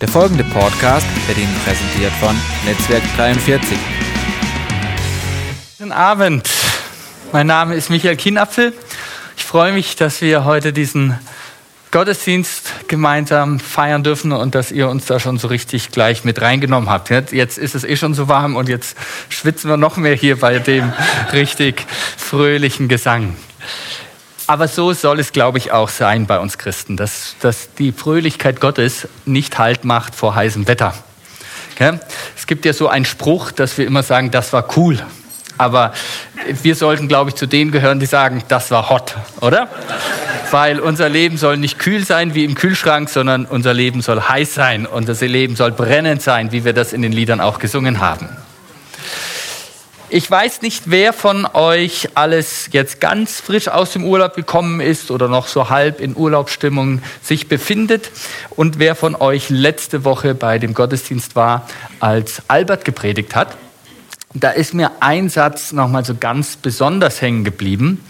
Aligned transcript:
Der 0.00 0.08
folgende 0.08 0.44
Podcast 0.44 1.06
wird 1.26 1.38
Ihnen 1.38 1.54
präsentiert 1.64 2.12
von 2.20 2.36
Netzwerk 2.66 3.02
43. 3.16 3.78
Guten 5.78 5.92
Abend. 5.92 6.50
Mein 7.32 7.46
Name 7.46 7.74
ist 7.74 7.88
Michael 7.88 8.16
Kienapfel. 8.16 8.74
Ich 9.38 9.44
freue 9.44 9.72
mich, 9.72 9.96
dass 9.96 10.20
wir 10.20 10.44
heute 10.44 10.74
diesen 10.74 11.18
Gottesdienst 11.92 12.88
gemeinsam 12.88 13.58
feiern 13.58 14.02
dürfen 14.04 14.32
und 14.32 14.54
dass 14.54 14.70
ihr 14.70 14.90
uns 14.90 15.06
da 15.06 15.18
schon 15.18 15.38
so 15.38 15.48
richtig 15.48 15.92
gleich 15.92 16.24
mit 16.24 16.42
reingenommen 16.42 16.90
habt. 16.90 17.08
Jetzt 17.08 17.56
ist 17.56 17.74
es 17.74 17.82
eh 17.82 17.96
schon 17.96 18.12
so 18.12 18.28
warm 18.28 18.54
und 18.54 18.68
jetzt 18.68 18.98
schwitzen 19.30 19.70
wir 19.70 19.78
noch 19.78 19.96
mehr 19.96 20.14
hier 20.14 20.38
bei 20.38 20.58
dem 20.58 20.92
richtig 21.32 21.86
fröhlichen 22.18 22.88
Gesang. 22.88 23.34
Aber 24.46 24.68
so 24.68 24.92
soll 24.92 25.18
es, 25.18 25.32
glaube 25.32 25.58
ich, 25.58 25.72
auch 25.72 25.88
sein 25.88 26.26
bei 26.26 26.38
uns 26.38 26.56
Christen, 26.58 26.96
dass, 26.96 27.34
dass 27.40 27.74
die 27.74 27.92
Fröhlichkeit 27.92 28.60
Gottes 28.60 29.08
nicht 29.24 29.58
Halt 29.58 29.84
macht 29.84 30.14
vor 30.14 30.34
heißem 30.34 30.68
Wetter. 30.68 30.94
Es 32.36 32.46
gibt 32.46 32.64
ja 32.64 32.72
so 32.72 32.88
einen 32.88 33.04
Spruch, 33.04 33.50
dass 33.50 33.76
wir 33.76 33.86
immer 33.86 34.02
sagen, 34.02 34.30
das 34.30 34.52
war 34.52 34.76
cool. 34.76 34.98
Aber 35.58 35.92
wir 36.62 36.74
sollten, 36.74 37.08
glaube 37.08 37.30
ich, 37.30 37.36
zu 37.36 37.46
denen 37.46 37.72
gehören, 37.72 37.98
die 37.98 38.06
sagen, 38.06 38.42
das 38.48 38.70
war 38.70 38.90
hot, 38.90 39.16
oder? 39.40 39.68
Weil 40.50 40.80
unser 40.80 41.08
Leben 41.08 41.38
soll 41.38 41.56
nicht 41.56 41.78
kühl 41.78 42.04
sein 42.04 42.34
wie 42.34 42.44
im 42.44 42.54
Kühlschrank, 42.54 43.08
sondern 43.08 43.46
unser 43.46 43.74
Leben 43.74 44.00
soll 44.02 44.20
heiß 44.20 44.54
sein. 44.54 44.86
Unser 44.86 45.14
Leben 45.26 45.56
soll 45.56 45.72
brennend 45.72 46.22
sein, 46.22 46.52
wie 46.52 46.64
wir 46.64 46.72
das 46.72 46.92
in 46.92 47.02
den 47.02 47.12
Liedern 47.12 47.40
auch 47.40 47.58
gesungen 47.58 48.00
haben. 48.00 48.28
Ich 50.08 50.30
weiß 50.30 50.62
nicht, 50.62 50.84
wer 50.86 51.12
von 51.12 51.46
euch 51.52 52.10
alles 52.14 52.68
jetzt 52.70 53.00
ganz 53.00 53.40
frisch 53.40 53.66
aus 53.66 53.92
dem 53.92 54.04
Urlaub 54.04 54.34
gekommen 54.36 54.80
ist 54.80 55.10
oder 55.10 55.26
noch 55.26 55.48
so 55.48 55.68
halb 55.68 56.00
in 56.00 56.14
Urlaubsstimmung 56.14 57.02
sich 57.22 57.48
befindet 57.48 58.12
und 58.50 58.78
wer 58.78 58.94
von 58.94 59.16
euch 59.16 59.50
letzte 59.50 60.04
Woche 60.04 60.36
bei 60.36 60.60
dem 60.60 60.74
Gottesdienst 60.74 61.34
war, 61.34 61.68
als 61.98 62.42
Albert 62.46 62.84
gepredigt 62.84 63.34
hat. 63.34 63.56
Da 64.32 64.50
ist 64.50 64.74
mir 64.74 64.92
ein 65.00 65.28
Satz 65.28 65.72
nochmal 65.72 66.04
so 66.04 66.14
ganz 66.14 66.56
besonders 66.56 67.20
hängen 67.20 67.42
geblieben. 67.42 68.04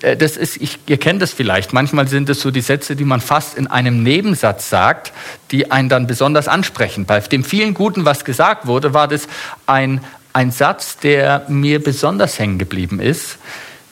Äh, 0.00 0.16
das 0.16 0.38
ist, 0.38 0.56
ich, 0.56 0.78
ihr 0.86 0.98
kennt 0.98 1.20
das 1.20 1.32
vielleicht, 1.32 1.74
manchmal 1.74 2.08
sind 2.08 2.30
es 2.30 2.40
so 2.40 2.52
die 2.52 2.62
Sätze, 2.62 2.96
die 2.96 3.04
man 3.04 3.20
fast 3.20 3.58
in 3.58 3.66
einem 3.66 4.02
Nebensatz 4.02 4.70
sagt, 4.70 5.12
die 5.50 5.70
einen 5.70 5.90
dann 5.90 6.06
besonders 6.06 6.48
ansprechen. 6.48 7.04
Bei 7.04 7.20
dem 7.20 7.44
vielen 7.44 7.74
Guten, 7.74 8.06
was 8.06 8.24
gesagt 8.24 8.66
wurde, 8.66 8.94
war 8.94 9.08
das 9.08 9.26
ein 9.66 10.00
ein 10.34 10.50
Satz, 10.50 10.98
der 10.98 11.46
mir 11.48 11.82
besonders 11.82 12.38
hängen 12.38 12.58
geblieben 12.58 13.00
ist. 13.00 13.38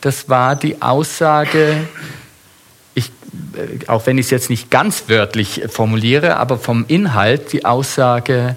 Das 0.02 0.28
war 0.28 0.56
die 0.56 0.82
Aussage, 0.82 1.86
ich, 2.94 3.10
äh, 3.54 3.86
auch 3.86 4.06
wenn 4.06 4.18
ich 4.18 4.26
es 4.26 4.30
jetzt 4.30 4.50
nicht 4.50 4.70
ganz 4.70 5.04
wörtlich 5.06 5.62
formuliere, 5.68 6.36
aber 6.36 6.58
vom 6.58 6.84
Inhalt 6.88 7.52
die 7.52 7.64
Aussage, 7.64 8.56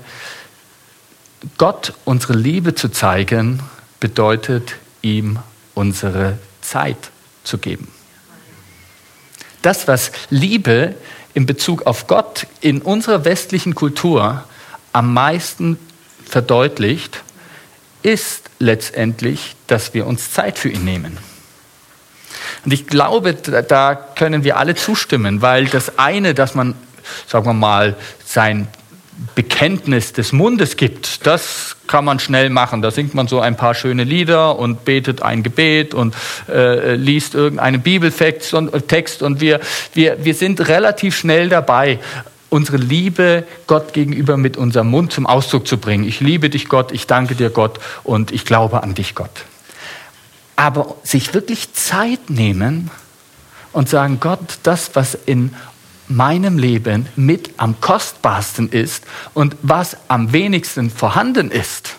Gott 1.60 1.94
unsere 2.06 2.34
Liebe 2.34 2.74
zu 2.74 2.90
zeigen, 2.90 3.62
bedeutet 4.00 4.76
ihm 5.04 5.38
unsere 5.76 6.40
Zeit 6.62 7.12
zu 7.44 7.60
geben. 7.60 7.88
Das, 9.62 9.88
was 9.88 10.12
Liebe 10.32 10.96
in 11.36 11.46
Bezug 11.46 11.86
auf 11.86 12.08
Gott 12.08 12.48
in 12.62 12.82
unserer 12.82 13.26
westlichen 13.26 13.76
Kultur 13.76 14.44
am 14.92 15.14
meisten 15.14 15.78
verdeutlicht, 16.26 17.25
ist 18.06 18.52
letztendlich, 18.60 19.56
dass 19.66 19.96
wir 19.96 20.06
uns 20.06 20.32
Zeit 20.32 20.60
für 20.60 20.70
ihn 20.70 20.86
nehmen. 20.86 21.18
Und 22.64 22.72
ich 22.72 22.86
glaube, 22.86 23.34
da 23.34 23.96
können 23.96 24.44
wir 24.44 24.58
alle 24.58 24.76
zustimmen, 24.76 25.42
weil 25.42 25.66
das 25.66 25.98
eine, 25.98 26.36
dass 26.36 26.54
man, 26.54 26.76
sagen 27.28 27.48
wir 27.48 27.54
mal, 27.54 27.96
sein 28.24 28.68
Bekenntnis 29.34 30.14
des 30.14 30.34
Mundes 30.34 30.78
gibt, 30.78 31.26
das 31.26 31.78
kann 31.88 32.06
man 32.06 32.20
schnell 32.20 32.52
machen. 32.52 32.84
Da 32.84 32.92
singt 32.92 33.16
man 33.16 33.28
so 33.28 33.40
ein 33.40 33.56
paar 33.56 33.74
schöne 33.74 34.04
Lieder 34.04 34.60
und 34.60 34.86
betet 34.86 35.24
ein 35.24 35.42
Gebet 35.42 35.94
und 35.96 36.14
äh, 36.48 36.96
liest 36.96 37.34
irgendeinen 37.34 37.82
Bibeltext 37.82 38.54
und, 38.54 38.88
Text 38.88 39.24
und 39.24 39.42
wir, 39.42 39.62
wir, 39.94 40.24
wir 40.24 40.36
sind 40.36 40.68
relativ 40.68 41.18
schnell 41.18 41.50
dabei 41.50 42.00
unsere 42.56 42.78
Liebe 42.78 43.46
Gott 43.68 43.92
gegenüber 43.92 44.38
mit 44.38 44.56
unserem 44.56 44.88
Mund 44.88 45.12
zum 45.12 45.28
Ausdruck 45.28 45.68
zu 45.68 45.78
bringen. 45.78 46.08
Ich 46.08 46.22
liebe 46.22 46.50
dich, 46.50 46.70
Gott, 46.70 46.94
ich 46.94 47.06
danke 47.06 47.36
dir, 47.36 47.50
Gott, 47.50 47.82
und 48.06 48.32
ich 48.32 48.46
glaube 48.46 48.82
an 48.82 48.96
dich, 48.96 49.14
Gott. 49.14 49.44
Aber 50.56 50.96
sich 51.04 51.34
wirklich 51.34 51.74
Zeit 51.74 52.30
nehmen 52.30 52.90
und 53.74 53.90
sagen, 53.90 54.22
Gott, 54.22 54.60
das, 54.64 54.92
was 54.94 55.16
in 55.26 55.54
meinem 56.08 56.58
Leben 56.58 57.08
mit 57.18 57.56
am 57.58 57.82
kostbarsten 57.82 58.70
ist 58.70 59.04
und 59.34 59.58
was 59.62 59.98
am 60.08 60.32
wenigsten 60.32 60.90
vorhanden 60.90 61.52
ist, 61.52 61.98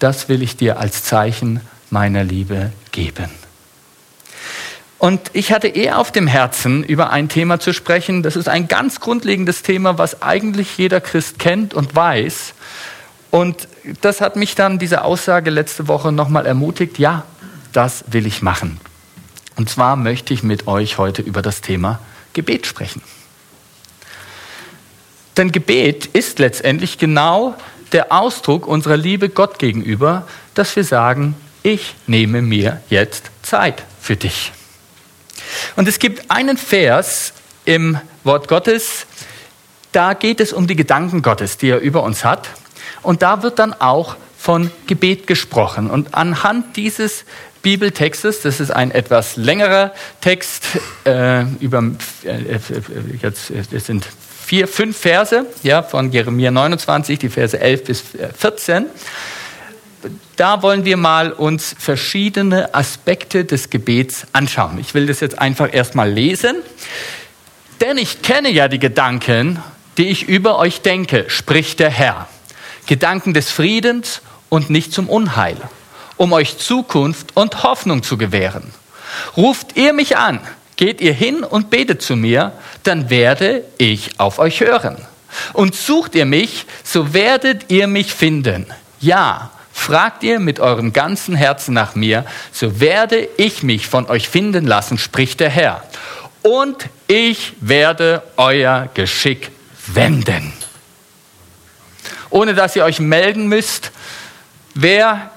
das 0.00 0.28
will 0.28 0.42
ich 0.42 0.56
dir 0.56 0.80
als 0.80 1.04
Zeichen 1.04 1.60
meiner 1.90 2.24
Liebe 2.24 2.72
geben. 2.90 3.30
Und 4.98 5.30
ich 5.34 5.52
hatte 5.52 5.68
eher 5.68 5.98
auf 5.98 6.10
dem 6.10 6.26
Herzen, 6.26 6.82
über 6.82 7.10
ein 7.10 7.28
Thema 7.28 7.60
zu 7.60 7.74
sprechen. 7.74 8.22
Das 8.22 8.34
ist 8.34 8.48
ein 8.48 8.66
ganz 8.66 9.00
grundlegendes 9.00 9.62
Thema, 9.62 9.98
was 9.98 10.22
eigentlich 10.22 10.78
jeder 10.78 11.00
Christ 11.00 11.38
kennt 11.38 11.74
und 11.74 11.94
weiß. 11.94 12.54
Und 13.30 13.68
das 14.00 14.20
hat 14.20 14.36
mich 14.36 14.54
dann 14.54 14.78
diese 14.78 15.02
Aussage 15.02 15.50
letzte 15.50 15.88
Woche 15.88 16.12
nochmal 16.12 16.46
ermutigt. 16.46 16.98
Ja, 16.98 17.24
das 17.72 18.04
will 18.08 18.26
ich 18.26 18.40
machen. 18.40 18.80
Und 19.56 19.68
zwar 19.68 19.96
möchte 19.96 20.32
ich 20.32 20.42
mit 20.42 20.66
euch 20.66 20.96
heute 20.96 21.22
über 21.22 21.42
das 21.42 21.60
Thema 21.60 22.00
Gebet 22.32 22.66
sprechen. 22.66 23.02
Denn 25.36 25.52
Gebet 25.52 26.06
ist 26.06 26.38
letztendlich 26.38 26.96
genau 26.96 27.54
der 27.92 28.12
Ausdruck 28.12 28.66
unserer 28.66 28.96
Liebe 28.96 29.28
Gott 29.28 29.58
gegenüber, 29.58 30.26
dass 30.54 30.74
wir 30.74 30.84
sagen, 30.84 31.34
ich 31.62 31.94
nehme 32.06 32.40
mir 32.40 32.80
jetzt 32.88 33.30
Zeit 33.42 33.84
für 34.00 34.16
dich. 34.16 34.52
Und 35.76 35.88
es 35.88 35.98
gibt 35.98 36.30
einen 36.30 36.56
Vers 36.56 37.32
im 37.64 37.98
Wort 38.24 38.48
Gottes, 38.48 39.06
da 39.92 40.14
geht 40.14 40.40
es 40.40 40.52
um 40.52 40.66
die 40.66 40.76
Gedanken 40.76 41.22
Gottes, 41.22 41.56
die 41.58 41.70
er 41.70 41.80
über 41.80 42.02
uns 42.02 42.24
hat. 42.24 42.50
Und 43.02 43.22
da 43.22 43.42
wird 43.42 43.58
dann 43.58 43.72
auch 43.72 44.16
von 44.38 44.70
Gebet 44.86 45.26
gesprochen. 45.26 45.90
Und 45.90 46.14
anhand 46.14 46.76
dieses 46.76 47.24
Bibeltextes, 47.62 48.42
das 48.42 48.60
ist 48.60 48.70
ein 48.70 48.90
etwas 48.90 49.36
längerer 49.36 49.92
Text, 50.20 50.64
äh, 51.04 51.44
über, 51.60 51.82
äh, 52.24 52.58
jetzt, 53.22 53.50
es 53.50 53.86
sind 53.86 54.06
vier, 54.44 54.68
fünf 54.68 54.96
Verse, 54.96 55.46
ja, 55.62 55.82
von 55.82 56.12
Jeremia 56.12 56.50
29, 56.52 57.18
die 57.18 57.28
Verse 57.28 57.58
11 57.58 57.84
bis 57.84 58.04
14 58.38 58.86
da 60.36 60.62
wollen 60.62 60.84
wir 60.84 60.96
mal 60.96 61.32
uns 61.32 61.74
verschiedene 61.78 62.74
Aspekte 62.74 63.44
des 63.44 63.70
Gebets 63.70 64.26
anschauen. 64.32 64.78
Ich 64.78 64.94
will 64.94 65.06
das 65.06 65.20
jetzt 65.20 65.38
einfach 65.38 65.72
erstmal 65.72 66.10
lesen. 66.10 66.56
Denn 67.80 67.98
ich 67.98 68.22
kenne 68.22 68.50
ja 68.50 68.68
die 68.68 68.78
Gedanken, 68.78 69.62
die 69.98 70.08
ich 70.08 70.28
über 70.28 70.58
euch 70.58 70.82
denke, 70.82 71.26
spricht 71.28 71.78
der 71.78 71.90
Herr. 71.90 72.28
Gedanken 72.86 73.34
des 73.34 73.50
Friedens 73.50 74.22
und 74.48 74.70
nicht 74.70 74.92
zum 74.92 75.08
Unheil, 75.08 75.56
um 76.16 76.32
euch 76.32 76.58
Zukunft 76.58 77.36
und 77.36 77.62
Hoffnung 77.62 78.02
zu 78.02 78.16
gewähren. 78.16 78.72
Ruft 79.36 79.76
ihr 79.76 79.92
mich 79.92 80.16
an, 80.16 80.40
geht 80.76 81.00
ihr 81.00 81.12
hin 81.12 81.42
und 81.42 81.70
betet 81.70 82.02
zu 82.02 82.16
mir, 82.16 82.52
dann 82.82 83.10
werde 83.10 83.64
ich 83.78 84.20
auf 84.20 84.38
euch 84.38 84.60
hören. 84.60 84.96
Und 85.52 85.74
sucht 85.74 86.14
ihr 86.14 86.26
mich, 86.26 86.66
so 86.84 87.12
werdet 87.12 87.70
ihr 87.70 87.86
mich 87.88 88.14
finden. 88.14 88.66
Ja, 89.00 89.50
Fragt 89.76 90.24
ihr 90.24 90.40
mit 90.40 90.58
eurem 90.58 90.92
ganzen 90.92 91.36
Herzen 91.36 91.72
nach 91.72 91.94
mir, 91.94 92.24
so 92.50 92.80
werde 92.80 93.28
ich 93.36 93.62
mich 93.62 93.86
von 93.86 94.06
euch 94.08 94.28
finden 94.28 94.66
lassen, 94.66 94.98
spricht 94.98 95.38
der 95.38 95.50
Herr. 95.50 95.84
Und 96.42 96.88
ich 97.06 97.52
werde 97.60 98.22
euer 98.36 98.88
Geschick 98.94 99.52
wenden. 99.86 100.52
Ohne 102.30 102.54
dass 102.54 102.74
ihr 102.74 102.84
euch 102.84 102.98
melden 102.98 103.46
müsst, 103.46 103.92
wer 104.74 105.30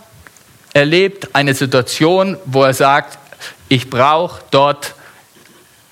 erlebt 0.73 1.35
eine 1.35 1.53
Situation, 1.53 2.35
wo 2.45 2.63
er 2.63 2.73
sagt, 2.73 3.19
ich 3.67 3.89
brauche 3.89 4.41
dort 4.49 4.95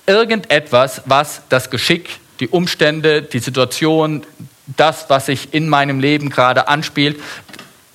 irgendetwas, 0.06 1.02
was 1.04 1.42
das 1.48 1.70
Geschick, 1.70 2.18
die 2.40 2.48
Umstände, 2.48 3.22
die 3.22 3.38
Situation, 3.38 4.26
das, 4.66 5.08
was 5.10 5.26
sich 5.26 5.54
in 5.54 5.68
meinem 5.68 6.00
Leben 6.00 6.28
gerade 6.28 6.66
anspielt, 6.66 7.20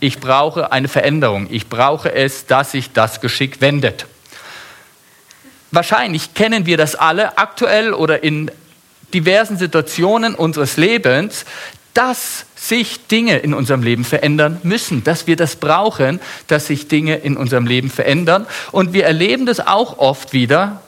ich 0.04 0.20
brauche 0.20 0.72
eine 0.74 0.90
Veränderung. 0.90 1.48
Ich 1.50 1.70
brauche 1.70 2.14
es, 2.14 2.46
dass 2.46 2.74
sich 2.74 2.92
das 2.92 3.22
Geschick 3.22 3.62
wendet. 3.62 4.06
Wahrscheinlich 5.72 6.34
kennen 6.34 6.66
wir 6.66 6.76
das 6.76 6.96
alle 6.96 7.38
aktuell 7.38 7.94
oder 7.94 8.22
in 8.22 8.52
diversen 9.14 9.58
Situationen 9.58 10.36
unseres 10.36 10.76
Lebens, 10.76 11.46
dass 11.94 12.46
sich 12.56 13.08
Dinge 13.08 13.38
in 13.38 13.54
unserem 13.54 13.82
Leben 13.82 14.04
verändern 14.04 14.60
müssen, 14.64 15.04
dass 15.06 15.26
wir 15.26 15.38
das 15.38 15.56
brauchen, 15.56 16.20
dass 16.48 16.68
sich 16.68 16.90
Dinge 16.90 17.16
in 17.16 17.38
unserem 17.38 17.66
Leben 17.66 17.90
verändern. 17.90 18.46
Und 18.72 18.92
wir 18.92 19.06
erleben 19.06 19.46
das 19.46 19.66
auch 19.66 20.00
oft 20.00 20.34
wieder, 20.34 20.82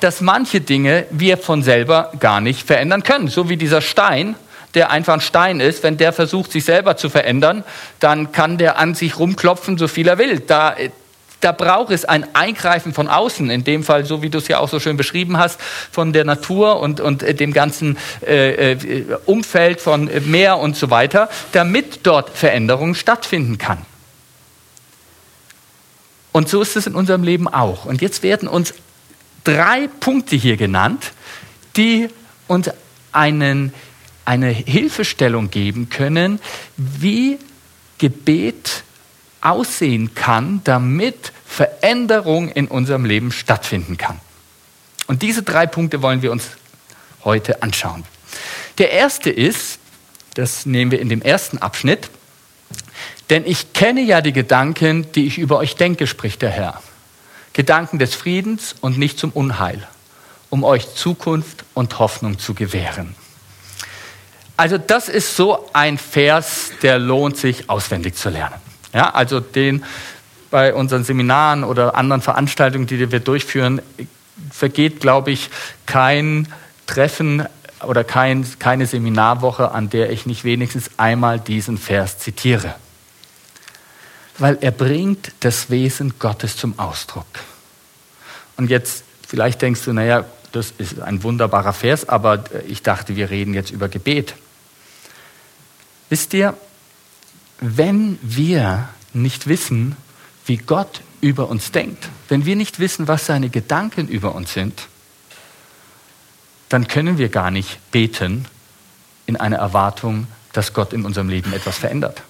dass 0.00 0.22
manche 0.22 0.62
Dinge 0.62 1.06
wir 1.10 1.36
von 1.36 1.62
selber 1.62 2.12
gar 2.18 2.40
nicht 2.40 2.66
verändern 2.66 3.02
können. 3.02 3.28
So 3.28 3.48
wie 3.48 3.56
dieser 3.56 3.82
Stein, 3.82 4.36
der 4.74 4.90
einfach 4.90 5.14
ein 5.14 5.20
Stein 5.20 5.60
ist, 5.60 5.82
wenn 5.82 5.96
der 5.96 6.12
versucht, 6.12 6.52
sich 6.52 6.64
selber 6.64 6.96
zu 6.96 7.08
verändern, 7.08 7.64
dann 8.00 8.32
kann 8.32 8.58
der 8.58 8.78
an 8.78 8.94
sich 8.94 9.18
rumklopfen, 9.18 9.78
so 9.78 9.88
viel 9.88 10.08
er 10.08 10.18
will. 10.18 10.40
Da, 10.40 10.74
da 11.40 11.52
braucht 11.52 11.92
es 11.92 12.04
ein 12.04 12.34
Eingreifen 12.34 12.94
von 12.94 13.08
außen, 13.08 13.50
in 13.50 13.64
dem 13.64 13.84
Fall, 13.84 14.04
so 14.04 14.22
wie 14.22 14.30
du 14.30 14.38
es 14.38 14.48
ja 14.48 14.58
auch 14.58 14.68
so 14.68 14.80
schön 14.80 14.96
beschrieben 14.96 15.36
hast, 15.36 15.60
von 15.90 16.12
der 16.12 16.24
Natur 16.24 16.80
und, 16.80 17.00
und 17.00 17.22
äh, 17.22 17.34
dem 17.34 17.52
ganzen 17.52 17.98
äh, 18.26 18.72
äh, 18.72 19.16
Umfeld 19.26 19.80
von 19.80 20.10
Meer 20.24 20.58
und 20.58 20.76
so 20.76 20.90
weiter, 20.90 21.28
damit 21.52 22.00
dort 22.04 22.30
Veränderung 22.30 22.94
stattfinden 22.94 23.58
kann. 23.58 23.78
Und 26.32 26.48
so 26.48 26.62
ist 26.62 26.76
es 26.76 26.86
in 26.86 26.96
unserem 26.96 27.22
Leben 27.22 27.46
auch. 27.46 27.84
Und 27.84 28.02
jetzt 28.02 28.22
werden 28.22 28.48
uns 28.48 28.74
drei 29.44 29.88
Punkte 30.00 30.34
hier 30.34 30.56
genannt, 30.56 31.12
die 31.76 32.08
uns 32.48 32.70
einen, 33.12 33.72
eine 34.24 34.48
Hilfestellung 34.48 35.50
geben 35.50 35.90
können, 35.90 36.40
wie 36.76 37.38
Gebet 37.98 38.84
aussehen 39.40 40.14
kann, 40.14 40.62
damit 40.64 41.32
Veränderung 41.46 42.48
in 42.48 42.66
unserem 42.66 43.04
Leben 43.04 43.30
stattfinden 43.30 43.98
kann. 43.98 44.18
Und 45.06 45.22
diese 45.22 45.42
drei 45.42 45.66
Punkte 45.66 46.02
wollen 46.02 46.22
wir 46.22 46.32
uns 46.32 46.48
heute 47.24 47.62
anschauen. 47.62 48.04
Der 48.78 48.90
erste 48.90 49.30
ist, 49.30 49.78
das 50.34 50.66
nehmen 50.66 50.90
wir 50.90 51.00
in 51.00 51.08
dem 51.08 51.22
ersten 51.22 51.58
Abschnitt, 51.58 52.10
denn 53.30 53.46
ich 53.46 53.72
kenne 53.72 54.02
ja 54.02 54.20
die 54.20 54.32
Gedanken, 54.32 55.10
die 55.12 55.26
ich 55.26 55.38
über 55.38 55.58
euch 55.58 55.76
denke, 55.76 56.06
spricht 56.06 56.42
der 56.42 56.50
Herr. 56.50 56.82
Gedanken 57.52 57.98
des 57.98 58.14
Friedens 58.14 58.74
und 58.80 58.98
nicht 58.98 59.18
zum 59.18 59.30
Unheil, 59.30 59.86
um 60.50 60.64
euch 60.64 60.94
Zukunft 60.94 61.64
und 61.72 61.98
Hoffnung 61.98 62.38
zu 62.38 62.54
gewähren. 62.54 63.14
Also 64.56 64.78
das 64.78 65.08
ist 65.08 65.36
so 65.36 65.68
ein 65.72 65.98
Vers, 65.98 66.70
der 66.82 66.98
lohnt 66.98 67.36
sich 67.36 67.68
auswendig 67.68 68.14
zu 68.14 68.30
lernen. 68.30 68.56
Ja, 68.92 69.10
also 69.10 69.40
den 69.40 69.84
bei 70.50 70.72
unseren 70.72 71.02
Seminaren 71.02 71.64
oder 71.64 71.96
anderen 71.96 72.22
Veranstaltungen, 72.22 72.86
die 72.86 73.10
wir 73.10 73.18
durchführen, 73.18 73.82
vergeht, 74.52 75.00
glaube 75.00 75.32
ich, 75.32 75.50
kein 75.84 76.46
Treffen 76.86 77.44
oder 77.84 78.04
kein, 78.04 78.46
keine 78.60 78.86
Seminarwoche, 78.86 79.72
an 79.72 79.90
der 79.90 80.10
ich 80.10 80.26
nicht 80.26 80.44
wenigstens 80.44 80.90
einmal 80.96 81.40
diesen 81.40 81.76
Vers 81.76 82.18
zitiere. 82.18 82.76
Weil 84.38 84.58
er 84.60 84.70
bringt 84.70 85.32
das 85.40 85.70
Wesen 85.70 86.14
Gottes 86.20 86.56
zum 86.56 86.78
Ausdruck. 86.78 87.26
Und 88.56 88.70
jetzt, 88.70 89.02
vielleicht 89.26 89.60
denkst 89.60 89.84
du, 89.84 89.92
naja, 89.92 90.24
das 90.52 90.72
ist 90.78 91.00
ein 91.00 91.24
wunderbarer 91.24 91.72
Vers, 91.72 92.08
aber 92.08 92.44
ich 92.68 92.82
dachte, 92.82 93.16
wir 93.16 93.30
reden 93.30 93.54
jetzt 93.54 93.70
über 93.70 93.88
Gebet. 93.88 94.34
Wisst 96.14 96.32
ihr, 96.32 96.56
wenn 97.58 98.20
wir 98.22 98.88
nicht 99.12 99.48
wissen, 99.48 99.96
wie 100.46 100.58
Gott 100.58 101.00
über 101.20 101.48
uns 101.48 101.72
denkt, 101.72 102.08
wenn 102.28 102.46
wir 102.46 102.54
nicht 102.54 102.78
wissen, 102.78 103.08
was 103.08 103.26
seine 103.26 103.48
Gedanken 103.48 104.06
über 104.06 104.32
uns 104.32 104.52
sind, 104.52 104.86
dann 106.68 106.86
können 106.86 107.18
wir 107.18 107.30
gar 107.30 107.50
nicht 107.50 107.80
beten 107.90 108.44
in 109.26 109.36
einer 109.36 109.56
Erwartung, 109.56 110.28
dass 110.52 110.72
Gott 110.72 110.92
in 110.92 111.04
unserem 111.04 111.28
Leben 111.28 111.52
etwas 111.52 111.78
verändert. 111.78 112.22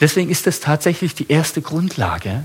Deswegen 0.00 0.28
ist 0.28 0.48
es 0.48 0.58
tatsächlich 0.58 1.14
die 1.14 1.30
erste 1.30 1.62
Grundlage, 1.62 2.42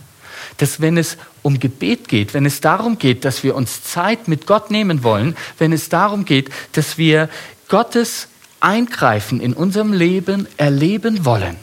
dass 0.57 0.81
wenn 0.81 0.97
es 0.97 1.17
um 1.41 1.59
Gebet 1.59 2.09
geht, 2.09 2.35
wenn 2.35 2.45
es 2.45 2.61
darum 2.61 2.99
geht, 2.99 3.25
dass 3.25 3.41
wir 3.41 3.55
uns 3.55 3.81
Zeit 3.81 4.27
mit 4.27 4.45
Gott 4.45 4.69
nehmen 4.69 5.01
wollen, 5.01 5.35
wenn 5.57 5.73
es 5.73 5.89
darum 5.89 6.25
geht, 6.25 6.51
dass 6.73 6.99
wir 6.99 7.27
Gottes 7.69 8.27
Eingreifen 8.65 9.39
in 9.39 9.53
unserem 9.53 9.93
Leben 9.93 10.47
erleben 10.57 11.23
wollen, 11.23 11.55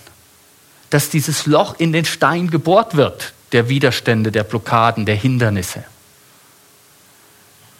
dass 0.90 1.10
dieses 1.10 1.46
Loch 1.46 1.74
in 1.78 1.92
den 1.92 2.04
Stein 2.04 2.48
gebohrt 2.48 2.96
wird, 2.96 3.32
der 3.50 3.68
Widerstände, 3.68 4.30
der 4.30 4.44
Blockaden, 4.44 5.04
der 5.04 5.16
Hindernisse, 5.16 5.84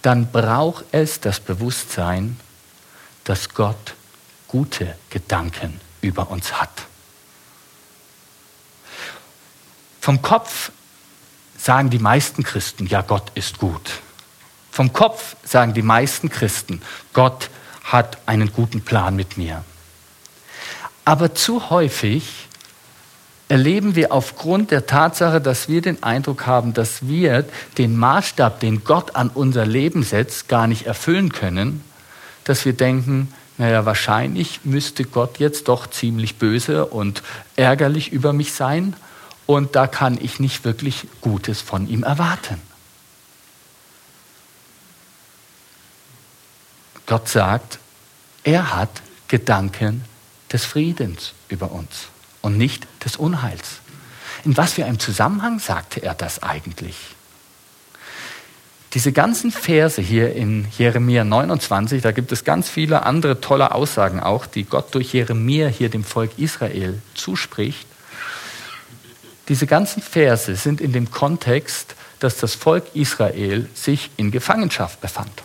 dann 0.03 0.33
braucht 0.33 0.85
es 0.91 1.21
das 1.21 1.39
Bewusstsein, 1.39 2.37
dass 3.23 3.55
Gott 3.55 3.95
gute 4.49 4.97
Gedanken 5.09 5.81
über 6.01 6.29
uns 6.29 6.61
hat. 6.61 6.83
Vom 10.01 10.21
Kopf 10.21 10.73
sagen 11.57 11.91
die 11.91 12.01
meisten 12.01 12.43
Christen, 12.43 12.89
ja, 12.89 13.03
Gott 13.03 13.31
ist 13.37 13.59
gut. 13.59 14.01
Vom 14.73 14.93
Kopf 14.93 15.37
sagen 15.45 15.75
die 15.75 15.83
meisten 15.83 16.29
Christen, 16.29 16.83
Gott 17.13 17.49
hat 17.85 18.19
einen 18.27 18.53
guten 18.53 18.83
Plan 18.83 19.17
mit 19.17 19.37
mir. 19.37 19.65
Aber 21.05 21.35
zu 21.35 21.71
häufig 21.71 22.49
erleben 23.49 23.97
wir 23.97 24.13
aufgrund 24.13 24.71
der 24.71 24.87
Tatsache, 24.87 25.41
dass 25.41 25.69
wir 25.69 25.83
den 25.83 26.03
Eindruck 26.03 26.47
haben, 26.47 26.73
dass 26.73 27.07
wir 27.07 27.45
den 27.77 27.97
Maßstab, 27.97 28.61
den 28.61 28.83
Gott 28.85 29.15
an 29.15 29.29
unser 29.29 29.67
Leben 29.67 30.05
setzt, 30.05 30.49
gar 30.49 30.67
nicht 30.67 30.87
erfüllen 30.87 31.33
können, 31.33 31.85
dass 32.45 32.65
wir 32.65 32.73
denken, 32.73 33.33
naja, 33.59 33.85
wahrscheinlich 33.85 34.61
müsste 34.65 35.05
Gott 35.05 35.39
jetzt 35.39 35.69
doch 35.69 35.87
ziemlich 35.87 36.37
böse 36.37 36.87
und 36.87 37.23
ärgerlich 37.57 38.11
über 38.11 38.33
mich 38.33 38.55
sein 38.55 38.95
und 39.47 39.77
da 39.77 39.87
kann 39.87 40.19
ich 40.21 40.41
nicht 40.41 40.65
wirklich 40.65 41.07
Gutes 41.21 41.61
von 41.61 41.89
ihm 41.89 42.05
erwarten. 42.05 42.61
Gott 47.13 47.29
sagt, 47.29 47.79
er 48.43 48.75
hat 48.75 49.03
Gedanken 49.29 50.03
des 50.51 50.65
Friedens 50.65 51.35
über 51.51 51.71
uns 51.71 52.09
und 52.41 52.57
nicht 52.57 52.87
des 53.05 53.17
Unheils. 53.17 53.81
In 54.47 54.57
was 54.57 54.73
für 54.73 54.87
einem 54.87 54.99
Zusammenhang 54.99 55.59
sagte 55.59 56.03
er 56.03 56.15
das 56.15 56.43
eigentlich? 56.43 56.97
Diese 58.95 59.13
ganzen 59.13 59.53
Verse 59.53 60.01
hier 60.01 60.35
in 60.35 60.67
Jeremia 60.79 61.23
29, 61.23 62.01
da 62.01 62.13
gibt 62.13 62.33
es 62.33 62.45
ganz 62.45 62.71
viele 62.71 63.03
andere 63.03 63.43
tolle 63.43 63.75
Aussagen 63.75 64.19
auch, 64.19 64.47
die 64.47 64.65
Gott 64.65 64.95
durch 64.95 65.13
Jeremia 65.13 65.69
hier 65.69 65.91
dem 65.91 66.05
Volk 66.05 66.39
Israel 66.39 67.03
zuspricht. 67.15 67.87
Diese 69.51 69.67
ganzen 69.67 70.01
Verse 70.01 70.57
sind 70.57 70.81
in 70.81 70.95
dem 70.95 71.11
Kontext, 71.11 71.95
dass 72.21 72.39
das 72.39 72.55
Volk 72.55 72.85
Israel 72.95 73.69
sich 73.75 74.09
in 74.17 74.31
Gefangenschaft 74.31 75.03
befand. 75.03 75.43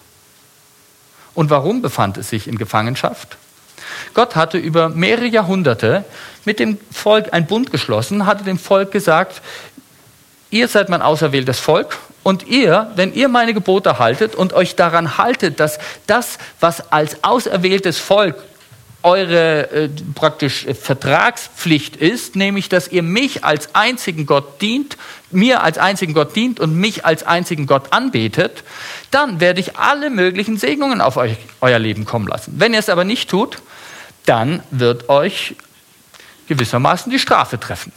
Und 1.38 1.52
warum 1.52 1.84
befand 1.84 2.18
es 2.18 2.32
sich 2.32 2.48
in 2.48 2.58
Gefangenschaft? 2.58 3.38
Gott 4.16 4.36
hatte 4.36 4.58
über 4.58 4.90
mehrere 4.90 5.28
Jahrhunderte 5.28 6.04
mit 6.46 6.58
dem 6.58 6.80
Volk 6.92 7.32
ein 7.32 7.46
Bund 7.46 7.70
geschlossen, 7.70 8.26
hatte 8.26 8.44
dem 8.44 8.58
Volk 8.58 8.92
gesagt, 8.92 9.44
ihr 10.50 10.68
seid 10.68 10.90
mein 10.90 11.04
auserwähltes 11.04 11.60
Volk 11.60 12.00
und 12.24 12.48
ihr, 12.48 12.92
wenn 12.96 13.14
ihr 13.14 13.28
meine 13.28 13.54
Gebote 13.54 14.00
haltet 14.00 14.34
und 14.34 14.54
euch 14.54 14.76
daran 14.76 15.20
haltet, 15.20 15.60
dass 15.60 15.78
das, 16.08 16.40
was 16.60 16.92
als 16.92 17.24
auserwähltes 17.24 18.00
Volk 18.00 18.44
eure 19.04 19.72
äh, 19.72 19.90
praktisch 20.16 20.66
äh, 20.66 20.74
Vertragspflicht 20.74 21.96
ist, 21.96 22.36
nämlich 22.36 22.70
dass 22.70 22.88
ihr 22.88 23.04
mich 23.04 23.44
als 23.44 23.74
einzigen 23.76 24.26
Gott 24.26 24.62
dient, 24.62 24.98
mir 25.32 25.64
als 25.64 25.78
einzigen 25.78 26.14
Gott 26.14 26.36
dient 26.36 26.60
und 26.60 26.76
mich 26.76 27.06
als 27.06 27.24
einzigen 27.24 27.68
Gott 27.68 27.94
anbetet, 27.94 28.64
dann 29.12 29.40
werde 29.40 29.60
ich 29.60 29.78
alle 29.78 30.10
möglichen 30.10 30.58
Segnungen 30.58 31.02
auf 31.02 31.18
euch, 31.18 31.38
euer 31.62 31.80
Leben 31.80 32.06
kommen 32.06 32.28
lassen. 32.28 32.54
Wenn 32.58 32.74
ihr 32.74 32.80
es 32.80 32.90
aber 32.90 33.04
nicht 33.04 33.30
tut, 33.30 33.60
dann 34.26 34.62
wird 34.72 35.10
euch 35.10 35.56
gewissermaßen 36.48 37.12
die 37.12 37.20
Strafe 37.20 37.60
treffen. 37.60 37.92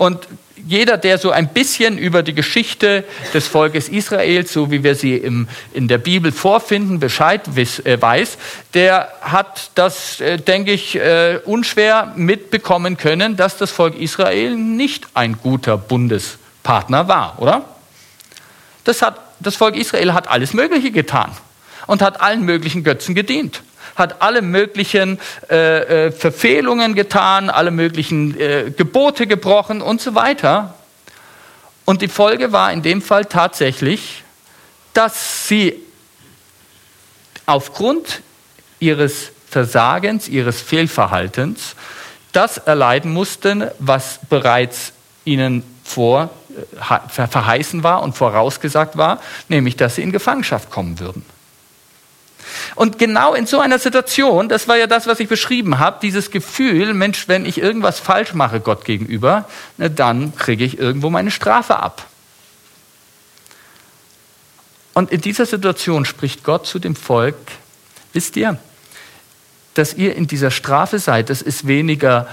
Und 0.00 0.28
jeder, 0.66 0.96
der 0.96 1.18
so 1.18 1.30
ein 1.30 1.48
bisschen 1.48 1.98
über 1.98 2.22
die 2.22 2.32
Geschichte 2.32 3.04
des 3.34 3.46
Volkes 3.46 3.90
Israels, 3.90 4.50
so 4.50 4.70
wie 4.70 4.82
wir 4.82 4.94
sie 4.94 5.14
im, 5.14 5.46
in 5.74 5.88
der 5.88 5.98
Bibel 5.98 6.32
vorfinden, 6.32 7.00
Bescheid 7.00 7.42
äh, 7.54 8.00
weiß, 8.00 8.38
der 8.72 9.12
hat 9.20 9.72
das, 9.74 10.18
äh, 10.22 10.38
denke 10.38 10.72
ich, 10.72 10.96
äh, 10.96 11.40
unschwer 11.44 12.14
mitbekommen 12.16 12.96
können, 12.96 13.36
dass 13.36 13.58
das 13.58 13.70
Volk 13.72 13.94
Israel 13.94 14.56
nicht 14.56 15.06
ein 15.12 15.36
guter 15.36 15.76
Bundespartner 15.76 17.06
war, 17.06 17.34
oder? 17.42 17.66
Das, 18.84 19.02
hat, 19.02 19.20
das 19.40 19.56
Volk 19.56 19.76
Israel 19.76 20.14
hat 20.14 20.30
alles 20.30 20.54
Mögliche 20.54 20.92
getan 20.92 21.30
und 21.86 22.00
hat 22.00 22.22
allen 22.22 22.46
möglichen 22.46 22.84
Götzen 22.84 23.14
gedient 23.14 23.60
hat 24.00 24.20
alle 24.20 24.42
möglichen 24.42 25.20
äh, 25.48 26.06
äh, 26.06 26.12
Verfehlungen 26.12 26.96
getan, 26.96 27.50
alle 27.50 27.70
möglichen 27.70 28.38
äh, 28.40 28.72
Gebote 28.76 29.28
gebrochen 29.28 29.80
und 29.82 30.00
so 30.00 30.16
weiter. 30.16 30.74
Und 31.84 32.02
die 32.02 32.08
Folge 32.08 32.52
war 32.52 32.72
in 32.72 32.82
dem 32.82 33.02
Fall 33.02 33.26
tatsächlich, 33.26 34.24
dass 34.92 35.46
sie 35.46 35.80
aufgrund 37.46 38.22
ihres 38.80 39.30
Versagens, 39.48 40.28
ihres 40.28 40.60
Fehlverhaltens, 40.60 41.74
das 42.32 42.58
erleiden 42.58 43.12
mussten, 43.12 43.64
was 43.78 44.20
bereits 44.28 44.92
ihnen 45.24 45.64
vor 45.84 46.30
äh, 46.50 47.26
verheißen 47.26 47.82
war 47.82 48.02
und 48.02 48.16
vorausgesagt 48.16 48.96
war, 48.96 49.20
nämlich 49.48 49.76
dass 49.76 49.96
sie 49.96 50.02
in 50.02 50.12
Gefangenschaft 50.12 50.70
kommen 50.70 51.00
würden. 51.00 51.24
Und 52.74 52.98
genau 52.98 53.34
in 53.34 53.46
so 53.46 53.60
einer 53.60 53.78
Situation, 53.78 54.48
das 54.48 54.68
war 54.68 54.76
ja 54.76 54.86
das, 54.86 55.06
was 55.06 55.20
ich 55.20 55.28
beschrieben 55.28 55.78
habe, 55.78 55.98
dieses 56.02 56.30
Gefühl, 56.30 56.94
Mensch, 56.94 57.28
wenn 57.28 57.44
ich 57.44 57.58
irgendwas 57.58 58.00
falsch 58.00 58.34
mache 58.34 58.60
Gott 58.60 58.84
gegenüber, 58.84 59.48
na, 59.76 59.88
dann 59.88 60.34
kriege 60.36 60.64
ich 60.64 60.78
irgendwo 60.78 61.10
meine 61.10 61.30
Strafe 61.30 61.76
ab. 61.76 62.06
Und 64.94 65.10
in 65.10 65.20
dieser 65.20 65.46
Situation 65.46 66.04
spricht 66.04 66.44
Gott 66.44 66.66
zu 66.66 66.78
dem 66.78 66.96
Volk, 66.96 67.36
wisst 68.12 68.36
ihr, 68.36 68.58
dass 69.74 69.94
ihr 69.94 70.16
in 70.16 70.26
dieser 70.26 70.50
Strafe 70.50 70.98
seid, 70.98 71.30
das 71.30 71.42
ist 71.42 71.66
weniger 71.66 72.28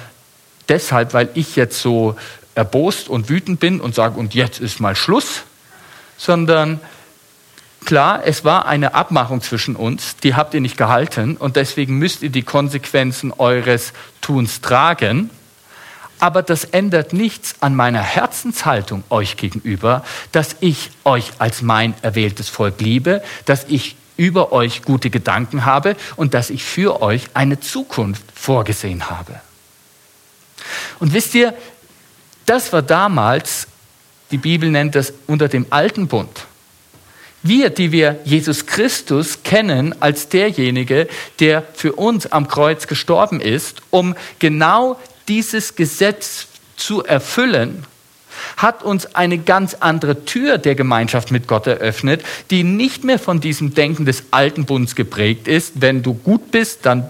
deshalb, 0.68 1.14
weil 1.14 1.30
ich 1.36 1.56
jetzt 1.56 1.82
so 1.82 2.16
erbost 2.56 3.08
und 3.08 3.30
wütend 3.30 3.60
bin 3.60 3.80
und 3.80 3.96
sage, 3.96 4.20
und 4.20 4.34
jetzt 4.34 4.60
ist 4.60 4.80
mal 4.80 4.96
Schluss, 4.96 5.44
sondern 6.18 6.82
klar, 7.88 8.22
es 8.26 8.44
war 8.44 8.66
eine 8.66 8.94
Abmachung 8.94 9.42
zwischen 9.42 9.78
uns, 9.78 10.18
die 10.18 10.36
habt 10.36 10.54
ihr 10.54 10.60
nicht 10.60 10.78
gehalten 10.78 11.38
und 11.38 11.56
deswegen 11.56 11.98
müsst 11.98 12.22
ihr 12.22 12.30
die 12.30 12.44
Konsequenzen 12.44 13.32
eures 13.32 13.94
Tuns 14.20 14.62
tragen. 14.62 15.30
Aber 16.20 16.44
das 16.44 16.66
ändert 16.66 17.14
nichts 17.14 17.56
an 17.62 17.76
meiner 17.76 18.02
Herzenshaltung 18.02 19.04
euch 19.10 19.38
gegenüber, 19.38 20.04
dass 20.34 20.58
ich 20.60 20.90
euch 21.06 21.32
als 21.40 21.62
mein 21.62 21.94
erwähltes 22.02 22.50
Volk 22.50 22.82
liebe, 22.82 23.24
dass 23.46 23.66
ich 23.70 23.96
über 24.18 24.52
euch 24.52 24.82
gute 24.82 25.10
Gedanken 25.10 25.64
habe 25.64 25.96
und 26.18 26.34
dass 26.34 26.50
ich 26.50 26.66
für 26.66 27.02
euch 27.02 27.30
eine 27.36 27.60
Zukunft 27.62 28.24
vorgesehen 28.36 29.10
habe. 29.10 29.40
Und 31.00 31.14
wisst 31.14 31.36
ihr, 31.36 31.54
das 32.46 32.74
war 32.74 32.82
damals, 32.82 33.68
die 34.32 34.38
Bibel 34.38 34.70
nennt 34.72 34.96
das 34.96 35.14
unter 35.28 35.48
dem 35.48 35.68
alten 35.70 36.08
Bund. 36.08 36.47
Wir, 37.44 37.70
die 37.70 37.92
wir 37.92 38.20
Jesus 38.26 38.66
Christus 38.66 39.44
kennen 39.44 39.96
als 40.02 40.30
derjenige, 40.30 41.08
der 41.40 41.64
für 41.74 41.94
uns 41.94 42.32
am 42.32 42.48
Kreuz 42.48 42.88
gestorben 42.88 43.40
ist, 43.40 43.82
um 43.90 44.16
genau 44.40 45.00
dieses 45.28 45.76
Gesetz 45.76 46.48
zu 46.76 47.04
erfüllen, 47.04 47.86
hat 48.56 48.84
uns 48.84 49.16
eine 49.16 49.38
ganz 49.38 49.76
andere 49.80 50.26
Tür 50.26 50.58
der 50.58 50.76
Gemeinschaft 50.76 51.32
mit 51.32 51.48
Gott 51.48 51.68
eröffnet, 51.68 52.24
die 52.50 52.64
nicht 52.64 53.04
mehr 53.04 53.20
von 53.20 53.40
diesem 53.40 53.74
Denken 53.74 54.06
des 54.06 54.24
alten 54.32 54.66
Bundes 54.66 54.96
geprägt 54.96 55.48
ist. 55.48 55.74
Wenn 55.76 56.04
du 56.04 56.14
gut 56.14 56.52
bist, 56.52 56.86
dann 56.86 57.10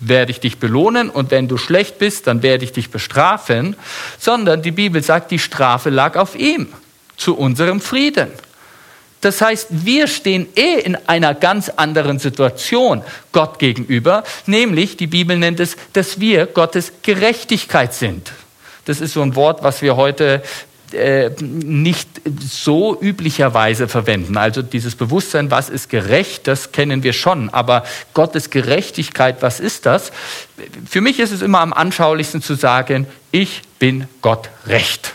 werde 0.00 0.30
ich 0.30 0.40
dich 0.40 0.58
belohnen 0.58 1.10
und 1.10 1.30
wenn 1.30 1.48
du 1.48 1.58
schlecht 1.58 1.98
bist, 1.98 2.26
dann 2.26 2.42
werde 2.42 2.64
ich 2.64 2.72
dich 2.72 2.90
bestrafen, 2.90 3.76
sondern 4.18 4.62
die 4.62 4.70
Bibel 4.70 5.02
sagt, 5.02 5.30
die 5.30 5.38
Strafe 5.38 5.90
lag 5.90 6.16
auf 6.16 6.34
ihm 6.34 6.68
zu 7.16 7.36
unserem 7.36 7.80
Frieden. 7.80 8.28
Das 9.20 9.42
heißt, 9.42 9.68
wir 9.70 10.06
stehen 10.06 10.48
eh 10.56 10.80
in 10.80 10.96
einer 11.06 11.34
ganz 11.34 11.68
anderen 11.68 12.18
Situation 12.18 13.02
Gott 13.32 13.58
gegenüber, 13.58 14.24
nämlich 14.46 14.96
die 14.96 15.06
Bibel 15.06 15.36
nennt 15.36 15.60
es, 15.60 15.76
dass 15.92 16.20
wir 16.20 16.46
Gottes 16.46 16.92
Gerechtigkeit 17.02 17.92
sind. 17.92 18.32
Das 18.86 19.00
ist 19.00 19.12
so 19.12 19.22
ein 19.22 19.36
Wort, 19.36 19.62
was 19.62 19.82
wir 19.82 19.96
heute 19.96 20.42
äh, 20.92 21.30
nicht 21.40 22.08
so 22.40 23.00
üblicherweise 23.00 23.86
verwenden. 23.86 24.36
Also 24.36 24.62
dieses 24.62 24.96
Bewusstsein, 24.96 25.50
was 25.50 25.68
ist 25.68 25.88
gerecht, 25.88 26.48
das 26.48 26.72
kennen 26.72 27.02
wir 27.02 27.12
schon. 27.12 27.50
Aber 27.50 27.84
Gottes 28.14 28.50
Gerechtigkeit, 28.50 29.42
was 29.42 29.60
ist 29.60 29.86
das? 29.86 30.10
Für 30.88 31.00
mich 31.00 31.20
ist 31.20 31.30
es 31.30 31.42
immer 31.42 31.60
am 31.60 31.72
anschaulichsten 31.72 32.42
zu 32.42 32.54
sagen, 32.54 33.06
ich 33.30 33.62
bin 33.78 34.08
Gott 34.20 34.50
recht. 34.66 35.14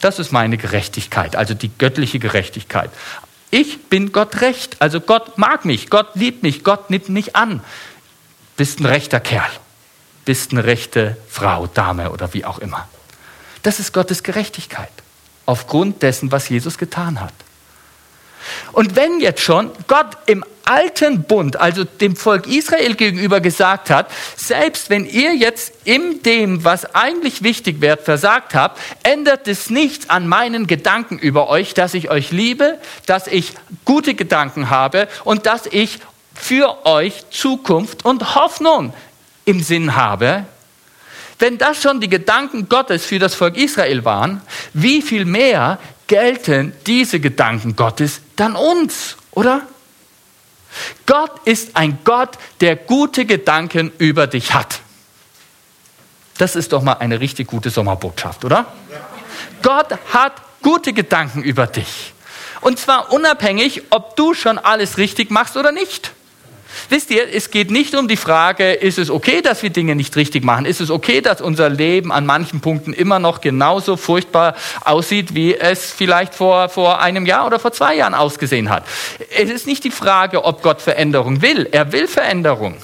Das 0.00 0.18
ist 0.18 0.32
meine 0.32 0.56
Gerechtigkeit, 0.58 1.36
also 1.36 1.54
die 1.54 1.70
göttliche 1.76 2.18
Gerechtigkeit. 2.18 2.90
Ich 3.50 3.84
bin 3.84 4.12
Gott 4.12 4.40
recht, 4.40 4.76
also 4.80 5.00
Gott 5.00 5.38
mag 5.38 5.64
mich, 5.64 5.88
Gott 5.88 6.14
liebt 6.14 6.42
mich, 6.42 6.64
Gott 6.64 6.90
nimmt 6.90 7.08
mich 7.08 7.36
an. 7.36 7.62
Bist 8.56 8.80
ein 8.80 8.86
rechter 8.86 9.20
Kerl, 9.20 9.50
bist 10.24 10.52
eine 10.52 10.64
rechte 10.64 11.16
Frau, 11.28 11.66
Dame 11.66 12.10
oder 12.10 12.34
wie 12.34 12.44
auch 12.44 12.58
immer. 12.58 12.88
Das 13.62 13.80
ist 13.80 13.92
Gottes 13.92 14.22
Gerechtigkeit, 14.22 14.92
aufgrund 15.46 16.02
dessen, 16.02 16.32
was 16.32 16.48
Jesus 16.48 16.78
getan 16.78 17.20
hat. 17.20 17.34
Und 18.72 18.96
wenn 18.96 19.20
jetzt 19.20 19.40
schon 19.40 19.70
Gott 19.86 20.16
im 20.26 20.44
alten 20.66 21.22
Bund, 21.22 21.56
also 21.56 21.84
dem 21.84 22.16
Volk 22.16 22.46
Israel 22.46 22.94
gegenüber 22.94 23.40
gesagt 23.40 23.88
hat, 23.88 24.10
selbst 24.36 24.90
wenn 24.90 25.06
ihr 25.06 25.34
jetzt 25.34 25.72
in 25.84 26.22
dem, 26.22 26.64
was 26.64 26.94
eigentlich 26.94 27.42
wichtig 27.42 27.80
wird, 27.80 28.02
versagt 28.02 28.54
habt, 28.54 28.80
ändert 29.02 29.48
es 29.48 29.70
nichts 29.70 30.10
an 30.10 30.28
meinen 30.28 30.66
Gedanken 30.66 31.18
über 31.18 31.48
euch, 31.48 31.72
dass 31.72 31.94
ich 31.94 32.10
euch 32.10 32.32
liebe, 32.32 32.78
dass 33.06 33.26
ich 33.28 33.52
gute 33.84 34.14
Gedanken 34.14 34.68
habe 34.68 35.08
und 35.24 35.46
dass 35.46 35.66
ich 35.66 36.00
für 36.34 36.84
euch 36.84 37.24
Zukunft 37.30 38.04
und 38.04 38.34
Hoffnung 38.34 38.92
im 39.44 39.62
Sinn 39.62 39.96
habe. 39.96 40.44
Wenn 41.38 41.58
das 41.58 41.82
schon 41.82 42.00
die 42.00 42.08
Gedanken 42.08 42.68
Gottes 42.68 43.04
für 43.04 43.18
das 43.18 43.34
Volk 43.34 43.56
Israel 43.56 44.04
waren, 44.04 44.42
wie 44.72 45.02
viel 45.02 45.24
mehr 45.24 45.78
gelten 46.06 46.72
diese 46.86 47.20
Gedanken 47.20 47.76
Gottes 47.76 48.20
dann 48.36 48.56
uns, 48.56 49.16
oder? 49.32 49.62
Gott 51.06 51.32
ist 51.44 51.76
ein 51.76 51.98
Gott, 52.04 52.38
der 52.60 52.76
gute 52.76 53.24
Gedanken 53.24 53.92
über 53.98 54.26
dich 54.26 54.54
hat. 54.54 54.80
Das 56.38 56.56
ist 56.56 56.72
doch 56.72 56.82
mal 56.82 56.94
eine 56.94 57.20
richtig 57.20 57.48
gute 57.48 57.70
Sommerbotschaft, 57.70 58.44
oder? 58.44 58.66
Gott 59.62 59.98
hat 60.12 60.34
gute 60.62 60.92
Gedanken 60.92 61.42
über 61.42 61.66
dich. 61.66 62.12
Und 62.60 62.78
zwar 62.78 63.12
unabhängig, 63.12 63.84
ob 63.90 64.16
du 64.16 64.34
schon 64.34 64.58
alles 64.58 64.98
richtig 64.98 65.30
machst 65.30 65.56
oder 65.56 65.72
nicht. 65.72 66.12
Wisst 66.88 67.10
ihr, 67.10 67.32
es 67.32 67.50
geht 67.50 67.70
nicht 67.70 67.94
um 67.94 68.08
die 68.08 68.16
Frage, 68.16 68.72
ist 68.72 68.98
es 68.98 69.10
okay, 69.10 69.42
dass 69.42 69.62
wir 69.62 69.70
Dinge 69.70 69.94
nicht 69.94 70.16
richtig 70.16 70.44
machen? 70.44 70.66
Ist 70.66 70.80
es 70.80 70.90
okay, 70.90 71.20
dass 71.20 71.40
unser 71.40 71.68
Leben 71.68 72.12
an 72.12 72.26
manchen 72.26 72.60
Punkten 72.60 72.92
immer 72.92 73.18
noch 73.18 73.40
genauso 73.40 73.96
furchtbar 73.96 74.54
aussieht, 74.84 75.34
wie 75.34 75.54
es 75.54 75.92
vielleicht 75.92 76.34
vor, 76.34 76.68
vor 76.68 77.00
einem 77.00 77.26
Jahr 77.26 77.46
oder 77.46 77.58
vor 77.58 77.72
zwei 77.72 77.96
Jahren 77.96 78.14
ausgesehen 78.14 78.70
hat? 78.70 78.84
Es 79.36 79.50
ist 79.50 79.66
nicht 79.66 79.84
die 79.84 79.90
Frage, 79.90 80.44
ob 80.44 80.62
Gott 80.62 80.80
Veränderung 80.80 81.42
will. 81.42 81.68
Er 81.70 81.92
will 81.92 82.08
Veränderung. 82.08 82.76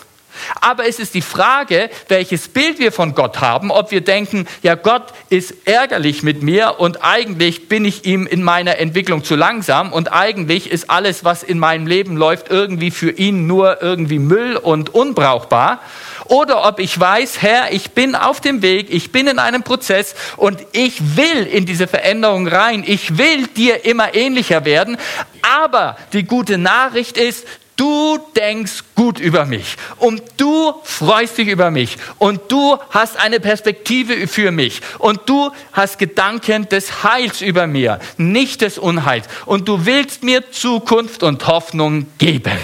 Aber 0.61 0.89
es 0.89 0.99
ist 0.99 1.15
die 1.15 1.23
Frage, 1.23 1.91
welches 2.09 2.49
Bild 2.49 2.79
wir 2.79 2.93
von 2.93 3.15
Gott 3.15 3.41
haben, 3.41 3.71
ob 3.71 3.91
wir 3.91 4.03
denken, 4.03 4.47
ja, 4.63 4.75
Gott 4.75 5.13
ist 5.29 5.55
ärgerlich 5.65 6.23
mit 6.23 6.43
mir 6.43 6.79
und 6.79 7.05
eigentlich 7.05 7.69
bin 7.69 7.85
ich 7.85 8.05
ihm 8.05 8.27
in 8.27 8.43
meiner 8.43 8.79
Entwicklung 8.79 9.25
zu 9.25 9.37
langsam 9.37 9.93
und 9.93 10.13
eigentlich 10.13 10.71
ist 10.71 10.91
alles, 10.91 11.25
was 11.25 11.43
in 11.43 11.59
meinem 11.59 11.87
Leben 11.87 12.17
läuft, 12.17 12.51
irgendwie 12.51 12.91
für 12.91 13.11
ihn 13.11 13.47
nur 13.47 13.83
irgendwie 13.83 14.19
Müll 14.19 14.57
und 14.57 14.95
unbrauchbar. 14.95 15.81
Oder 16.27 16.67
ob 16.67 16.79
ich 16.79 16.99
weiß, 16.99 17.43
Herr, 17.43 17.73
ich 17.73 17.91
bin 17.91 18.15
auf 18.15 18.41
dem 18.41 18.63
Weg, 18.63 18.89
ich 18.91 19.13
bin 19.13 19.27
in 19.27 19.39
einem 19.39 19.63
Prozess 19.63 20.15
und 20.37 20.61
ich 20.73 21.17
will 21.17 21.47
in 21.47 21.67
diese 21.67 21.87
Veränderung 21.87 22.47
rein. 22.47 22.85
Ich 22.87 23.19
will 23.19 23.49
dir 23.49 23.85
immer 23.85 24.15
ähnlicher 24.15 24.65
werden. 24.65 24.97
Aber 25.43 25.97
die 26.13 26.25
gute 26.25 26.59
Nachricht 26.59 27.17
ist, 27.17 27.47
Du 27.83 28.17
denkst 28.37 28.85
gut 28.95 29.19
über 29.19 29.45
mich 29.45 29.77
und 29.99 30.23
du 30.37 30.73
freust 30.85 31.37
dich 31.37 31.49
über 31.49 31.73
mich 31.73 31.97
und 32.19 32.41
du 32.47 32.79
hast 32.91 33.17
eine 33.17 33.41
Perspektive 33.41 34.29
für 34.29 34.53
mich 34.53 34.81
und 35.01 35.29
du 35.29 35.51
hast 35.73 35.99
Gedanken 35.99 36.69
des 36.69 37.03
Heils 37.03 37.41
über 37.41 37.67
mir, 37.67 37.99
nicht 38.19 38.61
des 38.61 38.79
Unheils 38.79 39.27
und 39.47 39.67
du 39.67 39.85
willst 39.85 40.23
mir 40.23 40.53
Zukunft 40.53 41.25
und 41.25 41.45
Hoffnung 41.49 42.07
geben. 42.19 42.57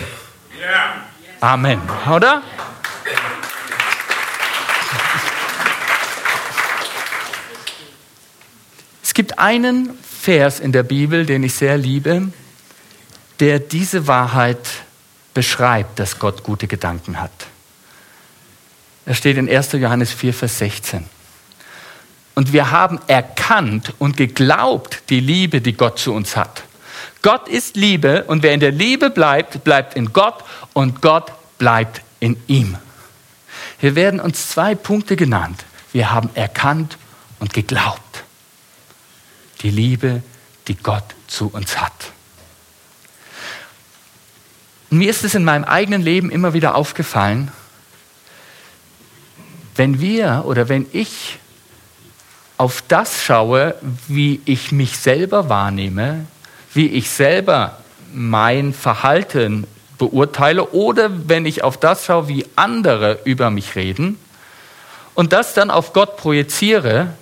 Amen, 1.41 1.81
oder? 2.09 2.43
Es 9.03 9.15
gibt 9.15 9.41
einen 9.41 9.99
Vers 10.23 10.61
in 10.61 10.71
der 10.71 10.85
Bibel, 10.85 11.27
den 11.27 11.43
ich 11.43 11.55
sehr 11.55 11.77
liebe, 11.77 12.29
der 13.41 13.59
diese 13.59 14.07
Wahrheit 14.07 14.61
beschreibt, 15.39 16.01
dass 16.01 16.19
Gott 16.19 16.43
gute 16.43 16.67
Gedanken 16.67 17.21
hat. 17.21 17.31
Er 19.07 19.15
steht 19.15 19.37
in 19.37 19.49
1. 19.49 19.71
Johannes 19.75 20.11
4, 20.11 20.35
Vers 20.35 20.59
16. 20.59 21.05
Und 22.35 22.53
wir 22.53 22.73
haben 22.73 22.99
erkannt 23.07 23.95
und 24.01 24.17
geglaubt 24.17 25.05
die 25.11 25.21
Liebe, 25.21 25.61
die 25.61 25.75
Gott 25.75 26.01
zu 26.01 26.13
uns 26.13 26.35
hat. 26.35 26.65
Gott 27.23 27.47
ist 27.47 27.77
Liebe 27.77 28.25
und 28.25 28.43
wer 28.43 28.53
in 28.53 28.59
der 28.59 28.73
Liebe 28.73 29.11
bleibt, 29.11 29.63
bleibt 29.63 29.95
in 29.95 30.13
Gott 30.13 30.43
und 30.73 31.03
Gott 31.03 31.31
bleibt 31.59 32.03
in 32.19 32.37
ihm. 32.49 32.77
Hier 33.79 33.95
werden 33.95 34.19
uns 34.19 34.49
zwei 34.49 34.75
Punkte 34.75 35.15
genannt. 35.15 35.65
Wir 35.93 36.11
haben 36.11 36.31
erkannt 36.35 36.99
und 37.39 37.53
geglaubt. 37.53 38.25
Die 39.63 39.71
Liebe, 39.71 40.21
die 40.67 40.75
Gott 40.75 41.15
zu 41.29 41.47
uns 41.47 41.81
hat. 41.81 42.11
Und 44.91 44.99
mir 44.99 45.11
ist 45.11 45.25
es 45.25 45.35
in 45.35 45.45
meinem 45.45 45.65
eigenen 45.65 46.03
Leben 46.03 46.31
immer 46.31 46.55
wieder 46.55 46.75
aufgefallen, 46.75 47.51
wenn 49.77 50.01
wir 50.01 50.45
oder 50.47 50.69
wenn 50.69 50.87
ich 50.93 51.39
auf 52.57 52.83
das 52.89 53.23
schaue, 53.23 53.77
wie 54.09 54.41
ich 54.45 54.73
mich 54.73 54.99
selber 54.99 55.49
wahrnehme, 55.49 56.27
wie 56.75 56.89
ich 56.89 57.11
selber 57.11 57.79
mein 58.13 58.73
Verhalten 58.73 59.67
beurteile 59.99 60.71
oder 60.71 61.29
wenn 61.29 61.47
ich 61.47 61.63
auf 61.63 61.77
das 61.77 62.07
schaue, 62.07 62.29
wie 62.29 62.47
andere 62.57 63.21
über 63.25 63.51
mich 63.51 63.77
reden 63.77 64.19
und 65.15 65.33
das 65.33 65.55
dann 65.55 65.71
auf 65.71 65.93
Gott 65.93 66.17
projiziere 66.17 67.13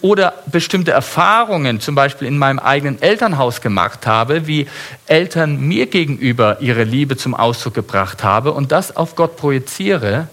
oder 0.00 0.34
bestimmte 0.46 0.92
Erfahrungen 0.92 1.80
zum 1.80 1.94
Beispiel 1.94 2.28
in 2.28 2.38
meinem 2.38 2.58
eigenen 2.58 3.02
Elternhaus 3.02 3.60
gemacht 3.60 4.06
habe, 4.06 4.46
wie 4.46 4.68
Eltern 5.06 5.60
mir 5.60 5.86
gegenüber 5.86 6.60
ihre 6.60 6.84
Liebe 6.84 7.16
zum 7.16 7.34
Ausdruck 7.34 7.74
gebracht 7.74 8.22
habe 8.22 8.52
und 8.52 8.70
das 8.70 8.96
auf 8.96 9.16
Gott 9.16 9.36
projiziere, 9.36 10.28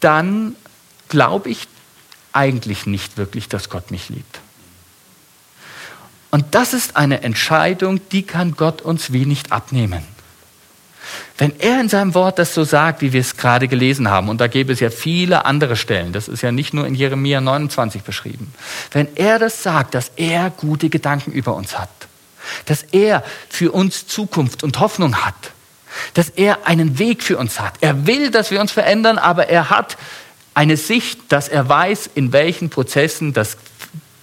dann 0.00 0.56
glaube 1.08 1.50
ich 1.50 1.68
eigentlich 2.32 2.86
nicht 2.86 3.16
wirklich, 3.16 3.48
dass 3.48 3.70
Gott 3.70 3.90
mich 3.90 4.08
liebt. 4.08 4.40
Und 6.30 6.54
das 6.54 6.74
ist 6.74 6.96
eine 6.96 7.22
Entscheidung, 7.22 8.00
die 8.10 8.22
kann 8.22 8.56
Gott 8.56 8.82
uns 8.82 9.12
wie 9.12 9.26
nicht 9.26 9.52
abnehmen. 9.52 10.02
Wenn 11.38 11.58
er 11.60 11.80
in 11.80 11.88
seinem 11.88 12.14
Wort 12.14 12.38
das 12.38 12.54
so 12.54 12.64
sagt, 12.64 13.02
wie 13.02 13.12
wir 13.12 13.20
es 13.20 13.36
gerade 13.36 13.68
gelesen 13.68 14.08
haben, 14.10 14.28
und 14.28 14.40
da 14.40 14.46
gäbe 14.46 14.72
es 14.72 14.80
ja 14.80 14.90
viele 14.90 15.44
andere 15.44 15.76
Stellen, 15.76 16.12
das 16.12 16.28
ist 16.28 16.42
ja 16.42 16.50
nicht 16.50 16.72
nur 16.72 16.86
in 16.86 16.94
Jeremia 16.94 17.40
29 17.40 18.02
beschrieben, 18.02 18.52
wenn 18.92 19.08
er 19.16 19.38
das 19.38 19.62
sagt, 19.62 19.94
dass 19.94 20.12
er 20.16 20.50
gute 20.50 20.88
Gedanken 20.88 21.32
über 21.32 21.54
uns 21.54 21.78
hat, 21.78 21.90
dass 22.64 22.82
er 22.82 23.22
für 23.48 23.72
uns 23.72 24.06
Zukunft 24.06 24.62
und 24.62 24.80
Hoffnung 24.80 25.24
hat, 25.24 25.52
dass 26.14 26.30
er 26.30 26.66
einen 26.66 26.98
Weg 26.98 27.22
für 27.22 27.38
uns 27.38 27.60
hat. 27.60 27.74
Er 27.80 28.06
will, 28.06 28.30
dass 28.30 28.50
wir 28.50 28.60
uns 28.60 28.72
verändern, 28.72 29.18
aber 29.18 29.48
er 29.48 29.70
hat 29.70 29.96
eine 30.54 30.76
Sicht, 30.76 31.20
dass 31.28 31.48
er 31.48 31.68
weiß, 31.68 32.10
in 32.14 32.32
welchen 32.32 32.70
Prozessen 32.70 33.34
das 33.34 33.58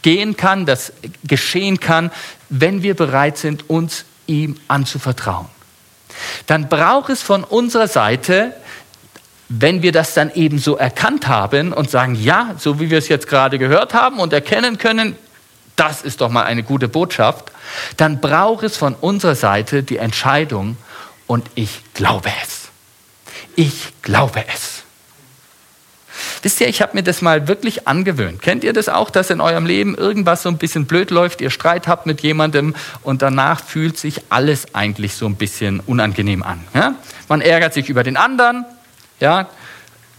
gehen 0.01 0.35
kann, 0.35 0.65
das 0.65 0.93
geschehen 1.23 1.79
kann, 1.79 2.11
wenn 2.49 2.81
wir 2.81 2.95
bereit 2.95 3.37
sind, 3.37 3.69
uns 3.69 4.05
ihm 4.25 4.57
anzuvertrauen 4.67 5.52
dann 6.47 6.69
braucht 6.69 7.09
es 7.09 7.21
von 7.21 7.43
unserer 7.43 7.87
Seite, 7.87 8.53
wenn 9.49 9.81
wir 9.81 9.91
das 9.91 10.13
dann 10.13 10.33
eben 10.33 10.57
so 10.57 10.77
erkannt 10.77 11.27
haben 11.27 11.73
und 11.73 11.89
sagen, 11.89 12.15
ja, 12.15 12.55
so 12.57 12.79
wie 12.79 12.89
wir 12.89 12.97
es 12.97 13.07
jetzt 13.07 13.27
gerade 13.27 13.59
gehört 13.59 13.93
haben 13.93 14.19
und 14.19 14.33
erkennen 14.33 14.77
können, 14.77 15.15
das 15.75 16.01
ist 16.01 16.21
doch 16.21 16.29
mal 16.29 16.43
eine 16.43 16.63
gute 16.63 16.87
Botschaft, 16.87 17.51
dann 17.97 18.21
braucht 18.21 18.63
es 18.63 18.77
von 18.77 18.95
unserer 18.95 19.35
Seite 19.35 19.83
die 19.83 19.97
Entscheidung 19.97 20.77
und 21.27 21.49
ich 21.55 21.81
glaube 21.93 22.31
es. 22.43 22.69
Ich 23.55 23.93
glaube 24.01 24.43
es. 24.53 24.72
Wisst 26.41 26.61
ihr, 26.61 26.67
ich 26.67 26.81
habe 26.81 26.95
mir 26.95 27.03
das 27.03 27.21
mal 27.21 27.47
wirklich 27.47 27.87
angewöhnt. 27.87 28.41
Kennt 28.41 28.63
ihr 28.63 28.73
das 28.73 28.89
auch, 28.89 29.09
dass 29.09 29.29
in 29.29 29.41
eurem 29.41 29.65
Leben 29.65 29.95
irgendwas 29.95 30.43
so 30.43 30.49
ein 30.49 30.57
bisschen 30.57 30.85
blöd 30.85 31.11
läuft, 31.11 31.41
ihr 31.41 31.49
Streit 31.49 31.87
habt 31.87 32.05
mit 32.05 32.21
jemandem 32.21 32.75
und 33.01 33.21
danach 33.21 33.63
fühlt 33.63 33.97
sich 33.97 34.21
alles 34.29 34.73
eigentlich 34.73 35.15
so 35.15 35.25
ein 35.25 35.35
bisschen 35.35 35.79
unangenehm 35.81 36.43
an. 36.43 36.63
Ja? 36.73 36.95
Man 37.29 37.41
ärgert 37.41 37.73
sich 37.73 37.89
über 37.89 38.03
den 38.03 38.17
anderen, 38.17 38.65
ja, 39.19 39.49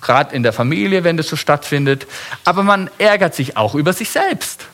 gerade 0.00 0.34
in 0.34 0.42
der 0.42 0.52
Familie, 0.52 1.04
wenn 1.04 1.16
das 1.16 1.28
so 1.28 1.36
stattfindet, 1.36 2.06
aber 2.44 2.62
man 2.62 2.90
ärgert 2.98 3.34
sich 3.34 3.56
auch 3.56 3.74
über 3.74 3.92
sich 3.92 4.10
selbst. 4.10 4.66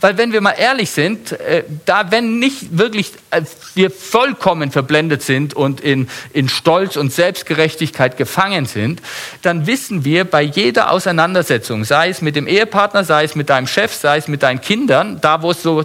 Weil 0.00 0.16
wenn 0.18 0.32
wir 0.32 0.40
mal 0.40 0.52
ehrlich 0.52 0.90
sind, 0.90 1.32
äh, 1.32 1.64
da 1.84 2.10
wenn 2.10 2.38
nicht 2.38 2.78
wirklich 2.78 3.12
äh, 3.30 3.42
wir 3.74 3.90
vollkommen 3.90 4.70
verblendet 4.70 5.22
sind 5.22 5.54
und 5.54 5.80
in, 5.80 6.08
in 6.32 6.48
Stolz 6.48 6.96
und 6.96 7.12
Selbstgerechtigkeit 7.12 8.16
gefangen 8.16 8.66
sind, 8.66 9.02
dann 9.42 9.66
wissen 9.66 10.04
wir 10.04 10.24
bei 10.24 10.42
jeder 10.42 10.90
Auseinandersetzung, 10.90 11.84
sei 11.84 12.08
es 12.08 12.22
mit 12.22 12.36
dem 12.36 12.46
Ehepartner, 12.46 13.04
sei 13.04 13.24
es 13.24 13.34
mit 13.34 13.50
deinem 13.50 13.66
Chef, 13.66 13.94
sei 13.94 14.18
es 14.18 14.28
mit 14.28 14.42
deinen 14.42 14.60
Kindern, 14.60 15.20
da 15.20 15.42
wo 15.42 15.50
es 15.50 15.62
so 15.62 15.84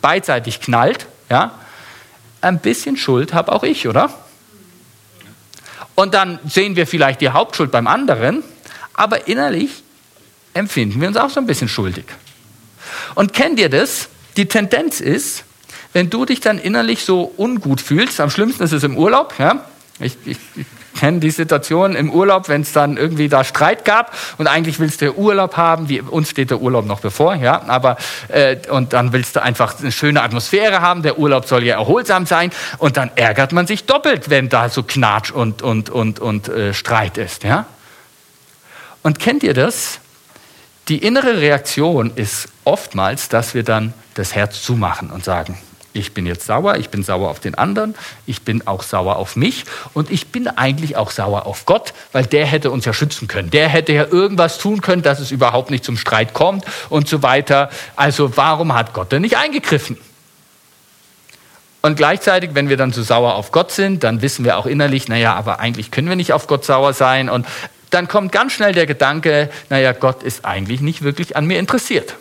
beidseitig 0.00 0.60
knallt, 0.60 1.06
ja, 1.30 1.52
ein 2.40 2.58
bisschen 2.58 2.96
Schuld 2.96 3.34
habe 3.34 3.52
auch 3.52 3.62
ich, 3.62 3.86
oder? 3.86 4.10
Und 5.94 6.14
dann 6.14 6.38
sehen 6.46 6.76
wir 6.76 6.86
vielleicht 6.86 7.20
die 7.20 7.28
Hauptschuld 7.28 7.70
beim 7.70 7.86
anderen, 7.86 8.42
aber 8.94 9.28
innerlich 9.28 9.70
empfinden 10.54 11.00
wir 11.00 11.08
uns 11.08 11.16
auch 11.16 11.30
so 11.30 11.40
ein 11.40 11.46
bisschen 11.46 11.68
schuldig. 11.68 12.06
Und 13.14 13.32
kennt 13.32 13.58
ihr 13.58 13.68
das? 13.68 14.08
Die 14.36 14.46
Tendenz 14.46 15.00
ist, 15.00 15.44
wenn 15.92 16.10
du 16.10 16.24
dich 16.24 16.40
dann 16.40 16.58
innerlich 16.58 17.04
so 17.04 17.32
ungut 17.36 17.80
fühlst, 17.80 18.20
am 18.20 18.30
schlimmsten 18.30 18.62
ist 18.62 18.72
es 18.72 18.84
im 18.84 18.96
Urlaub, 18.96 19.34
ja? 19.38 19.64
Ich, 19.98 20.16
ich, 20.24 20.38
ich 20.56 20.66
kenne 20.98 21.20
die 21.20 21.30
Situation 21.30 21.94
im 21.94 22.10
Urlaub, 22.10 22.48
wenn 22.48 22.62
es 22.62 22.72
dann 22.72 22.96
irgendwie 22.96 23.28
da 23.28 23.44
Streit 23.44 23.84
gab 23.84 24.14
und 24.38 24.46
eigentlich 24.46 24.80
willst 24.80 25.02
du 25.02 25.12
Urlaub 25.12 25.56
haben, 25.56 25.88
wie 25.88 26.00
uns 26.00 26.30
steht 26.30 26.50
der 26.50 26.60
Urlaub 26.60 26.86
noch 26.86 27.00
bevor, 27.00 27.34
ja, 27.34 27.62
aber 27.66 27.96
äh, 28.28 28.56
und 28.70 28.92
dann 28.92 29.12
willst 29.12 29.36
du 29.36 29.42
einfach 29.42 29.78
eine 29.78 29.92
schöne 29.92 30.22
Atmosphäre 30.22 30.80
haben, 30.80 31.02
der 31.02 31.18
Urlaub 31.18 31.46
soll 31.46 31.64
ja 31.64 31.74
erholsam 31.74 32.26
sein 32.26 32.50
und 32.78 32.96
dann 32.96 33.10
ärgert 33.14 33.52
man 33.52 33.66
sich 33.66 33.84
doppelt, 33.84 34.30
wenn 34.30 34.48
da 34.48 34.68
so 34.68 34.82
Knatsch 34.82 35.30
und 35.30 35.62
und 35.62 35.90
und 35.90 36.18
und 36.18 36.48
äh, 36.48 36.72
Streit 36.72 37.18
ist, 37.18 37.44
ja? 37.44 37.66
Und 39.02 39.18
kennt 39.18 39.42
ihr 39.42 39.54
das? 39.54 40.00
Die 40.90 40.98
innere 40.98 41.40
Reaktion 41.40 42.10
ist 42.16 42.48
oftmals, 42.64 43.28
dass 43.28 43.54
wir 43.54 43.62
dann 43.62 43.94
das 44.14 44.34
Herz 44.34 44.60
zumachen 44.60 45.12
und 45.12 45.22
sagen, 45.22 45.56
ich 45.92 46.14
bin 46.14 46.26
jetzt 46.26 46.46
sauer, 46.46 46.78
ich 46.78 46.88
bin 46.88 47.04
sauer 47.04 47.30
auf 47.30 47.38
den 47.38 47.54
anderen, 47.54 47.94
ich 48.26 48.42
bin 48.42 48.66
auch 48.66 48.82
sauer 48.82 49.14
auf 49.14 49.36
mich 49.36 49.66
und 49.94 50.10
ich 50.10 50.32
bin 50.32 50.48
eigentlich 50.48 50.96
auch 50.96 51.12
sauer 51.12 51.46
auf 51.46 51.64
Gott, 51.64 51.94
weil 52.10 52.26
der 52.26 52.44
hätte 52.44 52.72
uns 52.72 52.86
ja 52.86 52.92
schützen 52.92 53.28
können. 53.28 53.50
Der 53.50 53.68
hätte 53.68 53.92
ja 53.92 54.04
irgendwas 54.04 54.58
tun 54.58 54.80
können, 54.80 55.02
dass 55.02 55.20
es 55.20 55.30
überhaupt 55.30 55.70
nicht 55.70 55.84
zum 55.84 55.96
Streit 55.96 56.34
kommt 56.34 56.64
und 56.88 57.08
so 57.08 57.22
weiter. 57.22 57.70
Also 57.94 58.36
warum 58.36 58.74
hat 58.74 58.92
Gott 58.92 59.12
denn 59.12 59.22
nicht 59.22 59.36
eingegriffen? 59.36 59.96
Und 61.82 61.94
gleichzeitig, 61.94 62.50
wenn 62.54 62.68
wir 62.68 62.76
dann 62.76 62.92
so 62.92 63.04
sauer 63.04 63.36
auf 63.36 63.52
Gott 63.52 63.70
sind, 63.70 64.02
dann 64.02 64.22
wissen 64.22 64.44
wir 64.44 64.58
auch 64.58 64.66
innerlich, 64.66 65.06
naja, 65.06 65.34
aber 65.34 65.60
eigentlich 65.60 65.92
können 65.92 66.08
wir 66.08 66.16
nicht 66.16 66.32
auf 66.32 66.48
Gott 66.48 66.64
sauer 66.64 66.94
sein. 66.94 67.28
Und 67.30 67.46
dann 67.90 68.08
kommt 68.08 68.32
ganz 68.32 68.52
schnell 68.52 68.72
der 68.72 68.86
Gedanke, 68.86 69.50
naja, 69.68 69.92
Gott 69.92 70.22
ist 70.22 70.44
eigentlich 70.44 70.80
nicht 70.80 71.02
wirklich 71.02 71.36
an 71.36 71.46
mir 71.46 71.58
interessiert. 71.58 72.16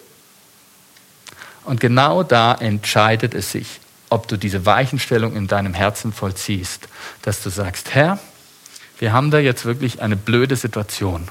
Und 1.65 1.79
genau 1.79 2.23
da 2.23 2.55
entscheidet 2.55 3.33
es 3.33 3.51
sich, 3.51 3.79
ob 4.09 4.27
du 4.27 4.37
diese 4.37 4.65
Weichenstellung 4.65 5.35
in 5.35 5.47
deinem 5.47 5.73
Herzen 5.73 6.11
vollziehst, 6.11 6.87
dass 7.21 7.43
du 7.43 7.49
sagst, 7.49 7.93
Herr, 7.93 8.19
wir 8.97 9.13
haben 9.13 9.31
da 9.31 9.37
jetzt 9.37 9.65
wirklich 9.65 10.01
eine 10.01 10.15
blöde 10.15 10.55
Situation. 10.55 11.27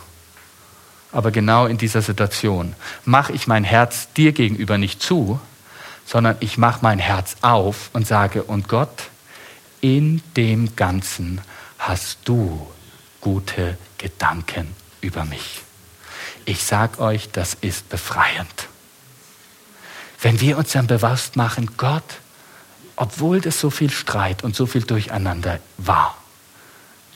Aber 1.11 1.31
genau 1.31 1.67
in 1.67 1.79
dieser 1.79 2.03
Situation 2.03 2.75
mache 3.05 3.33
ich 3.33 3.47
mein 3.47 3.65
Herz 3.65 4.13
dir 4.13 4.33
gegenüber 4.33 4.79
nicht 4.79 5.03
zu, 5.03 5.41
sondern 6.05 6.37
ich 6.41 6.57
mache 6.57 6.81
mein 6.83 6.99
Herz 6.99 7.37
auf 7.43 7.91
und 7.93 8.07
sage, 8.07 8.43
und 8.43 8.69
Gott, 8.69 9.11
in 9.81 10.23
dem 10.37 10.77
Ganzen 10.77 11.41
hast 11.79 12.19
du 12.25 12.67
gute 13.21 13.77
Gedanken 13.99 14.75
über 15.01 15.25
mich. 15.25 15.63
Ich 16.45 16.65
sage 16.65 17.01
euch, 17.01 17.31
das 17.31 17.55
ist 17.61 17.89
befreiend. 17.89 18.69
Wenn 20.21 20.41
wir 20.41 20.59
uns 20.59 20.73
dann 20.73 20.87
bewusst 20.87 21.37
machen, 21.37 21.73
Gott, 21.77 22.03
obwohl 22.97 23.41
das 23.41 23.61
so 23.61 23.71
viel 23.71 23.91
Streit 23.91 24.43
und 24.43 24.57
so 24.57 24.67
viel 24.67 24.83
Durcheinander 24.83 25.61
war, 25.77 26.17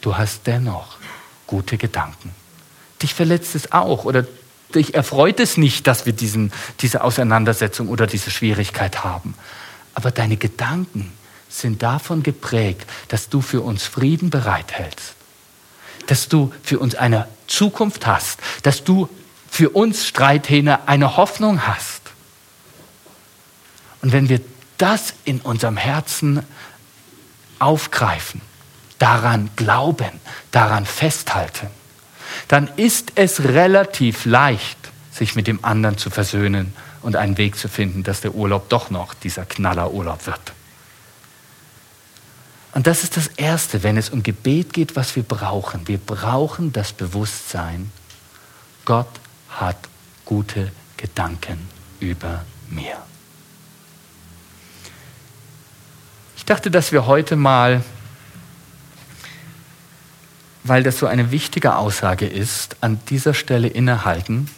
du 0.01 0.17
hast 0.17 0.47
dennoch 0.47 0.97
gute 1.47 1.79
Gedanken. 1.79 2.35
Dich 3.01 3.15
verletzt 3.15 3.55
es 3.55 3.73
auch 3.73 4.05
oder 4.05 4.27
dich 4.75 4.95
erfreut 4.95 5.41
es 5.41 5.57
nicht, 5.57 5.87
dass 5.87 6.07
wir 6.07 6.13
diesen, 6.13 6.53
diese 6.81 7.03
Auseinandersetzung 7.03 7.89
oder 7.89 8.07
diese 8.07 8.31
Schwierigkeit 8.31 9.03
haben. 9.03 9.35
Aber 9.95 10.11
deine 10.11 10.37
Gedanken 10.37 11.13
sind 11.49 11.83
davon 11.83 12.23
geprägt, 12.23 12.89
dass 13.09 13.29
du 13.29 13.41
für 13.41 13.61
uns 13.61 13.85
Frieden 13.85 14.31
bereithältst 14.31 15.15
dass 16.07 16.29
du 16.29 16.53
für 16.63 16.79
uns 16.79 16.95
eine 16.95 17.29
Zukunft 17.47 18.07
hast, 18.07 18.41
dass 18.63 18.85
du 18.85 19.09
für 19.51 19.71
uns 19.71 20.07
Streithähne 20.07 20.89
eine 20.89 21.17
Hoffnung 21.17 21.67
hast. 21.67 22.01
Und 24.01 24.13
wenn 24.13 24.29
wir 24.29 24.41
das 24.79 25.15
in 25.25 25.41
unserem 25.41 25.77
Herzen 25.77 26.45
aufgreifen, 27.59 28.41
daran 28.99 29.51
glauben, 29.57 30.21
daran 30.51 30.87
festhalten, 30.87 31.69
dann 32.49 32.69
ist 32.77 33.13
es 33.15 33.45
relativ 33.45 34.25
leicht, 34.25 34.79
sich 35.13 35.35
mit 35.35 35.47
dem 35.47 35.65
anderen 35.65 35.99
zu 35.99 36.11
versöhnen 36.11 36.73
und 37.03 37.17
einen 37.17 37.37
Weg 37.37 37.57
zu 37.57 37.69
finden, 37.69 38.03
dass 38.03 38.21
der 38.21 38.35
Urlaub 38.35 38.69
doch 38.69 38.91
noch 38.91 39.15
dieser 39.15 39.45
Knallerurlaub 39.45 40.27
wird. 40.27 40.53
Und 42.75 42.87
das 42.87 43.05
ist 43.05 43.17
das 43.17 43.27
Erste, 43.29 43.83
wenn 43.83 43.97
es 43.97 44.11
um 44.11 44.23
Gebet 44.23 44.73
geht, 44.73 44.97
was 44.97 45.15
wir 45.15 45.23
brauchen. 45.23 45.87
Wir 45.89 45.99
brauchen 45.99 46.73
das 46.73 46.93
Bewusstsein, 46.93 47.93
Gott 48.85 49.09
hat 49.51 49.77
gute 50.25 50.73
Gedanken 50.97 51.69
über 52.01 52.45
mir. 52.69 52.97
Ich 56.37 56.45
dachte, 56.45 56.71
dass 56.71 56.91
wir 56.91 57.07
heute 57.07 57.37
mal, 57.37 57.85
weil 60.65 60.83
das 60.83 60.99
so 60.99 61.07
eine 61.07 61.31
wichtige 61.31 61.77
Aussage 61.77 62.27
ist, 62.27 62.77
an 62.81 62.99
dieser 63.09 63.35
Stelle 63.35 63.69
innehalten 63.69 64.49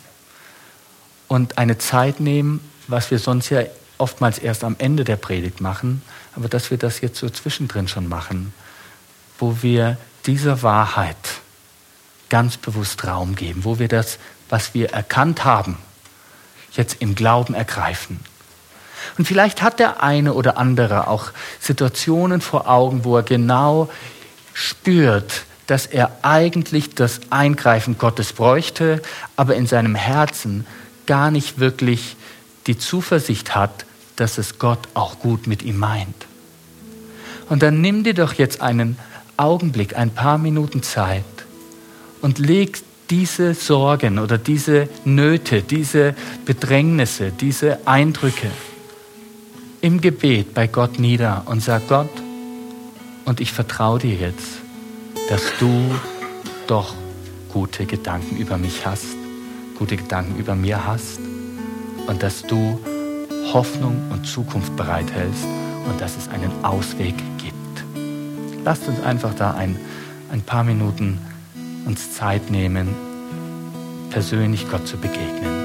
und 1.28 1.58
eine 1.58 1.78
Zeit 1.78 2.20
nehmen, 2.20 2.60
was 2.86 3.10
wir 3.10 3.18
sonst 3.18 3.50
ja 3.50 3.62
oftmals 3.98 4.38
erst 4.38 4.64
am 4.64 4.76
Ende 4.78 5.04
der 5.04 5.16
Predigt 5.16 5.60
machen, 5.60 6.02
aber 6.36 6.48
dass 6.48 6.70
wir 6.70 6.78
das 6.78 7.00
jetzt 7.00 7.18
so 7.18 7.28
zwischendrin 7.28 7.88
schon 7.88 8.08
machen, 8.08 8.52
wo 9.38 9.58
wir 9.62 9.96
dieser 10.26 10.62
Wahrheit 10.62 11.16
ganz 12.28 12.56
bewusst 12.56 13.04
Raum 13.06 13.36
geben, 13.36 13.64
wo 13.64 13.78
wir 13.78 13.88
das, 13.88 14.18
was 14.48 14.74
wir 14.74 14.90
erkannt 14.90 15.44
haben, 15.44 15.78
jetzt 16.72 16.96
im 17.00 17.14
Glauben 17.14 17.54
ergreifen. 17.54 18.20
Und 19.18 19.26
vielleicht 19.26 19.62
hat 19.62 19.78
der 19.78 20.02
eine 20.02 20.32
oder 20.34 20.56
andere 20.56 21.08
auch 21.08 21.30
Situationen 21.60 22.40
vor 22.40 22.68
Augen, 22.68 23.04
wo 23.04 23.16
er 23.16 23.22
genau 23.22 23.90
spürt, 24.54 25.44
dass 25.66 25.86
er 25.86 26.18
eigentlich 26.22 26.94
das 26.94 27.20
Eingreifen 27.30 27.98
Gottes 27.98 28.32
bräuchte, 28.32 29.02
aber 29.36 29.54
in 29.54 29.66
seinem 29.66 29.94
Herzen 29.94 30.66
gar 31.06 31.30
nicht 31.30 31.58
wirklich 31.58 32.16
die 32.66 32.78
Zuversicht 32.78 33.54
hat, 33.54 33.84
dass 34.16 34.38
es 34.38 34.58
Gott 34.58 34.80
auch 34.94 35.18
gut 35.18 35.46
mit 35.46 35.62
ihm 35.62 35.78
meint. 35.78 36.26
Und 37.48 37.62
dann 37.62 37.80
nimm 37.80 38.04
dir 38.04 38.14
doch 38.14 38.34
jetzt 38.34 38.60
einen 38.60 38.98
Augenblick, 39.36 39.96
ein 39.96 40.10
paar 40.10 40.38
Minuten 40.38 40.82
Zeit 40.82 41.24
und 42.22 42.38
leg 42.38 42.82
diese 43.10 43.54
Sorgen 43.54 44.18
oder 44.18 44.38
diese 44.38 44.88
Nöte, 45.04 45.62
diese 45.62 46.14
Bedrängnisse, 46.44 47.32
diese 47.32 47.86
Eindrücke 47.86 48.50
im 49.80 50.00
Gebet 50.00 50.54
bei 50.54 50.66
Gott 50.66 50.98
nieder 50.98 51.42
und 51.46 51.62
sag 51.62 51.88
Gott, 51.88 52.08
und 53.26 53.40
ich 53.40 53.52
vertraue 53.52 53.98
dir 53.98 54.14
jetzt, 54.14 54.58
dass 55.28 55.42
du 55.58 55.94
doch 56.66 56.94
gute 57.52 57.86
Gedanken 57.86 58.36
über 58.36 58.56
mich 58.56 58.86
hast, 58.86 59.04
gute 59.78 59.96
Gedanken 59.96 60.38
über 60.38 60.54
mir 60.54 60.86
hast 60.86 61.20
und 62.06 62.22
dass 62.22 62.42
du 62.42 62.78
Hoffnung 63.52 63.96
und 64.10 64.26
Zukunft 64.26 64.74
bereithältst 64.76 65.44
und 65.86 66.00
dass 66.00 66.16
es 66.16 66.28
einen 66.28 66.50
Ausweg 66.64 67.14
gibt. 67.38 67.54
Lasst 68.64 68.88
uns 68.88 69.00
einfach 69.02 69.34
da 69.34 69.52
ein, 69.52 69.76
ein 70.32 70.42
paar 70.42 70.64
Minuten 70.64 71.18
uns 71.86 72.14
Zeit 72.14 72.50
nehmen, 72.50 72.88
persönlich 74.10 74.68
Gott 74.70 74.86
zu 74.88 74.96
begegnen. 74.96 75.63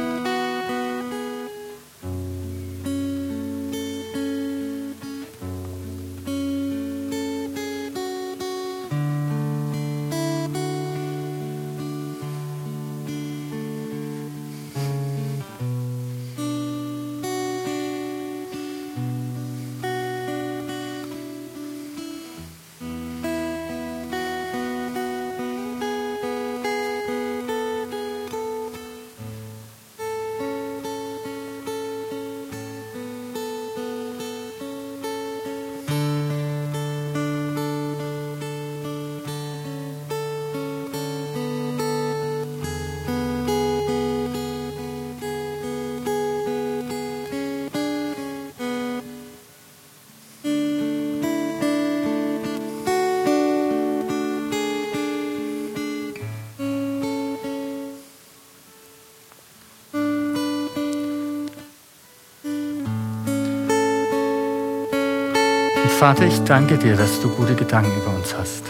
Vater, 65.98 66.26
ich 66.26 66.40
danke 66.44 66.78
dir, 66.78 66.96
dass 66.96 67.20
du 67.22 67.30
gute 67.30 67.56
Gedanken 67.56 67.92
über 68.02 68.16
uns 68.16 68.34
hast. 68.34 68.64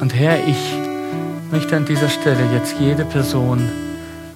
Und 0.00 0.14
Herr, 0.14 0.46
ich 0.46 0.74
möchte 1.50 1.76
an 1.76 1.84
dieser 1.84 2.08
Stelle 2.08 2.42
jetzt 2.52 2.76
jede 2.78 3.04
Person 3.04 3.68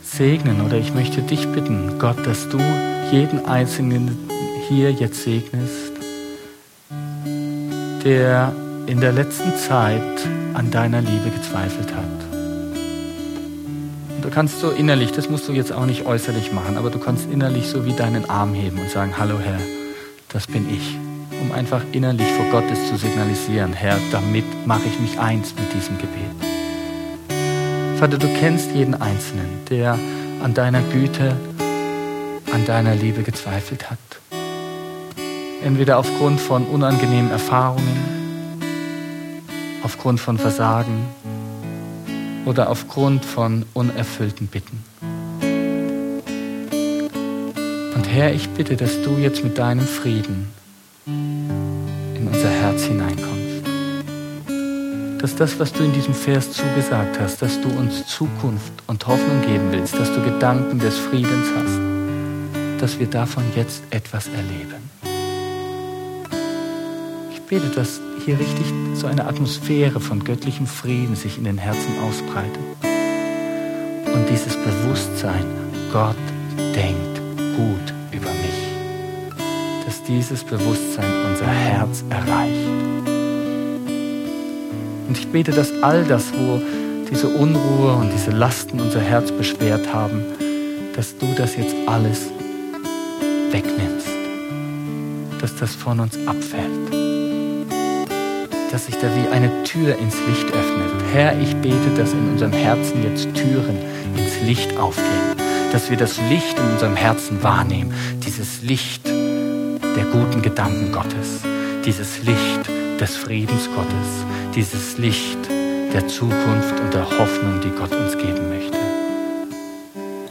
segnen 0.02 0.60
oder 0.60 0.76
ich 0.76 0.94
möchte 0.94 1.22
dich 1.22 1.46
bitten, 1.48 1.98
Gott, 1.98 2.26
dass 2.26 2.48
du 2.48 2.58
jeden 3.10 3.44
Einzelnen 3.46 4.28
hier 4.68 4.92
jetzt 4.92 5.22
segnest, 5.22 5.92
der 8.04 8.52
in 8.86 9.00
der 9.00 9.12
letzten 9.12 9.56
Zeit 9.56 10.26
an 10.54 10.70
deiner 10.70 11.00
Liebe 11.00 11.30
gezweifelt 11.30 11.94
hat. 11.94 12.31
Du 14.32 14.36
kannst 14.36 14.60
so 14.60 14.70
innerlich, 14.70 15.12
das 15.12 15.28
musst 15.28 15.46
du 15.46 15.52
jetzt 15.52 15.74
auch 15.74 15.84
nicht 15.84 16.06
äußerlich 16.06 16.52
machen, 16.52 16.78
aber 16.78 16.88
du 16.88 16.98
kannst 16.98 17.30
innerlich 17.30 17.68
so 17.68 17.84
wie 17.84 17.92
deinen 17.92 18.30
Arm 18.30 18.54
heben 18.54 18.78
und 18.78 18.88
sagen, 18.88 19.12
hallo 19.18 19.38
Herr, 19.38 19.58
das 20.30 20.46
bin 20.46 20.74
ich. 20.74 20.96
Um 21.42 21.52
einfach 21.52 21.82
innerlich 21.92 22.28
vor 22.32 22.46
Gottes 22.46 22.88
zu 22.88 22.96
signalisieren, 22.96 23.74
Herr, 23.74 23.98
damit 24.10 24.46
mache 24.66 24.84
ich 24.86 24.98
mich 25.00 25.20
eins 25.20 25.54
mit 25.54 25.74
diesem 25.74 25.98
Gebet. 25.98 26.30
Vater, 27.98 28.16
du 28.16 28.26
kennst 28.40 28.70
jeden 28.72 28.94
Einzelnen, 28.94 29.66
der 29.68 29.98
an 30.42 30.54
deiner 30.54 30.80
Güte, 30.80 31.36
an 32.54 32.64
deiner 32.64 32.94
Liebe 32.94 33.24
gezweifelt 33.24 33.90
hat. 33.90 33.98
Entweder 35.62 35.98
aufgrund 35.98 36.40
von 36.40 36.64
unangenehmen 36.64 37.30
Erfahrungen, 37.30 37.98
aufgrund 39.82 40.20
von 40.20 40.38
Versagen 40.38 41.04
oder 42.44 42.70
aufgrund 42.70 43.24
von 43.24 43.64
unerfüllten 43.74 44.46
Bitten. 44.46 44.82
Und 47.94 48.08
Herr, 48.08 48.32
ich 48.32 48.48
bitte, 48.50 48.76
dass 48.76 49.02
du 49.02 49.16
jetzt 49.16 49.44
mit 49.44 49.58
deinem 49.58 49.86
Frieden 49.86 50.48
in 51.06 52.28
unser 52.32 52.50
Herz 52.50 52.82
hineinkommst. 52.82 53.32
Dass 55.20 55.36
das, 55.36 55.60
was 55.60 55.72
du 55.72 55.84
in 55.84 55.92
diesem 55.92 56.14
Vers 56.14 56.52
zugesagt 56.52 57.20
hast, 57.20 57.42
dass 57.42 57.60
du 57.60 57.68
uns 57.68 58.06
Zukunft 58.06 58.72
und 58.88 59.06
Hoffnung 59.06 59.40
geben 59.42 59.70
willst, 59.70 59.94
dass 59.94 60.12
du 60.12 60.20
Gedanken 60.22 60.80
des 60.80 60.98
Friedens 60.98 61.46
hast, 61.56 62.80
dass 62.80 62.98
wir 62.98 63.06
davon 63.06 63.44
jetzt 63.54 63.82
etwas 63.90 64.26
erleben. 64.28 64.90
Ich 67.52 67.60
bete, 67.60 67.74
dass 67.74 68.00
hier 68.24 68.38
richtig 68.38 68.64
so 68.94 69.06
eine 69.06 69.26
Atmosphäre 69.26 70.00
von 70.00 70.24
göttlichem 70.24 70.66
Frieden 70.66 71.14
sich 71.14 71.36
in 71.36 71.44
den 71.44 71.58
Herzen 71.58 71.98
ausbreitet. 72.02 72.62
Und 74.06 74.26
dieses 74.30 74.56
Bewusstsein, 74.56 75.44
Gott 75.92 76.16
denkt 76.74 77.20
gut 77.54 77.92
über 78.10 78.30
mich, 78.30 79.44
dass 79.84 80.02
dieses 80.04 80.42
Bewusstsein 80.44 81.04
unser 81.30 81.46
Herz 81.46 82.02
erreicht. 82.08 82.70
Und 85.06 85.18
ich 85.18 85.28
bete, 85.28 85.50
dass 85.50 85.70
all 85.82 86.04
das, 86.04 86.32
wo 86.32 86.58
diese 87.10 87.28
Unruhe 87.28 87.92
und 87.96 88.10
diese 88.14 88.30
Lasten 88.30 88.80
unser 88.80 89.00
Herz 89.00 89.30
beschwert 89.30 89.92
haben, 89.92 90.24
dass 90.96 91.18
du 91.18 91.26
das 91.36 91.54
jetzt 91.56 91.74
alles 91.84 92.30
wegnimmst, 93.50 94.08
dass 95.38 95.54
das 95.56 95.74
von 95.74 96.00
uns 96.00 96.16
abfällt, 96.26 97.01
dass 98.72 98.86
sich 98.86 98.96
da 98.96 99.08
wie 99.14 99.28
eine 99.28 99.62
Tür 99.62 99.96
ins 99.98 100.16
Licht 100.26 100.46
öffnet. 100.46 100.90
Herr, 101.12 101.38
ich 101.40 101.54
bete, 101.56 101.90
dass 101.96 102.12
in 102.12 102.30
unserem 102.30 102.52
Herzen 102.52 103.02
jetzt 103.04 103.32
Türen 103.34 103.78
ins 104.16 104.40
Licht 104.44 104.76
aufgehen 104.78 105.32
dass 105.72 105.88
wir 105.88 105.96
das 105.96 106.18
Licht 106.28 106.58
in 106.58 106.72
unserem 106.72 106.96
Herzen 106.96 107.42
wahrnehmen. 107.42 107.94
Dieses 108.26 108.62
Licht 108.62 109.06
der 109.06 110.04
guten 110.12 110.42
Gedanken 110.42 110.92
Gottes. 110.92 111.40
Dieses 111.84 112.22
Licht 112.24 112.68
des 113.00 113.16
Friedens 113.16 113.70
Gottes. 113.74 114.26
Dieses 114.54 114.98
Licht 114.98 115.38
der 115.94 116.06
Zukunft 116.08 116.78
und 116.78 116.92
der 116.92 117.04
Hoffnung, 117.18 117.60
die 117.62 117.70
Gott 117.70 117.92
uns 117.94 118.16
geben 118.18 118.50
möchte. 118.50 118.78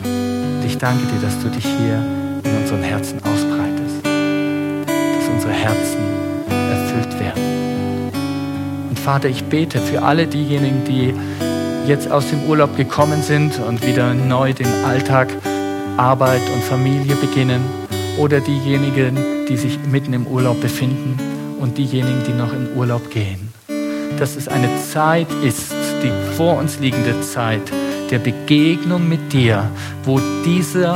Und 0.03 0.63
ich 0.63 0.77
danke 0.77 1.05
dir, 1.07 1.21
dass 1.21 1.39
du 1.41 1.49
dich 1.49 1.65
hier 1.65 2.05
in 2.43 2.57
unseren 2.57 2.83
Herzen 2.83 3.17
ausbreitest. 3.23 4.05
Dass 4.05 5.27
unsere 5.27 5.53
Herzen 5.53 6.01
erfüllt 6.69 7.19
werden. 7.19 7.50
Vater, 9.01 9.29
ich 9.29 9.43
bete 9.45 9.79
für 9.79 10.03
alle 10.03 10.27
diejenigen, 10.27 10.83
die 10.85 11.13
jetzt 11.87 12.11
aus 12.11 12.29
dem 12.29 12.43
Urlaub 12.43 12.77
gekommen 12.77 13.23
sind 13.23 13.59
und 13.59 13.85
wieder 13.85 14.13
neu 14.13 14.53
den 14.53 14.67
Alltag, 14.85 15.29
Arbeit 15.97 16.41
und 16.53 16.63
Familie 16.63 17.15
beginnen 17.15 17.61
oder 18.19 18.39
diejenigen, 18.39 19.17
die 19.49 19.57
sich 19.57 19.79
mitten 19.91 20.13
im 20.13 20.27
Urlaub 20.27 20.61
befinden 20.61 21.17
und 21.59 21.79
diejenigen, 21.79 22.23
die 22.27 22.33
noch 22.33 22.53
in 22.53 22.77
Urlaub 22.77 23.09
gehen. 23.09 23.51
Dass 24.19 24.35
es 24.35 24.47
eine 24.47 24.69
Zeit 24.91 25.27
ist, 25.43 25.73
die 26.03 26.11
vor 26.37 26.57
uns 26.57 26.79
liegende 26.79 27.21
Zeit 27.21 27.71
der 28.11 28.19
Begegnung 28.19 29.09
mit 29.09 29.33
dir, 29.33 29.67
wo 30.03 30.21
dieser 30.45 30.95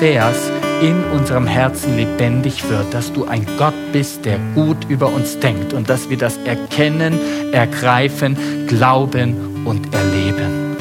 Vers 0.00 0.50
in 0.80 1.04
unserem 1.12 1.46
Herzen 1.46 1.96
lebendig 1.96 2.68
wird, 2.68 2.92
dass 2.92 3.12
du 3.12 3.24
ein 3.24 3.46
Gott 3.58 3.74
bist, 3.92 4.24
der 4.24 4.38
gut 4.54 4.76
über 4.88 5.08
uns 5.08 5.38
denkt 5.38 5.72
und 5.72 5.88
dass 5.88 6.10
wir 6.10 6.18
das 6.18 6.36
erkennen, 6.38 7.18
ergreifen, 7.52 8.36
glauben 8.66 9.64
und 9.64 9.94
erleben. 9.94 10.76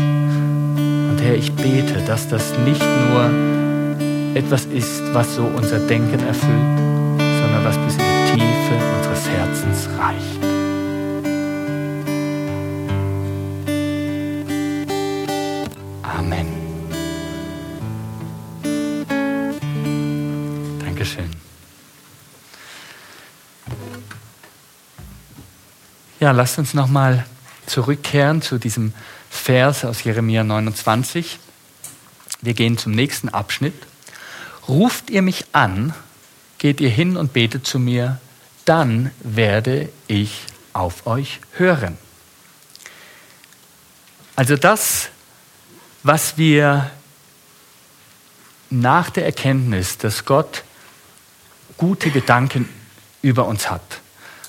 Und 1.10 1.22
Herr, 1.22 1.36
ich 1.36 1.52
bete, 1.54 2.02
dass 2.06 2.28
das 2.28 2.54
nicht 2.66 2.84
nur 3.10 3.30
etwas 4.36 4.66
ist, 4.66 5.02
was 5.14 5.36
so 5.36 5.44
unser 5.44 5.80
Denken 5.80 6.20
erfüllt, 6.28 6.78
sondern 7.18 7.64
was 7.64 7.78
bis 7.78 7.94
in 7.94 8.00
die 8.00 8.32
Tiefe 8.34 8.76
unseres 8.98 9.30
Herzens 9.30 9.90
reicht. 9.98 10.45
Ja, 26.26 26.32
lasst 26.32 26.58
uns 26.58 26.74
nochmal 26.74 27.24
zurückkehren 27.68 28.42
zu 28.42 28.58
diesem 28.58 28.94
Vers 29.30 29.86
aus 29.86 30.04
Jeremia 30.04 30.44
29. 30.44 31.38
Wir 32.42 32.56
gehen 32.56 32.80
zum 32.80 32.94
nächsten 32.94 33.30
Abschnitt. 33.30 33.76
Ruft 34.68 35.12
ihr 35.12 35.22
mich 35.22 35.46
an, 35.52 35.94
geht 36.58 36.82
ihr 36.82 36.90
hin 36.90 37.16
und 37.16 37.32
betet 37.32 37.68
zu 37.68 37.78
mir, 37.78 38.20
dann 38.66 39.12
werde 39.20 39.90
ich 40.08 40.42
auf 40.74 41.06
euch 41.06 41.42
hören. 41.58 41.96
Also 44.36 44.56
das, 44.56 45.10
was 46.02 46.40
wir 46.40 46.90
nach 48.72 49.12
der 49.12 49.26
Erkenntnis, 49.26 50.00
dass 50.00 50.26
Gott 50.26 50.64
gute 51.78 52.10
Gedanken 52.10 52.68
über 53.22 53.46
uns 53.46 53.70
hat, 53.70 54.02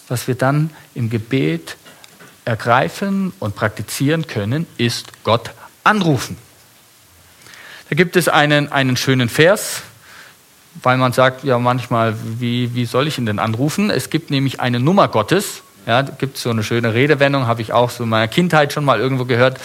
was 0.09 0.29
wir 0.29 0.35
dann 0.35 0.71
im 0.95 1.11
Gebet 1.11 1.77
ergreifen 2.45 3.33
und 3.41 3.57
praktizieren 3.57 4.27
können, 4.27 4.67
ist 4.79 5.25
Gott 5.25 5.51
anrufen. 5.85 6.37
Da 7.89 7.97
gibt 7.97 8.17
es 8.17 8.29
einen, 8.29 8.73
einen 8.73 8.97
schönen 8.97 9.29
Vers, 9.29 9.83
weil 10.83 10.97
man 10.97 11.13
sagt, 11.13 11.45
ja 11.45 11.59
manchmal, 11.59 12.17
wie, 12.39 12.75
wie 12.75 12.85
soll 12.85 13.07
ich 13.07 13.19
ihn 13.19 13.27
denn 13.27 13.39
anrufen? 13.39 13.91
Es 13.91 14.11
gibt 14.11 14.31
nämlich 14.31 14.61
eine 14.61 14.81
Nummer 14.81 15.09
Gottes. 15.09 15.63
Ja, 15.87 16.03
gibt 16.03 16.37
so 16.37 16.51
eine 16.51 16.65
schöne 16.65 16.95
Redewendung, 16.95 17.47
habe 17.47 17.63
ich 17.63 17.73
auch 17.73 17.91
so 17.91 18.03
in 18.03 18.09
meiner 18.09 18.27
Kindheit 18.27 18.73
schon 18.73 18.85
mal 18.85 18.99
irgendwo 18.99 19.25
gehört. 19.25 19.61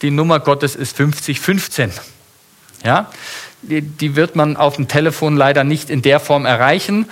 Die 0.00 0.10
Nummer 0.10 0.40
Gottes 0.40 0.74
ist 0.74 0.96
5015. 0.96 1.92
Ja, 2.84 3.10
die, 3.62 3.82
die 3.82 4.16
wird 4.16 4.34
man 4.34 4.56
auf 4.56 4.76
dem 4.76 4.88
Telefon 4.88 5.36
leider 5.36 5.64
nicht 5.64 5.90
in 5.90 6.00
der 6.00 6.20
Form 6.20 6.46
erreichen, 6.46 7.06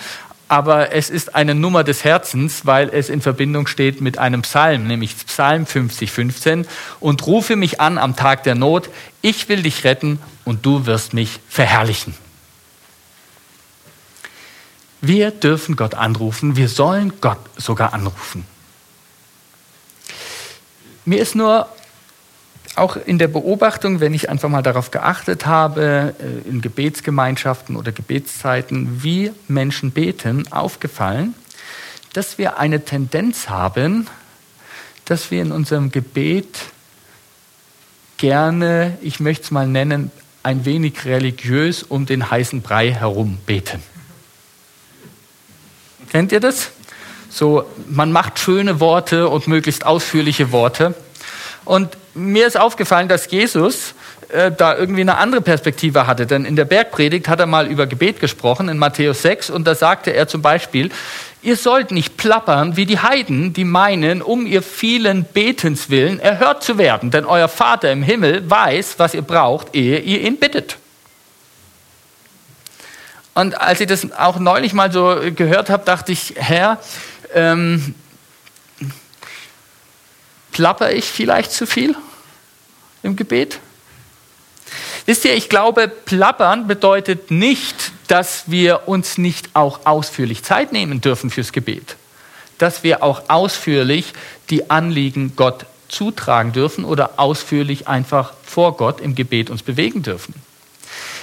aber 0.48 0.92
es 0.92 1.10
ist 1.10 1.34
eine 1.34 1.54
Nummer 1.54 1.82
des 1.82 2.04
Herzens, 2.04 2.66
weil 2.66 2.88
es 2.90 3.08
in 3.08 3.20
Verbindung 3.20 3.66
steht 3.66 4.00
mit 4.00 4.18
einem 4.18 4.42
Psalm, 4.42 4.86
nämlich 4.86 5.16
Psalm 5.26 5.66
50, 5.66 6.10
15. 6.10 6.66
Und 7.00 7.26
rufe 7.26 7.56
mich 7.56 7.80
an 7.80 7.98
am 7.98 8.14
Tag 8.14 8.44
der 8.44 8.54
Not, 8.54 8.88
ich 9.22 9.48
will 9.48 9.62
dich 9.62 9.84
retten 9.84 10.20
und 10.44 10.64
du 10.64 10.86
wirst 10.86 11.14
mich 11.14 11.40
verherrlichen. 11.48 12.14
Wir 15.00 15.30
dürfen 15.30 15.76
Gott 15.76 15.94
anrufen, 15.94 16.56
wir 16.56 16.68
sollen 16.68 17.20
Gott 17.20 17.38
sogar 17.56 17.92
anrufen. 17.92 18.46
Mir 21.04 21.20
ist 21.20 21.34
nur 21.34 21.68
auch 22.74 22.96
in 22.96 23.18
der 23.18 23.28
Beobachtung, 23.28 24.00
wenn 24.00 24.12
ich 24.12 24.28
einfach 24.28 24.48
mal 24.48 24.62
darauf 24.62 24.90
geachtet 24.90 25.46
habe, 25.46 26.14
äh, 26.18 26.48
in 26.48 26.60
Gebetsgemeinschaften 26.60 27.76
oder 27.76 27.92
Gebetszeiten, 27.92 29.02
wie 29.02 29.32
Menschen 29.48 29.92
beten, 29.92 30.50
aufgefallen, 30.52 31.34
dass 32.12 32.38
wir 32.38 32.58
eine 32.58 32.84
Tendenz 32.84 33.48
haben, 33.48 34.08
dass 35.04 35.30
wir 35.30 35.42
in 35.42 35.52
unserem 35.52 35.92
Gebet 35.92 36.58
gerne, 38.16 38.98
ich 39.02 39.20
möchte 39.20 39.44
es 39.44 39.50
mal 39.50 39.66
nennen, 39.66 40.10
ein 40.42 40.64
wenig 40.64 41.04
religiös 41.04 41.82
um 41.82 42.06
den 42.06 42.30
heißen 42.30 42.62
Brei 42.62 42.92
herum 42.92 43.38
beten. 43.46 43.82
Kennt 46.10 46.32
ihr 46.32 46.40
das? 46.40 46.70
So, 47.28 47.68
man 47.88 48.12
macht 48.12 48.38
schöne 48.38 48.80
Worte 48.80 49.28
und 49.28 49.48
möglichst 49.48 49.84
ausführliche 49.84 50.52
Worte. 50.52 50.94
Und 51.64 51.98
mir 52.16 52.46
ist 52.46 52.58
aufgefallen, 52.58 53.08
dass 53.08 53.30
Jesus 53.30 53.94
äh, 54.30 54.50
da 54.50 54.76
irgendwie 54.76 55.02
eine 55.02 55.18
andere 55.18 55.40
Perspektive 55.40 56.06
hatte. 56.06 56.26
Denn 56.26 56.44
in 56.44 56.56
der 56.56 56.64
Bergpredigt 56.64 57.28
hat 57.28 57.38
er 57.38 57.46
mal 57.46 57.68
über 57.68 57.86
Gebet 57.86 58.18
gesprochen, 58.18 58.68
in 58.68 58.78
Matthäus 58.78 59.22
6, 59.22 59.50
und 59.50 59.66
da 59.66 59.74
sagte 59.74 60.10
er 60.10 60.26
zum 60.26 60.42
Beispiel, 60.42 60.90
ihr 61.42 61.56
sollt 61.56 61.92
nicht 61.92 62.16
plappern 62.16 62.76
wie 62.76 62.86
die 62.86 62.98
Heiden, 62.98 63.52
die 63.52 63.64
meinen, 63.64 64.22
um 64.22 64.46
ihr 64.46 64.62
vielen 64.62 65.24
Betens 65.24 65.90
willen 65.90 66.18
erhört 66.18 66.64
zu 66.64 66.78
werden. 66.78 67.10
Denn 67.10 67.24
euer 67.24 67.48
Vater 67.48 67.92
im 67.92 68.02
Himmel 68.02 68.48
weiß, 68.50 68.98
was 68.98 69.14
ihr 69.14 69.22
braucht, 69.22 69.74
ehe 69.74 70.00
ihr 70.00 70.22
ihn 70.22 70.38
bittet. 70.38 70.78
Und 73.34 73.60
als 73.60 73.80
ich 73.80 73.86
das 73.86 74.10
auch 74.12 74.38
neulich 74.38 74.72
mal 74.72 74.90
so 74.90 75.20
gehört 75.34 75.68
habe, 75.68 75.84
dachte 75.84 76.10
ich, 76.10 76.34
Herr, 76.36 76.78
ähm, 77.34 77.94
plapper 80.56 80.90
ich 80.92 81.04
vielleicht 81.04 81.52
zu 81.52 81.66
viel 81.66 81.94
im 83.02 83.14
Gebet? 83.14 83.60
Wisst 85.04 85.26
ihr, 85.26 85.34
ich 85.34 85.50
glaube, 85.50 85.86
plappern 85.86 86.66
bedeutet 86.66 87.30
nicht, 87.30 87.92
dass 88.08 88.44
wir 88.46 88.88
uns 88.88 89.18
nicht 89.18 89.50
auch 89.52 89.80
ausführlich 89.84 90.44
Zeit 90.44 90.72
nehmen 90.72 91.02
dürfen 91.02 91.28
fürs 91.28 91.52
Gebet. 91.52 91.96
Dass 92.56 92.82
wir 92.82 93.02
auch 93.02 93.24
ausführlich 93.28 94.14
die 94.48 94.70
Anliegen 94.70 95.34
Gott 95.36 95.66
zutragen 95.88 96.52
dürfen 96.52 96.86
oder 96.86 97.18
ausführlich 97.18 97.86
einfach 97.86 98.32
vor 98.42 98.78
Gott 98.78 99.02
im 99.02 99.14
Gebet 99.14 99.50
uns 99.50 99.62
bewegen 99.62 100.02
dürfen. 100.02 100.34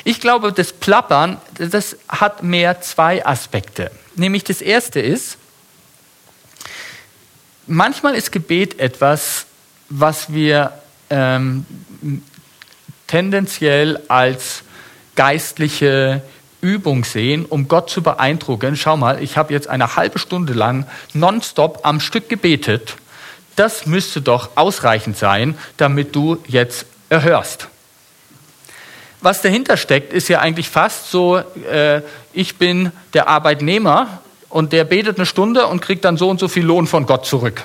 Ich 0.04 0.22
glaube, 0.22 0.54
das 0.54 0.74
Plappern, 0.74 1.41
das 1.56 1.98
hat 2.08 2.43
mehr 2.43 2.82
zwei 2.82 3.26
Aspekte. 3.26 3.89
Nämlich 4.15 4.43
das 4.43 4.62
erste 4.62 5.00
ist, 5.00 5.39
manchmal 7.67 8.15
ist 8.15 8.32
Gebet 8.32 8.80
etwas, 8.80 9.45
was 9.89 10.34
wir 10.34 10.73
ähm, 11.10 11.65
tendenziell 13.08 13.99
als 14.08 14.63
geistliche 15.15 16.21
Übung 16.62 17.04
sehen, 17.04 17.45
um 17.45 17.67
Gott 17.67 17.89
zu 17.89 18.02
beeindrucken. 18.02 18.76
Schau 18.76 18.97
mal, 18.97 19.21
ich 19.21 19.38
habe 19.38 19.54
jetzt 19.54 19.67
eine 19.67 19.95
halbe 19.95 20.19
Stunde 20.19 20.54
lang 20.54 20.88
nonstop 21.13 21.82
am 21.84 21.99
Stück 21.99 22.30
gebetet. 22.30 22.95
Das 23.56 23.86
müsste 23.86 24.21
doch 24.21 24.52
ausreichend 24.56 25.17
sein, 25.17 25.58
damit 25.78 26.15
du 26.15 26.41
jetzt 26.47 26.86
erhörst 27.10 27.67
was 29.23 29.41
dahinter 29.41 29.78
steckt, 29.78 30.13
ist 30.13 30.28
ja 30.28 30.39
eigentlich 30.39 30.69
fast 30.69 31.10
so, 31.10 31.38
äh, 31.38 32.02
ich 32.34 32.58
bin 32.58 32.91
der 33.13 33.28
Arbeitnehmer 33.28 34.19
und 34.54 34.72
der 34.72 34.84
betet 34.84 35.18
eine 35.18 35.26
Stunde 35.26 35.66
und 35.66 35.82
kriegt 35.82 36.06
dann 36.06 36.16
so 36.16 36.30
und 36.30 36.39
so 36.39 36.48
viel 36.48 36.63
Lohn 36.63 36.86
von 36.86 37.08
Gott 37.08 37.26
zurück 37.26 37.63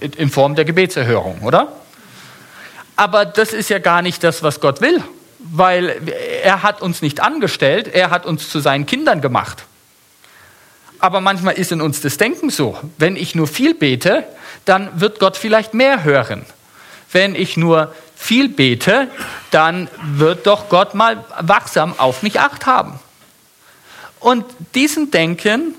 in 0.00 0.30
Form 0.30 0.54
der 0.54 0.64
Gebetserhörung, 0.64 1.42
oder? 1.42 1.68
Aber 2.96 3.26
das 3.26 3.52
ist 3.52 3.68
ja 3.68 3.78
gar 3.78 4.00
nicht 4.00 4.24
das, 4.24 4.42
was 4.42 4.58
Gott 4.58 4.80
will, 4.80 5.04
weil 5.38 6.00
er 6.42 6.62
hat 6.62 6.80
uns 6.80 7.02
nicht 7.02 7.20
angestellt, 7.20 7.88
er 7.92 8.08
hat 8.08 8.24
uns 8.24 8.48
zu 8.48 8.58
seinen 8.60 8.86
Kindern 8.86 9.20
gemacht. 9.20 9.64
Aber 10.98 11.20
manchmal 11.20 11.54
ist 11.54 11.72
in 11.72 11.82
uns 11.82 12.00
das 12.00 12.16
Denken 12.16 12.48
so, 12.48 12.78
wenn 12.96 13.16
ich 13.16 13.34
nur 13.34 13.46
viel 13.46 13.74
bete, 13.74 14.24
dann 14.64 14.98
wird 14.98 15.20
Gott 15.20 15.36
vielleicht 15.36 15.74
mehr 15.74 16.04
hören. 16.04 16.46
Wenn 17.12 17.34
ich 17.34 17.58
nur 17.58 17.94
viel 18.16 18.48
bete, 18.48 19.08
dann 19.50 19.88
wird 20.02 20.46
doch 20.46 20.70
Gott 20.70 20.94
mal 20.94 21.22
wachsam 21.38 21.94
auf 21.98 22.22
mich 22.22 22.40
acht 22.40 22.64
haben. 22.64 22.98
Und 24.20 24.46
diesen 24.74 25.10
Denken 25.10 25.74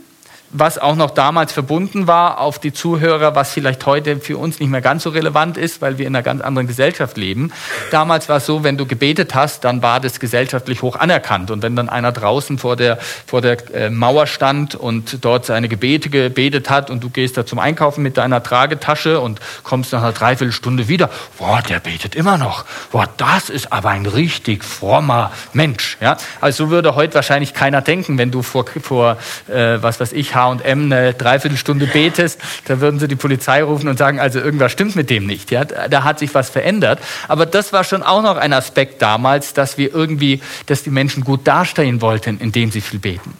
was 0.53 0.77
auch 0.77 0.95
noch 0.95 1.11
damals 1.11 1.53
verbunden 1.53 2.07
war 2.07 2.39
auf 2.39 2.59
die 2.59 2.73
Zuhörer, 2.73 3.35
was 3.35 3.51
vielleicht 3.51 3.85
heute 3.85 4.17
für 4.17 4.37
uns 4.37 4.59
nicht 4.59 4.69
mehr 4.69 4.81
ganz 4.81 5.03
so 5.03 5.09
relevant 5.09 5.57
ist, 5.57 5.81
weil 5.81 5.97
wir 5.97 6.07
in 6.07 6.15
einer 6.15 6.23
ganz 6.23 6.41
anderen 6.41 6.67
Gesellschaft 6.67 7.17
leben. 7.17 7.51
Damals 7.91 8.29
war 8.29 8.37
es 8.37 8.45
so, 8.45 8.63
wenn 8.63 8.77
du 8.77 8.85
gebetet 8.85 9.35
hast, 9.35 9.63
dann 9.63 9.81
war 9.81 9.99
das 9.99 10.19
gesellschaftlich 10.19 10.81
hoch 10.81 10.95
anerkannt. 10.95 11.51
Und 11.51 11.63
wenn 11.63 11.75
dann 11.75 11.89
einer 11.89 12.11
draußen 12.11 12.57
vor 12.57 12.75
der, 12.75 12.97
vor 13.25 13.41
der 13.41 13.57
äh, 13.73 13.89
Mauer 13.89 14.27
stand 14.27 14.75
und 14.75 15.23
dort 15.23 15.45
seine 15.45 15.69
Gebete 15.69 16.09
gebetet 16.09 16.69
hat 16.69 16.89
und 16.89 17.03
du 17.03 17.09
gehst 17.09 17.37
da 17.37 17.45
zum 17.45 17.59
Einkaufen 17.59 18.03
mit 18.03 18.17
deiner 18.17 18.43
Tragetasche 18.43 19.19
und 19.19 19.39
kommst 19.63 19.93
nach 19.93 20.01
einer 20.01 20.11
Dreiviertelstunde 20.11 20.87
wieder, 20.87 21.09
boah, 21.37 21.61
der 21.61 21.79
betet 21.79 22.15
immer 22.15 22.37
noch. 22.37 22.65
Boah, 22.91 23.07
das 23.17 23.49
ist 23.49 23.71
aber 23.71 23.89
ein 23.89 24.05
richtig 24.05 24.63
frommer 24.63 25.31
Mensch. 25.53 25.97
Ja? 26.01 26.17
Also 26.39 26.65
so 26.65 26.69
würde 26.69 26.95
heute 26.95 27.15
wahrscheinlich 27.15 27.53
keiner 27.53 27.81
denken, 27.81 28.17
wenn 28.17 28.31
du 28.31 28.41
vor, 28.41 28.65
vor 28.81 29.17
äh, 29.47 29.81
was 29.81 29.99
weiß 29.99 30.11
ich, 30.13 30.35
H&M 30.41 30.91
eine 30.91 31.13
Dreiviertelstunde 31.13 31.87
betest, 31.87 32.39
da 32.65 32.79
würden 32.79 32.99
sie 32.99 33.07
die 33.07 33.15
Polizei 33.15 33.63
rufen 33.63 33.87
und 33.87 33.97
sagen, 33.97 34.19
also 34.19 34.39
irgendwas 34.39 34.71
stimmt 34.71 34.95
mit 34.95 35.09
dem 35.09 35.25
nicht. 35.25 35.51
Ja? 35.51 35.65
Da 35.65 36.03
hat 36.03 36.19
sich 36.19 36.33
was 36.33 36.49
verändert. 36.49 36.99
Aber 37.27 37.45
das 37.45 37.73
war 37.73 37.83
schon 37.83 38.03
auch 38.03 38.21
noch 38.21 38.37
ein 38.37 38.53
Aspekt 38.53 39.01
damals, 39.01 39.53
dass 39.53 39.77
wir 39.77 39.93
irgendwie, 39.93 40.41
dass 40.65 40.83
die 40.83 40.89
Menschen 40.89 41.23
gut 41.23 41.47
dastehen 41.47 42.01
wollten, 42.01 42.39
indem 42.39 42.71
sie 42.71 42.81
viel 42.81 42.99
beten. 42.99 43.33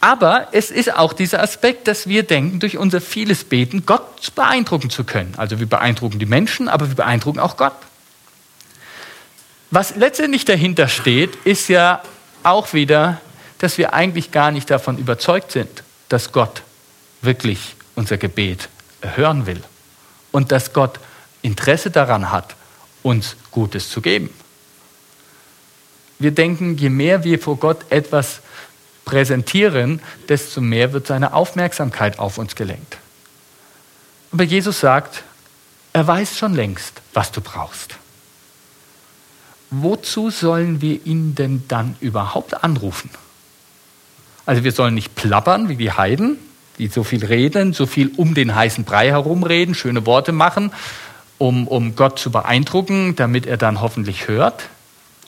Aber 0.00 0.48
es 0.50 0.72
ist 0.72 0.92
auch 0.96 1.12
dieser 1.12 1.40
Aspekt, 1.40 1.86
dass 1.86 2.08
wir 2.08 2.24
denken, 2.24 2.58
durch 2.58 2.76
unser 2.76 3.00
vieles 3.00 3.44
Beten 3.44 3.86
Gott 3.86 4.34
beeindrucken 4.34 4.90
zu 4.90 5.04
können. 5.04 5.34
Also 5.36 5.60
wir 5.60 5.68
beeindrucken 5.68 6.18
die 6.18 6.26
Menschen, 6.26 6.68
aber 6.68 6.88
wir 6.88 6.96
beeindrucken 6.96 7.38
auch 7.38 7.56
Gott. 7.56 7.76
Was 9.70 9.94
letztendlich 9.94 10.44
dahinter 10.44 10.88
steht, 10.88 11.36
ist 11.44 11.68
ja 11.68 12.02
auch 12.42 12.72
wieder, 12.72 13.20
dass 13.58 13.78
wir 13.78 13.94
eigentlich 13.94 14.32
gar 14.32 14.50
nicht 14.50 14.68
davon 14.70 14.98
überzeugt 14.98 15.52
sind, 15.52 15.84
dass 16.12 16.30
Gott 16.32 16.62
wirklich 17.22 17.74
unser 17.94 18.18
Gebet 18.18 18.68
hören 19.00 19.46
will 19.46 19.62
und 20.30 20.52
dass 20.52 20.72
Gott 20.72 21.00
Interesse 21.40 21.90
daran 21.90 22.30
hat, 22.30 22.54
uns 23.02 23.36
Gutes 23.50 23.88
zu 23.88 24.00
geben. 24.00 24.30
Wir 26.18 26.30
denken, 26.30 26.76
je 26.76 26.90
mehr 26.90 27.24
wir 27.24 27.38
vor 27.38 27.56
Gott 27.56 27.90
etwas 27.90 28.40
präsentieren, 29.04 30.00
desto 30.28 30.60
mehr 30.60 30.92
wird 30.92 31.06
seine 31.06 31.32
Aufmerksamkeit 31.32 32.18
auf 32.18 32.38
uns 32.38 32.54
gelenkt. 32.54 32.98
Aber 34.30 34.44
Jesus 34.44 34.80
sagt, 34.80 35.24
er 35.92 36.06
weiß 36.06 36.38
schon 36.38 36.54
längst, 36.54 37.00
was 37.12 37.32
du 37.32 37.40
brauchst. 37.40 37.96
Wozu 39.70 40.30
sollen 40.30 40.80
wir 40.80 41.04
ihn 41.06 41.34
denn 41.34 41.64
dann 41.68 41.96
überhaupt 42.00 42.62
anrufen? 42.62 43.10
Also 44.46 44.64
wir 44.64 44.72
sollen 44.72 44.94
nicht 44.94 45.14
plappern 45.14 45.68
wie 45.68 45.76
die 45.76 45.92
Heiden, 45.92 46.38
die 46.78 46.88
so 46.88 47.04
viel 47.04 47.24
reden, 47.24 47.72
so 47.72 47.86
viel 47.86 48.10
um 48.16 48.34
den 48.34 48.54
heißen 48.54 48.84
Brei 48.84 49.08
herumreden, 49.08 49.74
schöne 49.74 50.06
Worte 50.06 50.32
machen, 50.32 50.72
um, 51.38 51.68
um 51.68 51.94
Gott 51.96 52.18
zu 52.18 52.30
beeindrucken, 52.30 53.14
damit 53.16 53.46
er 53.46 53.56
dann 53.56 53.80
hoffentlich 53.80 54.28
hört. 54.28 54.68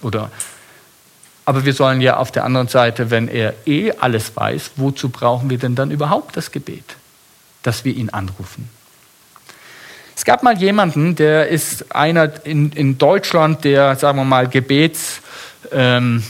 Oder 0.03 0.31
aber 1.45 1.65
wir 1.65 1.75
sollen 1.75 2.01
ja 2.01 2.17
auf 2.17 2.33
der 2.33 2.45
anderen 2.45 2.69
Seite, 2.69 3.11
wenn 3.11 3.29
er 3.29 3.55
eh 3.67 3.93
alles 3.93 4.35
weiß, 4.35 4.73
wozu 4.77 5.11
brauchen 5.11 5.51
wir 5.51 5.59
denn 5.59 5.75
dann 5.75 5.91
überhaupt 5.91 6.37
das 6.37 6.51
Gebet? 6.51 6.97
Dass 7.63 7.85
wir 7.85 7.95
ihn 7.95 8.11
anrufen. 8.11 8.69
Es 10.17 10.25
gab 10.25 10.43
mal 10.43 10.57
jemanden, 10.57 11.17
der 11.17 11.49
ist 11.49 11.95
einer 11.95 12.47
in, 12.47 12.73
in 12.73 12.99
Deutschland, 12.99 13.65
der, 13.65 13.97
sagen 13.97 14.19
wir 14.19 14.25
mal, 14.25 14.49
Gebets, 14.49 15.21
ähm, 15.73 16.23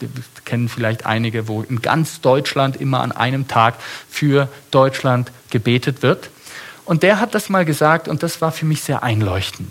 kennen 0.45 0.69
vielleicht 0.69 1.07
einige, 1.07 1.47
wo 1.47 1.63
in 1.63 1.81
ganz 1.81 2.21
Deutschland 2.21 2.81
immer 2.81 3.01
an 3.01 3.13
einem 3.13 3.47
Tag 3.47 3.77
für 4.11 4.49
Deutschland 4.73 5.31
gebetet 5.51 6.03
wird. 6.03 6.31
Und 6.85 7.05
der 7.05 7.21
hat 7.21 7.37
das 7.37 7.49
mal 7.49 7.65
gesagt 7.65 8.09
und 8.09 8.25
das 8.25 8.41
war 8.41 8.51
für 8.51 8.67
mich 8.67 8.83
sehr 8.83 9.05
einleuchtend. 9.05 9.71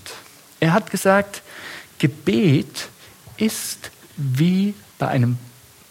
Er 0.62 0.72
hat 0.72 0.92
gesagt, 0.92 1.42
Gebet 2.00 2.88
ist 3.36 3.92
wie 4.16 4.74
bei 5.00 5.08
einem 5.08 5.38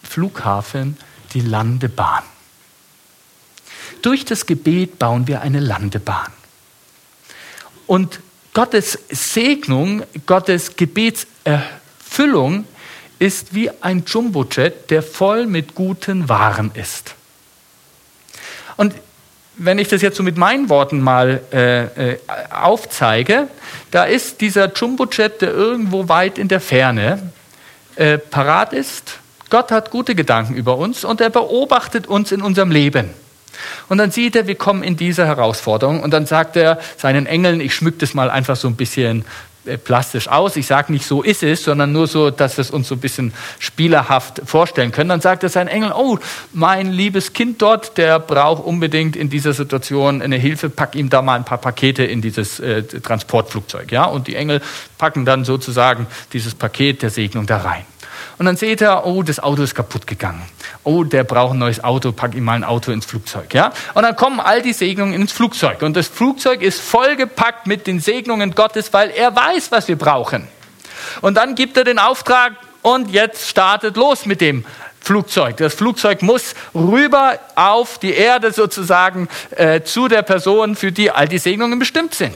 Flughafen 0.03 0.97
die 1.33 1.41
Landebahn. 1.41 2.23
Durch 4.01 4.25
das 4.25 4.45
Gebet 4.45 4.99
bauen 4.99 5.27
wir 5.27 5.41
eine 5.41 5.59
Landebahn. 5.59 6.31
Und 7.87 8.19
Gottes 8.53 8.99
Segnung, 9.09 10.03
Gottes 10.25 10.75
Gebetserfüllung 10.75 12.65
ist 13.19 13.53
wie 13.53 13.69
ein 13.81 14.03
Jumbojet, 14.05 14.89
der 14.91 15.01
voll 15.01 15.47
mit 15.47 15.75
guten 15.75 16.29
Waren 16.29 16.71
ist. 16.75 17.15
Und 18.77 18.93
wenn 19.55 19.79
ich 19.79 19.87
das 19.87 20.01
jetzt 20.01 20.17
so 20.17 20.23
mit 20.23 20.37
meinen 20.37 20.69
Worten 20.69 20.99
mal 20.99 21.41
äh, 21.51 22.11
äh, 22.11 22.17
aufzeige, 22.51 23.47
da 23.91 24.03
ist 24.03 24.41
dieser 24.41 24.71
Jumbojet, 24.73 25.41
der 25.41 25.51
irgendwo 25.51 26.09
weit 26.09 26.37
in 26.37 26.47
der 26.47 26.59
Ferne 26.59 27.31
äh, 27.95 28.17
parat 28.17 28.73
ist. 28.73 29.19
Gott 29.49 29.71
hat 29.71 29.91
gute 29.91 30.15
Gedanken 30.15 30.55
über 30.55 30.77
uns 30.77 31.05
und 31.05 31.21
er 31.21 31.29
beobachtet 31.29 32.07
uns 32.07 32.31
in 32.31 32.41
unserem 32.41 32.71
Leben. 32.71 33.09
Und 33.87 33.99
dann 33.99 34.11
sieht 34.11 34.35
er, 34.35 34.47
wir 34.47 34.55
kommen 34.55 34.83
in 34.83 34.97
diese 34.97 35.27
Herausforderung 35.27 36.01
und 36.01 36.11
dann 36.11 36.25
sagt 36.25 36.55
er 36.55 36.79
seinen 36.97 37.25
Engeln, 37.27 37.61
ich 37.61 37.75
schmück 37.75 37.99
das 37.99 38.13
mal 38.13 38.29
einfach 38.29 38.55
so 38.55 38.67
ein 38.67 38.75
bisschen 38.75 39.25
plastisch 39.83 40.27
aus. 40.27 40.55
Ich 40.55 40.67
sage 40.67 40.91
nicht, 40.91 41.05
so 41.05 41.21
ist 41.21 41.43
es, 41.43 41.63
sondern 41.63 41.91
nur 41.91 42.07
so, 42.07 42.29
dass 42.29 42.57
wir 42.57 42.63
es 42.63 42.71
uns 42.71 42.87
so 42.87 42.95
ein 42.95 42.99
bisschen 42.99 43.33
spielerhaft 43.59 44.41
vorstellen 44.45 44.91
können. 44.91 45.09
Dann 45.09 45.21
sagt 45.21 45.43
er 45.43 45.49
seinen 45.49 45.67
Engel, 45.67 45.91
oh, 45.95 46.17
mein 46.51 46.91
liebes 46.91 47.33
Kind 47.33 47.61
dort, 47.61 47.97
der 47.97 48.19
braucht 48.19 48.63
unbedingt 48.63 49.15
in 49.15 49.29
dieser 49.29 49.53
Situation 49.53 50.21
eine 50.21 50.37
Hilfe, 50.37 50.69
pack 50.69 50.95
ihm 50.95 51.09
da 51.09 51.21
mal 51.21 51.35
ein 51.35 51.45
paar 51.45 51.57
Pakete 51.57 52.03
in 52.03 52.21
dieses 52.21 52.59
äh, 52.59 52.83
Transportflugzeug. 52.83 53.91
Ja? 53.91 54.05
Und 54.05 54.27
die 54.27 54.35
Engel 54.35 54.61
packen 54.97 55.25
dann 55.25 55.45
sozusagen 55.45 56.07
dieses 56.33 56.55
Paket 56.55 57.01
der 57.01 57.09
Segnung 57.09 57.45
da 57.45 57.57
rein. 57.57 57.85
Und 58.37 58.45
dann 58.45 58.57
seht 58.57 58.81
er, 58.81 59.05
oh, 59.05 59.23
das 59.23 59.39
Auto 59.39 59.63
ist 59.63 59.75
kaputt 59.75 60.07
gegangen. 60.07 60.41
Oh, 60.83 61.03
der 61.03 61.23
braucht 61.23 61.53
ein 61.53 61.59
neues 61.59 61.83
Auto, 61.83 62.11
pack 62.11 62.35
ihm 62.35 62.43
mal 62.43 62.53
ein 62.53 62.63
Auto 62.63 62.91
ins 62.91 63.05
Flugzeug. 63.05 63.53
Ja? 63.53 63.71
Und 63.93 64.03
dann 64.03 64.15
kommen 64.15 64.39
all 64.39 64.61
die 64.61 64.73
Segnungen 64.73 65.13
ins 65.13 65.31
Flugzeug. 65.31 65.81
Und 65.81 65.95
das 65.95 66.07
Flugzeug 66.07 66.61
ist 66.61 66.81
vollgepackt 66.81 67.67
mit 67.67 67.87
den 67.87 67.99
Segnungen 67.99 68.55
Gottes, 68.55 68.91
weil 68.93 69.09
er 69.09 69.35
weiß, 69.35 69.71
was 69.71 69.87
wir 69.87 69.97
brauchen. 69.97 70.47
Und 71.21 71.35
dann 71.35 71.55
gibt 71.55 71.77
er 71.77 71.83
den 71.83 71.99
Auftrag, 71.99 72.53
und 72.83 73.09
jetzt 73.11 73.47
startet 73.47 73.95
los 73.95 74.25
mit 74.25 74.41
dem 74.41 74.65
Flugzeug. 74.99 75.57
Das 75.57 75.73
Flugzeug 75.73 76.21
muss 76.21 76.53
rüber 76.75 77.39
auf 77.55 77.97
die 77.97 78.13
Erde 78.13 78.51
sozusagen 78.51 79.29
äh, 79.51 79.81
zu 79.81 80.07
der 80.07 80.21
Person, 80.21 80.75
für 80.75 80.91
die 80.91 81.09
all 81.09 81.27
die 81.27 81.37
Segnungen 81.39 81.79
bestimmt 81.79 82.13
sind 82.13 82.35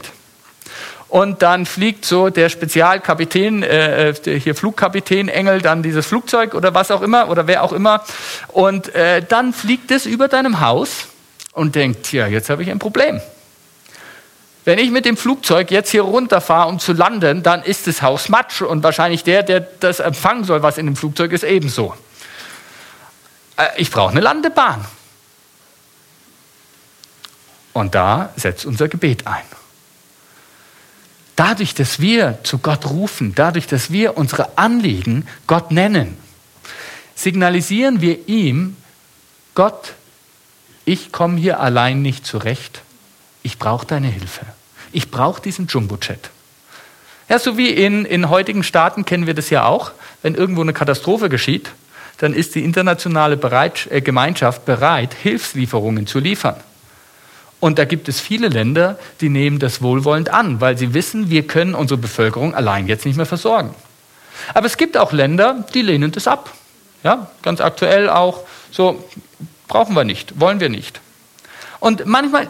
und 1.10 1.42
dann 1.42 1.66
fliegt 1.66 2.06
so 2.06 2.30
der 2.30 2.50
Spezialkapitän, 2.50 3.64
äh, 3.64 4.10
äh 4.10 4.40
hier 4.40 4.56
Flugkapitän 4.56 5.30
Engel, 5.30 5.62
dann 5.62 5.84
dieses 5.84 6.06
Flugzeug 6.06 6.54
oder 6.54 6.74
was 6.74 6.92
auch 6.92 7.02
immer 7.02 7.30
oder 7.30 7.48
wer 7.48 7.64
auch 7.64 7.74
immer 7.74 8.04
und 8.50 8.94
äh, 8.96 9.22
dann 9.28 9.54
fliegt 9.54 9.92
es 9.92 10.06
über 10.06 10.28
deinem 10.28 10.60
Haus 10.60 11.08
und 11.54 11.76
denkt, 11.76 12.12
ja, 12.14 12.28
jetzt 12.28 12.50
habe 12.50 12.64
ich 12.64 12.70
ein 12.70 12.80
Problem. 12.80 13.22
Wenn 14.68 14.80
ich 14.80 14.92
mit 14.92 15.06
dem 15.06 15.16
Flugzeug 15.16 15.72
jetzt 15.72 15.92
hier 15.92 16.02
runterfahre, 16.02 16.68
um 16.68 16.78
zu 16.78 16.92
landen, 16.92 17.42
dann 17.42 17.64
ist 17.64 17.88
das 17.88 18.02
Haus 18.02 18.28
Matsch 18.28 18.62
und 18.62 18.84
wahrscheinlich 18.84 19.24
der, 19.24 19.42
der 19.42 19.62
das 19.62 20.02
empfangen 20.02 20.44
soll, 20.44 20.62
was 20.62 20.78
in 20.78 20.88
dem 20.88 20.98
Flugzeug 20.98 21.32
ist, 21.32 21.46
ebenso. 21.46 21.96
Äh, 23.56 23.68
ich 23.78 23.90
brauche 23.90 24.12
eine 24.12 24.20
Landebahn. 24.20 24.84
Und 27.72 27.96
da 27.96 28.34
setzt 28.36 28.66
unser 28.66 28.88
Gebet 28.90 29.26
ein. 29.26 29.46
Dadurch, 31.38 31.76
dass 31.76 32.00
wir 32.00 32.40
zu 32.42 32.58
Gott 32.58 32.88
rufen, 32.88 33.36
dadurch, 33.36 33.68
dass 33.68 33.92
wir 33.92 34.18
unsere 34.18 34.58
Anliegen 34.58 35.28
Gott 35.46 35.70
nennen, 35.70 36.18
signalisieren 37.14 38.02
wir 38.02 38.28
ihm, 38.28 38.76
Gott, 39.54 39.94
ich 40.84 41.12
komme 41.12 41.38
hier 41.38 41.60
allein 41.60 42.02
nicht 42.02 42.26
zurecht. 42.26 42.82
Ich 43.44 43.60
brauche 43.60 43.86
deine 43.86 44.08
Hilfe. 44.08 44.48
Ich 44.92 45.12
brauche 45.12 45.40
diesen 45.40 45.68
Jumbo-Jet. 45.68 46.32
Ja, 47.30 47.38
so 47.38 47.56
wie 47.56 47.70
in, 47.70 48.06
in 48.06 48.30
heutigen 48.30 48.64
Staaten 48.64 49.06
kennen 49.06 49.28
wir 49.28 49.36
das 49.36 49.52
ja 49.52 49.66
auch. 49.66 49.92
Wenn 50.24 50.34
irgendwo 50.34 50.62
eine 50.62 50.74
Katastrophe 50.74 51.30
geschieht, 51.30 51.70
dann 52.18 52.34
ist 52.34 52.56
die 52.56 52.64
internationale 52.64 53.38
Bereit, 53.38 53.88
äh, 53.92 54.02
Gemeinschaft 54.02 54.66
bereit, 54.66 55.14
Hilfslieferungen 55.14 56.08
zu 56.08 56.18
liefern. 56.18 56.56
Und 57.60 57.80
da 57.80 57.86
gibt 57.86 58.08
es 58.08 58.20
viele 58.20 58.50
Länder, 58.50 59.00
die 59.20 59.30
nehmen 59.30 59.58
das 59.60 59.82
wohlwollend 59.82 60.30
an, 60.30 60.62
weil 60.62 60.78
sie 60.78 60.94
wissen, 60.94 61.30
wir 61.30 61.48
können 61.48 61.74
unsere 61.74 61.98
Bevölkerung 61.98 62.54
allein 62.54 62.88
jetzt 62.88 63.06
nicht 63.06 63.18
mehr 63.18 63.26
versorgen. 63.26 63.74
Aber 64.54 64.68
es 64.68 64.78
gibt 64.78 64.98
auch 64.98 65.12
Länder, 65.12 65.66
die 65.74 65.82
lehnen 65.82 66.12
das 66.12 66.28
ab. 66.28 66.54
Ja, 67.04 67.32
ganz 67.42 67.62
aktuell 67.62 68.10
auch 68.10 68.42
so, 68.72 69.04
brauchen 69.68 69.96
wir 69.96 70.04
nicht, 70.04 70.40
wollen 70.40 70.60
wir 70.60 70.70
nicht. 70.70 71.00
Und 71.80 72.06
manchmal 72.06 72.48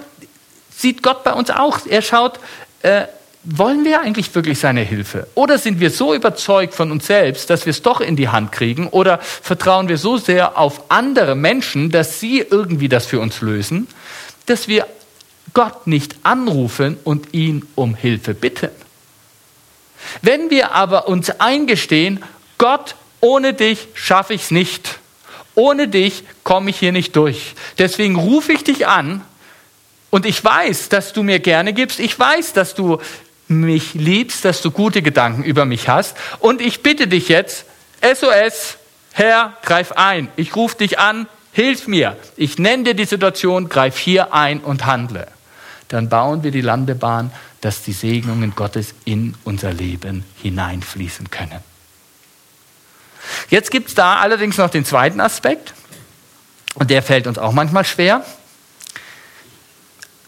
sieht 0.75 1.03
Gott 1.03 1.23
bei 1.23 1.34
uns 1.34 1.49
auch, 1.49 1.79
er 1.88 2.01
schaut, 2.01 2.39
äh, 2.82 3.05
wollen 3.43 3.86
wir 3.86 4.01
eigentlich 4.01 4.34
wirklich 4.36 4.59
seine 4.59 4.82
Hilfe? 4.82 5.27
Oder 5.34 5.57
sind 5.57 5.79
wir 5.79 5.89
so 5.89 6.13
überzeugt 6.13 6.73
von 6.73 6.91
uns 6.91 7.07
selbst, 7.07 7.49
dass 7.49 7.65
wir 7.65 7.71
es 7.71 7.82
doch 7.82 8.01
in 8.01 8.17
die 8.17 8.27
Hand 8.27 8.51
kriegen? 8.51 8.89
Oder 8.89 9.19
vertrauen 9.19 9.88
wir 9.88 9.97
so 9.97 10.17
sehr 10.17 10.57
auf 10.57 10.91
andere 10.91 11.36
Menschen, 11.36 11.89
dass 11.89 12.19
sie 12.19 12.39
irgendwie 12.39 12.89
das 12.89 13.05
für 13.05 13.21
uns 13.21 13.39
lösen, 13.41 13.88
dass 14.47 14.67
wir 14.67 14.86
Gott 15.58 15.88
nicht 15.88 16.18
anrufen 16.22 16.99
und 17.03 17.34
ihn 17.34 17.68
um 17.74 17.95
Hilfe 17.95 18.36
bitten. 18.36 18.70
Wenn 20.22 20.51
wir 20.51 20.74
aber 20.74 21.08
uns 21.08 21.32
eingestehen, 21.32 22.24
Gott, 22.60 22.93
ohne 23.22 23.55
dich 23.55 23.88
schaffe 23.95 24.36
ich 24.36 24.43
es 24.43 24.51
nicht. 24.51 24.99
Ohne 25.55 25.88
dich 25.88 26.22
komme 26.43 26.70
ich 26.70 26.78
hier 26.78 26.91
nicht 26.91 27.16
durch. 27.16 27.55
Deswegen 27.80 28.18
rufe 28.18 28.53
ich 28.53 28.66
dich 28.66 28.86
an 28.86 29.24
und 30.12 30.28
ich 30.28 30.45
weiß, 30.45 30.89
dass 30.89 31.12
du 31.14 31.24
mir 31.24 31.39
gerne 31.39 31.74
gibst. 31.74 31.99
Ich 31.99 32.20
weiß, 32.20 32.53
dass 32.53 32.76
du 32.76 32.99
mich 33.47 33.95
liebst, 33.95 34.45
dass 34.45 34.62
du 34.62 34.70
gute 34.70 35.01
Gedanken 35.01 35.41
über 35.43 35.66
mich 35.66 35.89
hast. 35.89 36.16
Und 36.38 36.62
ich 36.62 36.84
bitte 36.84 37.08
dich 37.08 37.30
jetzt, 37.30 37.66
SOS, 38.03 38.78
Herr, 39.12 39.58
greif 39.64 39.93
ein. 39.93 40.28
Ich 40.36 40.55
rufe 40.55 40.78
dich 40.78 40.99
an, 40.99 41.26
hilf 41.51 41.88
mir. 41.88 42.16
Ich 42.36 42.60
nenne 42.60 42.84
dir 42.84 42.93
die 42.93 43.05
Situation, 43.05 43.70
greif 43.70 43.97
hier 43.97 44.36
ein 44.36 44.60
und 44.60 44.86
handle. 44.86 45.26
Dann 45.88 46.09
bauen 46.09 46.43
wir 46.43 46.51
die 46.51 46.61
Landebahn, 46.61 47.31
dass 47.61 47.83
die 47.83 47.93
Segnungen 47.93 48.55
Gottes 48.55 48.93
in 49.05 49.35
unser 49.43 49.73
Leben 49.73 50.23
hineinfließen 50.41 51.29
können. 51.29 51.59
Jetzt 53.49 53.71
gibt 53.71 53.89
es 53.89 53.95
da 53.95 54.17
allerdings 54.17 54.57
noch 54.57 54.69
den 54.69 54.85
zweiten 54.85 55.19
Aspekt, 55.19 55.73
und 56.75 56.91
der 56.91 57.01
fällt 57.01 57.25
uns 57.25 57.39
auch 57.39 57.53
manchmal 57.53 57.85
schwer. 57.85 58.23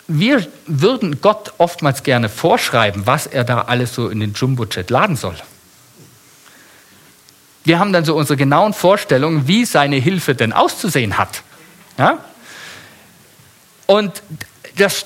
Wir 0.08 0.48
würden 0.66 1.22
Gott 1.22 1.54
oftmals 1.60 2.02
gerne 2.02 2.28
vorschreiben, 2.28 3.06
was 3.06 3.28
er 3.28 3.44
da 3.44 3.62
alles 3.62 3.94
so 3.94 4.10
in 4.10 4.20
den 4.20 4.34
Jumbo-Jet 4.34 4.90
laden 4.90 5.16
soll. 5.16 5.36
Wir 7.64 7.78
haben 7.78 7.94
dann 7.94 8.04
so 8.04 8.16
unsere 8.16 8.36
genauen 8.36 8.74
Vorstellungen, 8.74 9.48
wie 9.48 9.64
seine 9.66 9.98
Hilfe 9.98 10.34
denn 10.34 10.54
auszusehen 10.54 11.20
hat. 11.20 11.44
Ja? 12.00 12.26
Und 13.86 14.24
das 14.78 15.06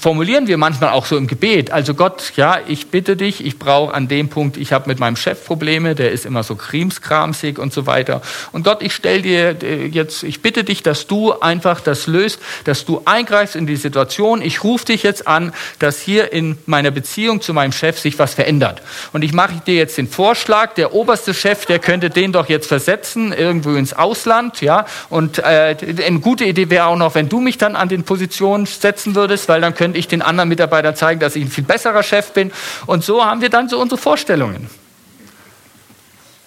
formulieren 0.00 0.46
wir 0.46 0.56
manchmal 0.56 0.90
auch 0.90 1.06
so 1.06 1.16
im 1.16 1.26
Gebet. 1.26 1.70
Also 1.70 1.94
Gott, 1.94 2.32
ja, 2.36 2.58
ich 2.66 2.88
bitte 2.88 3.16
dich, 3.16 3.44
ich 3.44 3.58
brauche 3.58 3.94
an 3.94 4.08
dem 4.08 4.28
Punkt, 4.28 4.56
ich 4.56 4.72
habe 4.72 4.88
mit 4.88 4.98
meinem 4.98 5.16
Chef 5.16 5.44
Probleme, 5.44 5.94
der 5.94 6.12
ist 6.12 6.26
immer 6.26 6.42
so 6.42 6.56
krimskramsig 6.56 7.58
und 7.58 7.72
so 7.72 7.86
weiter. 7.86 8.22
Und 8.52 8.64
Gott, 8.64 8.82
ich 8.82 8.94
stell 8.94 9.22
dir 9.22 9.56
äh, 9.62 9.86
jetzt, 9.86 10.22
ich 10.22 10.42
bitte 10.42 10.64
dich, 10.64 10.82
dass 10.82 11.06
du 11.06 11.32
einfach 11.40 11.80
das 11.80 12.06
löst, 12.06 12.40
dass 12.64 12.84
du 12.84 13.02
eingreifst 13.04 13.56
in 13.56 13.66
die 13.66 13.76
Situation. 13.76 14.42
Ich 14.42 14.64
rufe 14.64 14.86
dich 14.86 15.02
jetzt 15.02 15.26
an, 15.26 15.52
dass 15.78 16.00
hier 16.00 16.32
in 16.32 16.58
meiner 16.66 16.90
Beziehung 16.90 17.40
zu 17.40 17.54
meinem 17.54 17.72
Chef 17.72 17.98
sich 17.98 18.18
was 18.18 18.34
verändert. 18.34 18.82
Und 19.12 19.22
ich 19.22 19.32
mache 19.32 19.62
dir 19.66 19.74
jetzt 19.74 19.98
den 19.98 20.08
Vorschlag, 20.08 20.74
der 20.74 20.94
oberste 20.94 21.34
Chef, 21.34 21.66
der 21.66 21.78
könnte 21.78 22.10
den 22.10 22.32
doch 22.32 22.48
jetzt 22.48 22.66
versetzen, 22.66 23.32
irgendwo 23.32 23.74
ins 23.74 23.92
Ausland, 23.92 24.60
ja. 24.60 24.86
Und 25.10 25.38
äh, 25.38 25.76
eine 26.04 26.20
gute 26.20 26.44
Idee 26.44 26.70
wäre 26.70 26.86
auch 26.86 26.96
noch, 26.96 27.14
wenn 27.14 27.28
du 27.28 27.40
mich 27.40 27.58
dann 27.58 27.76
an 27.76 27.88
den 27.88 28.04
Positionen 28.04 28.66
setzen 28.66 29.14
würdest, 29.14 29.48
weil 29.48 29.55
dann 29.60 29.74
könnte 29.74 29.98
ich 29.98 30.08
den 30.08 30.22
anderen 30.22 30.48
Mitarbeitern 30.48 30.96
zeigen, 30.96 31.20
dass 31.20 31.36
ich 31.36 31.44
ein 31.44 31.50
viel 31.50 31.64
besserer 31.64 32.02
Chef 32.02 32.32
bin. 32.32 32.52
Und 32.86 33.04
so 33.04 33.24
haben 33.24 33.40
wir 33.40 33.50
dann 33.50 33.68
so 33.68 33.80
unsere 33.80 34.00
Vorstellungen. 34.00 34.68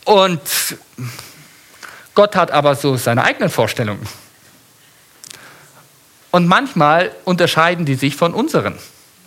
Und 0.05 0.41
Gott 2.16 2.36
hat 2.36 2.51
aber 2.51 2.76
so 2.76 2.97
seine 2.97 3.24
eigenen 3.24 3.49
Vorstellungen. 3.49 4.07
Und 6.32 6.47
manchmal 6.47 7.12
unterscheiden 7.26 7.86
die 7.86 7.95
sich 7.95 8.16
von 8.16 8.34
unseren. 8.34 8.76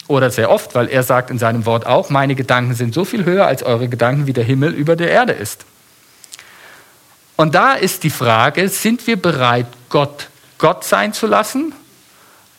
Oder 0.09 0.31
sehr 0.31 0.51
oft, 0.51 0.75
weil 0.75 0.89
er 0.89 1.03
sagt 1.03 1.31
in 1.31 1.39
seinem 1.39 1.65
Wort 1.67 1.87
auch, 1.87 2.11
meine 2.11 2.35
Gedanken 2.35 2.75
sind 2.75 2.95
so 2.95 3.05
viel 3.05 3.25
höher 3.25 3.47
als 3.47 3.63
eure 3.63 3.89
Gedanken, 3.89 4.27
wie 4.27 4.33
der 4.33 4.45
Himmel 4.45 4.73
über 4.73 4.97
der 4.97 5.11
Erde 5.11 5.33
ist. 5.33 5.65
Und 7.37 7.55
da 7.55 7.75
ist 7.75 8.05
die 8.05 8.11
Frage, 8.11 8.69
sind 8.69 9.07
wir 9.07 9.21
bereit, 9.21 9.67
Gott 9.89 10.29
Gott 10.63 10.85
sein 10.85 11.13
zu 11.13 11.27
lassen 11.27 11.75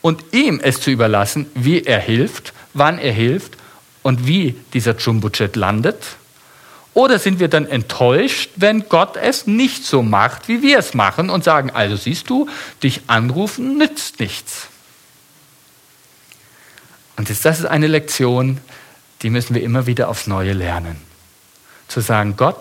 und 0.04 0.34
ihm 0.34 0.60
es 0.62 0.82
zu 0.82 0.90
überlassen, 0.90 1.46
wie 1.54 1.82
er 1.82 1.98
hilft, 1.98 2.52
wann 2.74 2.98
er 2.98 3.14
hilft 3.14 3.56
und 4.02 4.26
wie 4.26 4.54
dieser 4.74 4.94
Jumbo-Jet 4.94 5.56
landet? 5.56 5.96
Oder 6.92 7.18
sind 7.18 7.40
wir 7.40 7.48
dann 7.48 7.64
enttäuscht, 7.64 8.50
wenn 8.56 8.86
Gott 8.90 9.16
es 9.16 9.46
nicht 9.46 9.82
so 9.82 10.02
macht, 10.02 10.46
wie 10.46 10.60
wir 10.60 10.78
es 10.78 10.92
machen 10.92 11.30
und 11.30 11.42
sagen, 11.42 11.70
also 11.70 11.96
siehst 11.96 12.28
du, 12.28 12.46
dich 12.82 13.00
anrufen 13.06 13.78
nützt 13.78 14.20
nichts. 14.20 14.66
Und 17.16 17.30
das 17.30 17.60
ist 17.60 17.64
eine 17.64 17.86
Lektion, 17.86 18.60
die 19.22 19.30
müssen 19.30 19.54
wir 19.54 19.62
immer 19.62 19.86
wieder 19.86 20.10
aufs 20.10 20.26
Neue 20.26 20.52
lernen. 20.52 21.00
Zu 21.88 22.02
sagen, 22.02 22.34
Gott, 22.36 22.60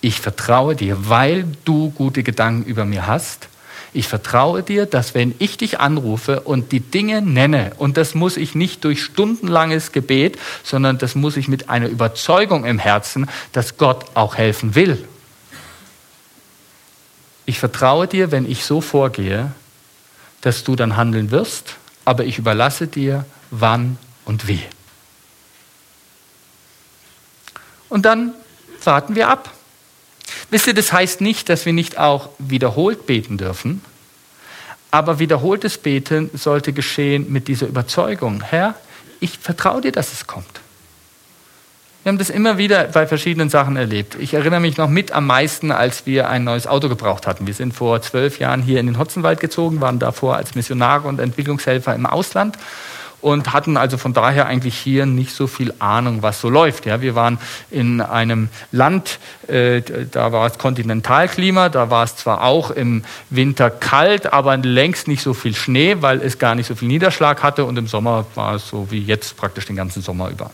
ich 0.00 0.20
vertraue 0.20 0.74
dir, 0.74 1.08
weil 1.08 1.44
du 1.64 1.90
gute 1.90 2.24
Gedanken 2.24 2.68
über 2.68 2.84
mir 2.84 3.06
hast 3.06 3.46
ich 3.92 4.06
vertraue 4.06 4.62
dir, 4.62 4.86
dass 4.86 5.14
wenn 5.14 5.34
ich 5.38 5.56
dich 5.56 5.80
anrufe 5.80 6.40
und 6.40 6.72
die 6.72 6.80
Dinge 6.80 7.22
nenne, 7.22 7.72
und 7.78 7.96
das 7.96 8.14
muss 8.14 8.36
ich 8.36 8.54
nicht 8.54 8.84
durch 8.84 9.02
stundenlanges 9.02 9.92
Gebet, 9.92 10.38
sondern 10.62 10.98
das 10.98 11.14
muss 11.14 11.36
ich 11.36 11.48
mit 11.48 11.68
einer 11.68 11.88
Überzeugung 11.88 12.64
im 12.64 12.78
Herzen, 12.78 13.28
dass 13.52 13.76
Gott 13.76 14.04
auch 14.14 14.36
helfen 14.36 14.74
will. 14.74 15.06
Ich 17.46 17.58
vertraue 17.58 18.06
dir, 18.06 18.30
wenn 18.30 18.48
ich 18.48 18.64
so 18.64 18.80
vorgehe, 18.80 19.50
dass 20.40 20.62
du 20.62 20.76
dann 20.76 20.96
handeln 20.96 21.32
wirst, 21.32 21.74
aber 22.04 22.24
ich 22.24 22.38
überlasse 22.38 22.86
dir, 22.86 23.24
wann 23.50 23.98
und 24.24 24.46
wie. 24.46 24.62
Und 27.88 28.06
dann 28.06 28.34
warten 28.84 29.16
wir 29.16 29.28
ab. 29.28 29.52
Wisst 30.50 30.66
ihr, 30.66 30.74
das 30.74 30.92
heißt 30.92 31.20
nicht, 31.20 31.48
dass 31.48 31.64
wir 31.64 31.72
nicht 31.72 31.98
auch 31.98 32.30
wiederholt 32.38 33.06
beten 33.06 33.38
dürfen, 33.38 33.82
aber 34.90 35.18
wiederholtes 35.20 35.78
Beten 35.78 36.30
sollte 36.34 36.72
geschehen 36.72 37.32
mit 37.32 37.46
dieser 37.46 37.68
Überzeugung, 37.68 38.42
Herr, 38.42 38.74
ich 39.20 39.38
vertraue 39.38 39.80
dir, 39.80 39.92
dass 39.92 40.12
es 40.12 40.26
kommt. 40.26 40.60
Wir 42.02 42.10
haben 42.10 42.18
das 42.18 42.30
immer 42.30 42.56
wieder 42.56 42.84
bei 42.84 43.06
verschiedenen 43.06 43.50
Sachen 43.50 43.76
erlebt. 43.76 44.16
Ich 44.18 44.32
erinnere 44.32 44.60
mich 44.60 44.78
noch 44.78 44.88
mit 44.88 45.12
am 45.12 45.26
meisten, 45.26 45.70
als 45.70 46.06
wir 46.06 46.30
ein 46.30 46.44
neues 46.44 46.66
Auto 46.66 46.88
gebraucht 46.88 47.26
hatten. 47.26 47.46
Wir 47.46 47.52
sind 47.52 47.74
vor 47.74 48.00
zwölf 48.00 48.38
Jahren 48.38 48.62
hier 48.62 48.80
in 48.80 48.86
den 48.86 48.98
Hotzenwald 48.98 49.38
gezogen, 49.38 49.82
waren 49.82 49.98
davor 49.98 50.36
als 50.36 50.54
Missionare 50.54 51.06
und 51.06 51.20
Entwicklungshelfer 51.20 51.94
im 51.94 52.06
Ausland 52.06 52.56
und 53.20 53.52
hatten 53.52 53.76
also 53.76 53.98
von 53.98 54.12
daher 54.12 54.46
eigentlich 54.46 54.76
hier 54.76 55.06
nicht 55.06 55.34
so 55.34 55.46
viel 55.46 55.74
Ahnung, 55.78 56.22
was 56.22 56.40
so 56.40 56.48
läuft. 56.48 56.86
Ja, 56.86 57.00
wir 57.00 57.14
waren 57.14 57.38
in 57.70 58.00
einem 58.00 58.48
Land, 58.72 59.18
äh, 59.46 59.82
da 60.10 60.32
war 60.32 60.46
es 60.46 60.58
Kontinentalklima, 60.58 61.68
da 61.68 61.90
war 61.90 62.04
es 62.04 62.16
zwar 62.16 62.42
auch 62.42 62.70
im 62.70 63.04
Winter 63.28 63.70
kalt, 63.70 64.32
aber 64.32 64.56
längst 64.56 65.08
nicht 65.08 65.22
so 65.22 65.34
viel 65.34 65.54
Schnee, 65.54 65.96
weil 66.00 66.20
es 66.20 66.38
gar 66.38 66.54
nicht 66.54 66.66
so 66.66 66.74
viel 66.74 66.88
Niederschlag 66.88 67.42
hatte 67.42 67.64
und 67.64 67.76
im 67.78 67.86
Sommer 67.86 68.26
war 68.34 68.56
es 68.56 68.68
so 68.68 68.90
wie 68.90 69.00
jetzt 69.00 69.36
praktisch 69.36 69.66
den 69.66 69.76
ganzen 69.76 70.02
Sommer 70.02 70.30
über. 70.30 70.50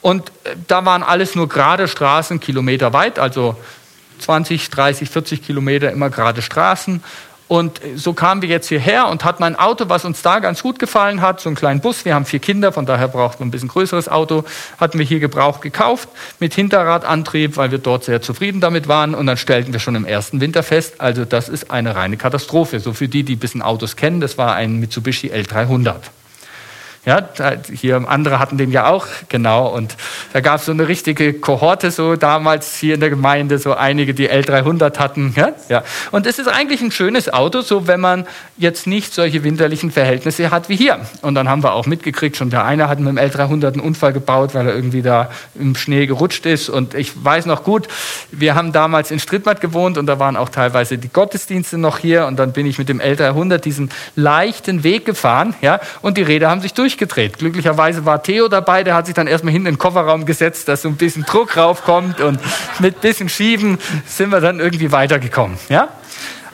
Und 0.00 0.30
äh, 0.44 0.56
da 0.66 0.84
waren 0.84 1.02
alles 1.02 1.34
nur 1.34 1.48
gerade 1.48 1.88
Straßen, 1.88 2.40
Kilometer 2.40 2.92
weit, 2.92 3.18
also 3.18 3.56
20, 4.18 4.70
30, 4.70 5.08
40 5.08 5.42
Kilometer 5.44 5.92
immer 5.92 6.10
gerade 6.10 6.42
Straßen. 6.42 7.02
Und 7.48 7.80
so 7.96 8.12
kamen 8.12 8.42
wir 8.42 8.48
jetzt 8.48 8.68
hierher 8.68 9.08
und 9.08 9.24
hatten 9.24 9.42
ein 9.42 9.56
Auto, 9.56 9.88
was 9.88 10.04
uns 10.04 10.20
da 10.20 10.38
ganz 10.38 10.62
gut 10.62 10.78
gefallen 10.78 11.22
hat, 11.22 11.40
so 11.40 11.48
einen 11.48 11.56
kleinen 11.56 11.80
Bus. 11.80 12.04
Wir 12.04 12.14
haben 12.14 12.26
vier 12.26 12.40
Kinder, 12.40 12.72
von 12.72 12.84
daher 12.84 13.08
brauchten 13.08 13.40
wir 13.40 13.46
ein 13.46 13.50
bisschen 13.50 13.68
größeres 13.68 14.08
Auto. 14.08 14.44
Hatten 14.78 14.98
wir 14.98 15.06
hier 15.06 15.18
Gebrauch 15.18 15.60
gekauft 15.60 16.10
mit 16.40 16.52
Hinterradantrieb, 16.52 17.56
weil 17.56 17.70
wir 17.70 17.78
dort 17.78 18.04
sehr 18.04 18.20
zufrieden 18.20 18.60
damit 18.60 18.86
waren. 18.86 19.14
Und 19.14 19.26
dann 19.26 19.38
stellten 19.38 19.72
wir 19.72 19.80
schon 19.80 19.94
im 19.94 20.04
ersten 20.04 20.42
Winter 20.42 20.62
fest, 20.62 20.96
also 20.98 21.24
das 21.24 21.48
ist 21.48 21.70
eine 21.70 21.96
reine 21.96 22.18
Katastrophe. 22.18 22.80
So 22.80 22.92
für 22.92 23.08
die, 23.08 23.22
die 23.22 23.36
ein 23.36 23.38
bisschen 23.38 23.62
Autos 23.62 23.96
kennen, 23.96 24.20
das 24.20 24.36
war 24.36 24.54
ein 24.54 24.78
Mitsubishi 24.78 25.30
L300. 25.30 25.94
Ja, 27.04 27.22
hier 27.72 28.04
andere 28.06 28.38
hatten 28.38 28.58
den 28.58 28.70
ja 28.70 28.88
auch, 28.88 29.06
genau. 29.28 29.68
Und 29.68 29.96
da 30.32 30.40
gab 30.40 30.60
es 30.60 30.66
so 30.66 30.72
eine 30.72 30.88
richtige 30.88 31.32
Kohorte 31.32 31.90
so 31.90 32.16
damals 32.16 32.76
hier 32.76 32.94
in 32.94 33.00
der 33.00 33.08
Gemeinde, 33.08 33.58
so 33.58 33.74
einige, 33.74 34.14
die 34.14 34.28
L300 34.28 34.98
hatten. 34.98 35.32
Ja, 35.36 35.52
ja. 35.68 35.84
Und 36.10 36.26
es 36.26 36.38
ist 36.38 36.48
eigentlich 36.48 36.82
ein 36.82 36.90
schönes 36.90 37.32
Auto, 37.32 37.62
so 37.62 37.86
wenn 37.86 38.00
man 38.00 38.26
jetzt 38.56 38.86
nicht 38.86 39.14
solche 39.14 39.42
winterlichen 39.44 39.90
Verhältnisse 39.90 40.50
hat 40.50 40.68
wie 40.68 40.76
hier. 40.76 40.98
Und 41.22 41.34
dann 41.34 41.48
haben 41.48 41.62
wir 41.62 41.72
auch 41.72 41.86
mitgekriegt, 41.86 42.36
schon 42.36 42.50
der 42.50 42.64
eine 42.64 42.88
hat 42.88 43.00
mit 43.00 43.08
dem 43.08 43.18
L300 43.18 43.72
einen 43.72 43.80
Unfall 43.80 44.12
gebaut, 44.12 44.54
weil 44.54 44.66
er 44.66 44.74
irgendwie 44.74 45.02
da 45.02 45.30
im 45.58 45.76
Schnee 45.76 46.06
gerutscht 46.06 46.46
ist. 46.46 46.68
Und 46.68 46.94
ich 46.94 47.24
weiß 47.24 47.46
noch 47.46 47.64
gut, 47.64 47.88
wir 48.30 48.54
haben 48.54 48.72
damals 48.72 49.10
in 49.10 49.18
Strittmatt 49.18 49.60
gewohnt 49.60 49.98
und 49.98 50.06
da 50.06 50.18
waren 50.18 50.36
auch 50.36 50.48
teilweise 50.48 50.98
die 50.98 51.08
Gottesdienste 51.08 51.78
noch 51.78 51.98
hier. 51.98 52.26
Und 52.26 52.38
dann 52.38 52.52
bin 52.52 52.66
ich 52.66 52.78
mit 52.78 52.88
dem 52.88 53.00
L300 53.00 53.58
diesen 53.58 53.90
leichten 54.16 54.82
Weg 54.82 55.04
gefahren, 55.04 55.54
ja, 55.60 55.80
und 56.02 56.18
die 56.18 56.22
Räder 56.22 56.50
haben 56.50 56.60
sich 56.60 56.74
durch 56.74 56.87
durchgedreht. 56.88 57.38
Glücklicherweise 57.38 58.06
war 58.06 58.22
Theo 58.22 58.48
dabei, 58.48 58.82
der 58.82 58.94
hat 58.94 59.06
sich 59.06 59.14
dann 59.14 59.26
erstmal 59.26 59.52
hinten 59.52 59.68
in 59.68 59.74
den 59.74 59.78
Kofferraum 59.78 60.24
gesetzt, 60.24 60.68
dass 60.68 60.82
so 60.82 60.88
ein 60.88 60.96
bisschen 60.96 61.24
Druck 61.24 61.56
raufkommt 61.56 62.20
und 62.20 62.40
mit 62.78 62.96
ein 62.96 63.00
bisschen 63.00 63.28
Schieben 63.28 63.78
sind 64.06 64.30
wir 64.30 64.40
dann 64.40 64.58
irgendwie 64.58 64.90
weitergekommen. 64.90 65.58
Ja? 65.68 65.88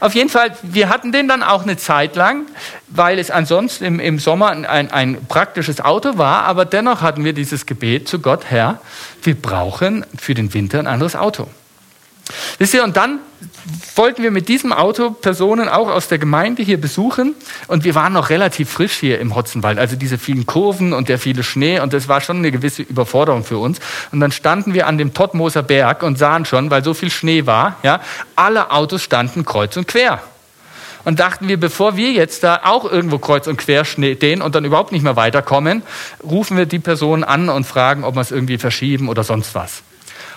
Auf 0.01 0.14
jeden 0.14 0.28
Fall, 0.28 0.57
wir 0.62 0.89
hatten 0.89 1.12
den 1.12 1.28
dann 1.28 1.45
auch 1.45 1.62
eine 1.62 1.76
Zeit 1.76 2.16
lang, 2.16 2.47
weil 2.89 3.20
es 3.20 3.30
ansonsten 3.30 3.85
im, 3.85 4.01
im 4.01 4.18
Sommer 4.18 4.51
ein, 4.51 4.91
ein 4.91 5.24
praktisches 5.28 5.80
Auto 5.80 6.18
war, 6.18 6.43
aber 6.43 6.64
dennoch 6.64 7.01
hatten 7.01 7.24
wir 7.24 7.32
dieses 7.32 7.64
Gebet 7.64 8.09
zu 8.09 8.18
Gott, 8.18 8.47
Herr, 8.49 8.80
wir 9.22 9.41
brauchen 9.41 10.05
für 10.18 10.35
den 10.35 10.53
Winter 10.53 10.80
ein 10.80 10.89
anderes 10.89 11.14
Auto. 11.14 11.49
Wisst 12.59 12.74
ihr, 12.74 12.82
und 12.82 12.97
dann 12.97 13.20
wollten 13.95 14.23
wir 14.23 14.31
mit 14.31 14.49
diesem 14.49 14.73
Auto 14.73 15.11
Personen 15.11 15.69
auch 15.69 15.89
aus 15.89 16.09
der 16.09 16.19
Gemeinde 16.19 16.62
hier 16.62 16.81
besuchen. 16.81 17.35
Und 17.67 17.85
wir 17.85 17.95
waren 17.95 18.12
noch 18.12 18.31
relativ 18.31 18.71
frisch 18.71 18.95
hier 18.95 19.19
im 19.21 19.35
Hotzenwald. 19.35 19.79
Also 19.79 19.97
diese 19.97 20.19
vielen 20.19 20.47
Kurven 20.47 20.93
und 20.93 21.09
der 21.09 21.19
viele 21.19 21.43
Schnee. 21.43 21.81
Und 21.81 21.93
das 21.93 22.09
war 22.09 22.21
schon 22.21 22.39
eine 22.39 22.51
gewisse 22.51 22.83
Überforderung 22.83 23.45
für 23.45 23.59
uns. 23.59 23.79
Und 24.12 24.21
dann 24.21 24.33
standen 24.33 24.75
wir 24.75 24.87
an 24.87 24.99
dem 24.99 25.15
Tottmoser 25.15 25.62
Berg 25.62 26.03
und 26.03 26.19
sahen 26.19 26.45
schon, 26.45 26.71
weil 26.71 26.85
so 26.85 26.95
viel 26.95 27.11
Schnee 27.11 27.47
war, 27.47 27.77
ja, 27.83 28.01
alle 28.37 28.71
Autos 28.71 29.03
standen 29.03 29.45
kreuz 29.45 29.77
und 29.77 29.89
quer. 29.89 30.21
Und 31.05 31.21
dachten 31.21 31.49
wir, 31.49 31.61
bevor 31.61 31.97
wir 31.97 32.12
jetzt 32.12 32.45
da 32.45 32.62
auch 32.65 32.91
irgendwo 32.91 33.19
kreuz 33.19 33.47
und 33.47 33.59
quer 33.59 33.85
stehen 33.85 34.41
und 34.41 34.55
dann 34.55 34.65
überhaupt 34.65 34.91
nicht 34.93 35.03
mehr 35.03 35.17
weiterkommen, 35.17 35.83
rufen 36.23 36.57
wir 36.57 36.67
die 36.67 36.79
Personen 36.79 37.25
an 37.25 37.51
und 37.51 37.67
fragen, 37.67 38.05
ob 38.05 38.15
wir 38.15 38.23
es 38.23 38.31
irgendwie 38.31 38.59
verschieben 38.59 39.09
oder 39.09 39.23
sonst 39.23 39.55
was. 39.55 39.83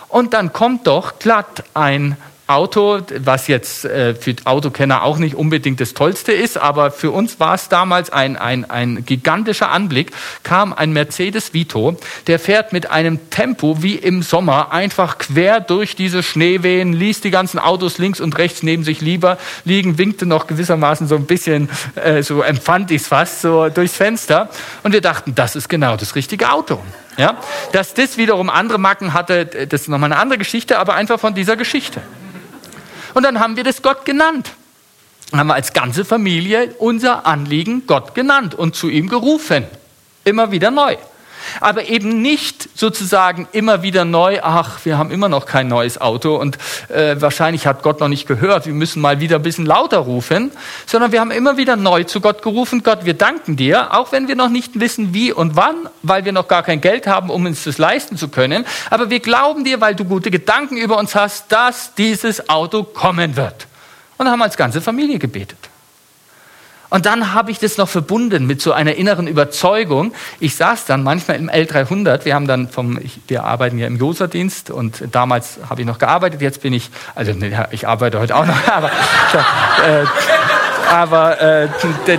Und 0.10 0.34
dann 0.34 0.54
kommt 0.54 0.88
doch 0.88 1.20
glatt 1.20 1.64
ein 1.74 2.18
Auto, 2.48 3.02
was 3.20 3.48
jetzt 3.48 3.84
äh, 3.86 4.16
für 4.16 4.36
Autokenner 4.46 5.04
auch 5.04 5.18
nicht 5.18 5.36
unbedingt 5.36 5.82
das 5.82 5.94
Tollste 5.94 6.32
ist, 6.32 6.58
aber 6.58 6.92
für 6.92 7.12
uns 7.12 7.40
war 7.40 7.56
es 7.56 7.68
damals 7.68 8.10
ein, 8.10 8.38
ein, 8.38 8.70
ein 8.70 9.06
gigantischer 9.06 9.70
Anblick, 9.70 10.12
kam 10.44 10.72
ein 10.72 10.94
Mercedes 10.94 11.54
Vito, 11.54 11.98
der 12.28 12.40
fährt 12.40 12.72
mit 12.72 12.90
einem 12.90 13.30
Tempo 13.30 13.84
wie 13.84 13.96
im 13.96 14.24
Sommer 14.24 14.72
einfach 14.72 15.18
quer 15.18 15.60
durch 15.60 15.96
diese 15.96 16.24
Schneewehen, 16.24 16.94
ließ 16.94 17.20
die 17.20 17.32
ganzen 17.32 17.60
Autos 17.60 17.98
links 17.98 18.22
und 18.22 18.38
rechts 18.38 18.64
neben 18.64 18.84
sich 18.84 19.02
lieber 19.02 19.38
liegen, 19.66 19.98
winkte 19.98 20.26
noch 20.26 20.48
gewissermaßen 20.48 21.08
so 21.08 21.16
ein 21.16 21.26
bisschen, 21.26 21.70
äh, 21.96 22.24
so 22.24 22.42
empfand 22.42 22.92
ich 22.92 23.02
es 23.02 23.08
fast, 23.08 23.42
so 23.42 23.68
durchs 23.70 23.96
Fenster. 23.96 24.50
Und 24.84 24.94
wir 24.94 25.02
dachten, 25.02 25.36
das 25.36 25.56
ist 25.56 25.68
genau 25.68 25.98
das 25.98 26.16
richtige 26.16 26.52
Auto. 26.52 26.80
Ja? 27.18 27.38
Dass 27.74 27.94
das 27.94 28.18
wiederum 28.18 28.50
andere 28.50 28.78
Macken 28.78 29.14
hatte, 29.14 29.46
das 29.46 29.82
ist 29.82 29.88
nochmal 29.90 30.12
eine 30.12 30.22
andere 30.22 30.40
Geschichte, 30.40 30.80
aber 30.80 30.94
einfach 30.94 31.20
von 31.20 31.34
dieser 31.34 31.58
Geschichte. 31.58 32.02
Und 33.18 33.24
dann 33.24 33.40
haben 33.40 33.56
wir 33.56 33.64
das 33.64 33.82
Gott 33.82 34.06
genannt. 34.06 34.52
Dann 35.32 35.40
haben 35.40 35.48
wir 35.48 35.56
als 35.56 35.74
ganze 35.74 36.06
Familie 36.06 36.76
unser 36.78 37.26
Anliegen 37.26 37.88
Gott 37.88 38.14
genannt 38.14 38.54
und 38.54 38.76
zu 38.76 38.90
ihm 38.90 39.10
gerufen. 39.10 39.66
Immer 40.24 40.52
wieder 40.52 40.70
neu 40.70 40.98
aber 41.62 41.88
eben 41.90 42.22
nicht 42.22 42.70
sozusagen 42.78 43.48
immer 43.52 43.84
wieder 43.84 44.06
neu, 44.06 44.40
ach, 44.42 44.80
wir 44.86 44.98
haben 44.98 45.12
immer 45.12 45.30
noch 45.30 45.46
kein 45.46 45.68
neues 45.68 46.00
Auto 46.00 46.36
und 46.36 46.58
äh, 46.90 47.16
wahrscheinlich 47.20 47.68
hat 47.68 47.84
Gott 47.84 48.00
noch 48.00 48.08
nicht 48.08 48.28
gehört, 48.28 48.66
wir 48.66 48.74
müssen 48.74 49.02
mal 49.02 49.20
wieder 49.20 49.38
ein 49.38 49.42
bisschen 49.42 49.66
lauter 49.66 50.00
rufen, 50.00 50.52
sondern 50.86 51.12
wir 51.12 51.20
haben 51.20 51.32
immer 51.32 51.58
wieder 51.58 51.76
neu 51.76 52.04
zu 52.04 52.22
Gott 52.22 52.42
gerufen, 52.42 52.84
Gott, 52.84 53.06
wir 53.06 53.14
danken 53.14 53.56
dir, 53.56 53.94
auch 53.96 54.12
wenn 54.12 54.28
wir 54.28 54.36
noch 54.36 54.50
nicht 54.50 54.80
wissen, 54.80 55.14
wie 55.14 55.32
und 55.32 55.56
wann, 55.56 55.90
weil 56.04 56.26
wir 56.26 56.32
noch 56.32 56.48
gar 56.48 56.64
kein 56.64 56.82
Geld 56.82 57.08
haben, 57.08 57.30
um 57.30 57.46
uns 57.46 57.64
das 57.64 57.78
leisten 57.78 58.18
zu 58.18 58.28
können, 58.28 58.66
aber 58.90 59.10
wir 59.10 59.20
glauben 59.20 59.64
dir, 59.64 59.82
weil 59.82 59.96
du 59.96 60.06
gute 60.06 60.32
Gedanken 60.32 60.78
über 60.78 60.98
uns 60.98 61.16
hast, 61.16 61.52
dass 61.52 61.94
dieses 61.96 62.50
Auto 62.50 62.84
kommen 62.84 63.36
wird. 63.36 63.68
Und 64.18 64.28
haben 64.28 64.42
als 64.42 64.58
ganze 64.58 64.82
Familie 64.82 65.20
gebetet. 65.20 65.67
Und 66.90 67.06
dann 67.06 67.34
habe 67.34 67.52
ich 67.52 67.60
das 67.60 67.78
noch 67.78 67.90
verbunden 67.90 68.48
mit 68.48 68.62
so 68.62 68.72
einer 68.72 68.96
inneren 68.96 69.28
Überzeugung. 69.28 70.14
Ich 70.40 70.56
saß 70.56 70.86
dann 70.86 71.04
manchmal 71.04 71.38
im 71.38 71.50
L300. 71.50 72.26
Wir 72.26 72.34
haben 72.34 72.48
dann 72.48 72.70
vom, 72.70 73.00
wir 73.28 73.44
arbeiten 73.44 73.78
ja 73.78 73.88
im 73.88 73.98
Josa-Dienst 73.98 74.72
und 74.72 75.04
damals 75.12 75.60
habe 75.70 75.82
ich 75.82 75.88
noch 75.88 76.00
gearbeitet. 76.00 76.42
Jetzt 76.42 76.62
bin 76.62 76.74
ich, 76.74 76.90
also 77.16 77.34
ich 77.72 77.88
arbeite 77.88 78.20
heute 78.20 78.36
auch 78.36 78.46
noch, 78.46 78.68
aber 78.72 78.88
äh, 78.88 80.06
aber 80.90 81.42
äh, 81.42 81.70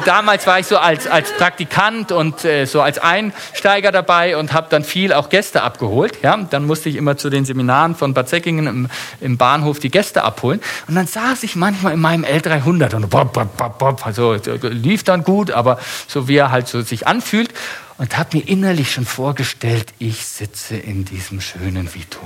damals 0.04 0.46
war 0.46 0.58
ich 0.58 0.66
so 0.66 0.78
als, 0.78 1.06
als 1.06 1.32
Praktikant 1.32 2.12
und 2.12 2.44
äh, 2.44 2.66
so 2.66 2.80
als 2.80 2.98
Einsteiger 2.98 3.92
dabei 3.92 4.36
und 4.36 4.52
habe 4.52 4.66
dann 4.70 4.84
viel 4.84 5.12
auch 5.12 5.28
Gäste 5.28 5.62
abgeholt. 5.62 6.22
Ja? 6.22 6.36
Dann 6.36 6.66
musste 6.66 6.88
ich 6.88 6.96
immer 6.96 7.16
zu 7.16 7.30
den 7.30 7.44
Seminaren 7.44 7.94
von 7.94 8.14
Bad 8.14 8.28
Säckingen 8.28 8.66
im, 8.66 8.88
im 9.20 9.36
Bahnhof 9.36 9.78
die 9.78 9.90
Gäste 9.90 10.22
abholen. 10.24 10.60
Und 10.86 10.94
dann 10.94 11.06
saß 11.06 11.42
ich 11.42 11.56
manchmal 11.56 11.94
in 11.94 12.00
meinem 12.00 12.24
L300 12.24 12.94
und 12.94 13.10
bop, 13.10 13.32
bop, 13.32 13.56
bop, 13.56 13.78
bop, 13.78 14.06
also 14.06 14.36
lief 14.62 15.04
dann 15.04 15.24
gut, 15.24 15.50
aber 15.50 15.78
so 16.06 16.28
wie 16.28 16.36
er 16.36 16.50
halt 16.50 16.68
so 16.68 16.82
sich 16.82 17.06
anfühlt. 17.06 17.50
Und 17.96 18.16
habe 18.16 18.36
mir 18.36 18.48
innerlich 18.48 18.92
schon 18.92 19.06
vorgestellt, 19.06 19.92
ich 19.98 20.24
sitze 20.24 20.76
in 20.76 21.04
diesem 21.04 21.40
schönen 21.40 21.92
Vito. 21.92 22.20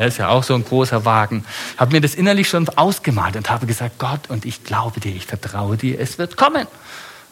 Er 0.00 0.06
ist 0.06 0.16
ja 0.16 0.30
auch 0.30 0.42
so 0.42 0.54
ein 0.54 0.64
großer 0.64 1.04
Wagen. 1.04 1.44
Habe 1.76 1.92
mir 1.92 2.00
das 2.00 2.14
innerlich 2.14 2.48
schon 2.48 2.66
ausgemalt 2.70 3.36
und 3.36 3.50
habe 3.50 3.66
gesagt, 3.66 3.98
Gott, 3.98 4.30
und 4.30 4.46
ich 4.46 4.64
glaube 4.64 4.98
dir, 4.98 5.14
ich 5.14 5.26
vertraue 5.26 5.76
dir, 5.76 6.00
es 6.00 6.16
wird 6.16 6.38
kommen. 6.38 6.66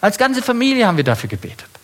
Als 0.03 0.19
ganze 0.19 0.43
Familie 0.43 0.87
haben 0.87 0.99
wir 0.99 1.05
dafür 1.05 1.31
gebetet. 1.31 1.78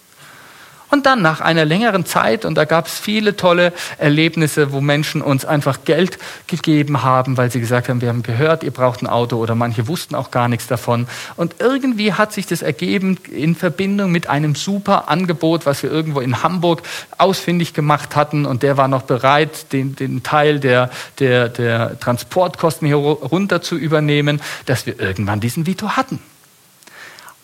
Und 0.95 1.07
dann 1.07 1.23
nach 1.23 1.41
einer 1.41 1.65
längeren 1.65 2.07
Zeit, 2.07 2.45
und 2.45 2.55
da 2.55 2.67
gab 2.67 2.87
es 2.87 2.97
viele 2.97 3.35
tolle 3.35 3.73
Erlebnisse, 3.99 4.71
wo 4.71 4.81
Menschen 4.81 5.23
uns 5.23 5.45
einfach 5.45 5.81
Geld 5.85 6.21
gegeben 6.47 7.03
haben, 7.03 7.37
weil 7.37 7.51
sie 7.51 7.59
gesagt 7.59 7.89
haben, 7.89 8.01
wir 8.01 8.11
haben 8.11 8.23
gehört, 8.23 8.63
ihr 8.63 8.71
braucht 8.71 9.03
ein 9.03 9.09
Auto 9.09 9.39
oder 9.39 9.57
manche 9.57 9.89
wussten 9.89 10.15
auch 10.15 10.31
gar 10.31 10.47
nichts 10.47 10.69
davon. 10.69 11.09
Und 11.35 11.57
irgendwie 11.59 12.13
hat 12.13 12.33
sich 12.33 12.47
das 12.47 12.63
ergeben 12.63 13.19
in 13.29 13.57
Verbindung 13.57 14.13
mit 14.13 14.29
einem 14.29 14.55
super 14.55 15.09
Angebot, 15.11 15.67
was 15.67 15.83
wir 15.83 15.91
irgendwo 15.91 16.21
in 16.21 16.45
Hamburg 16.45 16.83
ausfindig 17.19 17.75
gemacht 17.75 18.15
hatten. 18.15 18.47
Und 18.47 18.63
der 18.63 18.77
war 18.77 18.87
noch 18.87 19.03
bereit, 19.03 19.73
den, 19.73 19.97
den 19.97 20.23
Teil 20.23 20.61
der, 20.61 20.91
der, 21.19 21.49
der 21.49 21.99
Transportkosten 21.99 22.87
hier 22.87 22.99
runter 22.99 23.63
zu 23.63 23.75
übernehmen, 23.75 24.41
dass 24.67 24.87
wir 24.87 25.01
irgendwann 25.01 25.41
diesen 25.41 25.67
Vito 25.67 25.97
hatten. 25.97 26.21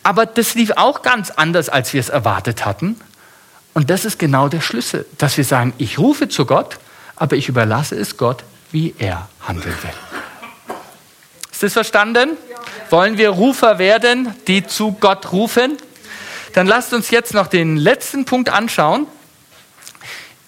Aber 0.05 0.25
das 0.25 0.55
lief 0.55 0.71
auch 0.77 1.03
ganz 1.03 1.33
anders, 1.33 1.69
als 1.69 1.93
wir 1.93 1.99
es 1.99 2.11
erwartet 2.11 2.65
hatten. 2.65 2.95
Und 3.75 3.91
das 3.91 4.05
ist 4.05 4.19
genau 4.19 4.49
der 4.49 4.61
Schlüssel, 4.61 5.07
dass 5.19 5.37
wir 5.37 5.45
sagen, 5.45 5.73
ich 5.79 5.99
rufe 5.99 6.29
zu 6.29 6.45
Gott, 6.45 6.79
aber 7.17 7.37
ich 7.37 7.49
überlasse 7.49 7.97
es 7.97 8.17
Gott, 8.17 8.45
wie 8.73 8.95
er 8.99 9.29
handeln 9.47 9.75
will. 9.83 10.77
Ist 11.53 11.63
das 11.63 11.73
verstanden? 11.75 12.31
Wollen 12.89 13.19
wir 13.19 13.31
Rufer 13.31 13.79
werden, 13.79 14.35
die 14.47 14.67
zu 14.67 14.93
Gott 14.93 15.33
rufen? 15.33 15.77
Dann 16.55 16.67
lasst 16.67 16.93
uns 16.93 17.11
jetzt 17.11 17.35
noch 17.35 17.47
den 17.47 17.77
letzten 17.77 18.25
Punkt 18.25 18.49
anschauen. 18.49 19.07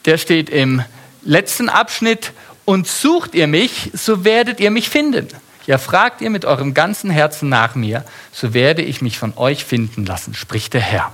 Der 0.05 0.19
steht 0.19 0.51
im 0.51 0.83
letzten 1.23 1.69
Abschnitt. 1.69 2.33
Und 2.65 2.87
sucht 2.87 3.35
ihr 3.35 3.49
mich, 3.49 3.91
so 3.93 4.25
werdet 4.25 4.61
ihr 4.61 4.71
mich 4.71 4.89
finden. 4.89 5.27
Ja, 5.67 5.79
fragt 5.79 6.21
ihr 6.21 6.31
mit 6.31 6.45
eurem 6.45 6.75
ganzen 6.75 7.11
Herzen 7.11 7.49
nach 7.49 7.75
mir, 7.75 8.05
so 8.33 8.55
werde 8.55 8.83
ich 8.83 9.03
mich 9.03 9.19
von 9.19 9.37
euch 9.37 9.65
finden 9.65 10.07
lassen, 10.07 10.35
spricht 10.35 10.73
der 10.75 10.81
Herr. 10.81 11.13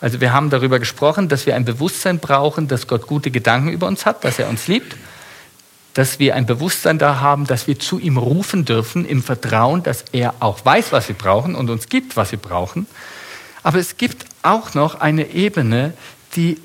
Also 0.00 0.20
wir 0.20 0.32
haben 0.32 0.50
darüber 0.50 0.78
gesprochen, 0.78 1.28
dass 1.28 1.46
wir 1.46 1.56
ein 1.56 1.64
Bewusstsein 1.64 2.18
brauchen, 2.18 2.68
dass 2.68 2.86
Gott 2.86 3.06
gute 3.06 3.30
Gedanken 3.30 3.68
über 3.68 3.86
uns 3.86 4.04
hat, 4.04 4.24
dass 4.24 4.38
er 4.38 4.48
uns 4.48 4.68
liebt, 4.68 4.96
dass 5.94 6.18
wir 6.18 6.34
ein 6.34 6.44
Bewusstsein 6.44 6.98
da 6.98 7.20
haben, 7.20 7.46
dass 7.46 7.66
wir 7.66 7.78
zu 7.78 7.98
ihm 7.98 8.18
rufen 8.18 8.66
dürfen 8.66 9.06
im 9.06 9.22
Vertrauen, 9.22 9.82
dass 9.82 10.04
er 10.12 10.34
auch 10.40 10.64
weiß, 10.64 10.92
was 10.92 11.08
wir 11.08 11.14
brauchen 11.14 11.54
und 11.54 11.70
uns 11.70 11.88
gibt, 11.88 12.16
was 12.16 12.32
wir 12.32 12.38
brauchen. 12.38 12.86
Aber 13.62 13.78
es 13.78 13.96
gibt 13.96 14.26
auch 14.42 14.74
noch 14.74 15.00
eine 15.00 15.30
Ebene, 15.30 15.94
die 16.36 16.58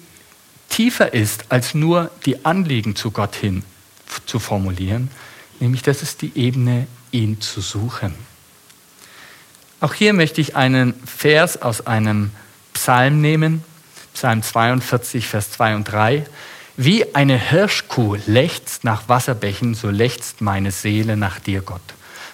tiefer 0.70 1.14
ist, 1.14 1.46
als 1.50 1.74
nur 1.74 2.12
die 2.26 2.46
Anliegen 2.46 2.96
zu 2.96 3.12
Gott 3.12 3.36
hin 3.36 3.64
zu 4.26 4.40
formulieren, 4.40 5.10
nämlich 5.60 5.82
das 5.84 6.02
ist 6.02 6.22
die 6.22 6.32
Ebene, 6.36 6.88
ihn 7.12 7.40
zu 7.42 7.62
suchen. 7.62 8.14
Auch 9.80 9.94
hier 9.94 10.14
möchte 10.14 10.42
ich 10.42 10.56
einen 10.56 10.94
Vers 11.06 11.62
aus 11.62 11.88
einem 11.88 12.32
Psalm 12.74 13.22
nehmen, 13.22 13.64
Psalm 14.14 14.44
42, 14.44 15.28
Vers 15.28 15.52
2 15.52 15.76
und 15.76 15.86
3. 15.86 16.26
Wie 16.78 17.16
eine 17.16 17.38
Hirschkuh 17.38 18.18
lechzt 18.28 18.84
nach 18.84 19.08
Wasserbächen, 19.08 19.76
so 19.76 19.90
lechzt 19.90 20.42
meine 20.42 20.72
Seele 20.72 21.18
nach 21.18 21.40
dir, 21.40 21.62
Gott. 21.62 21.82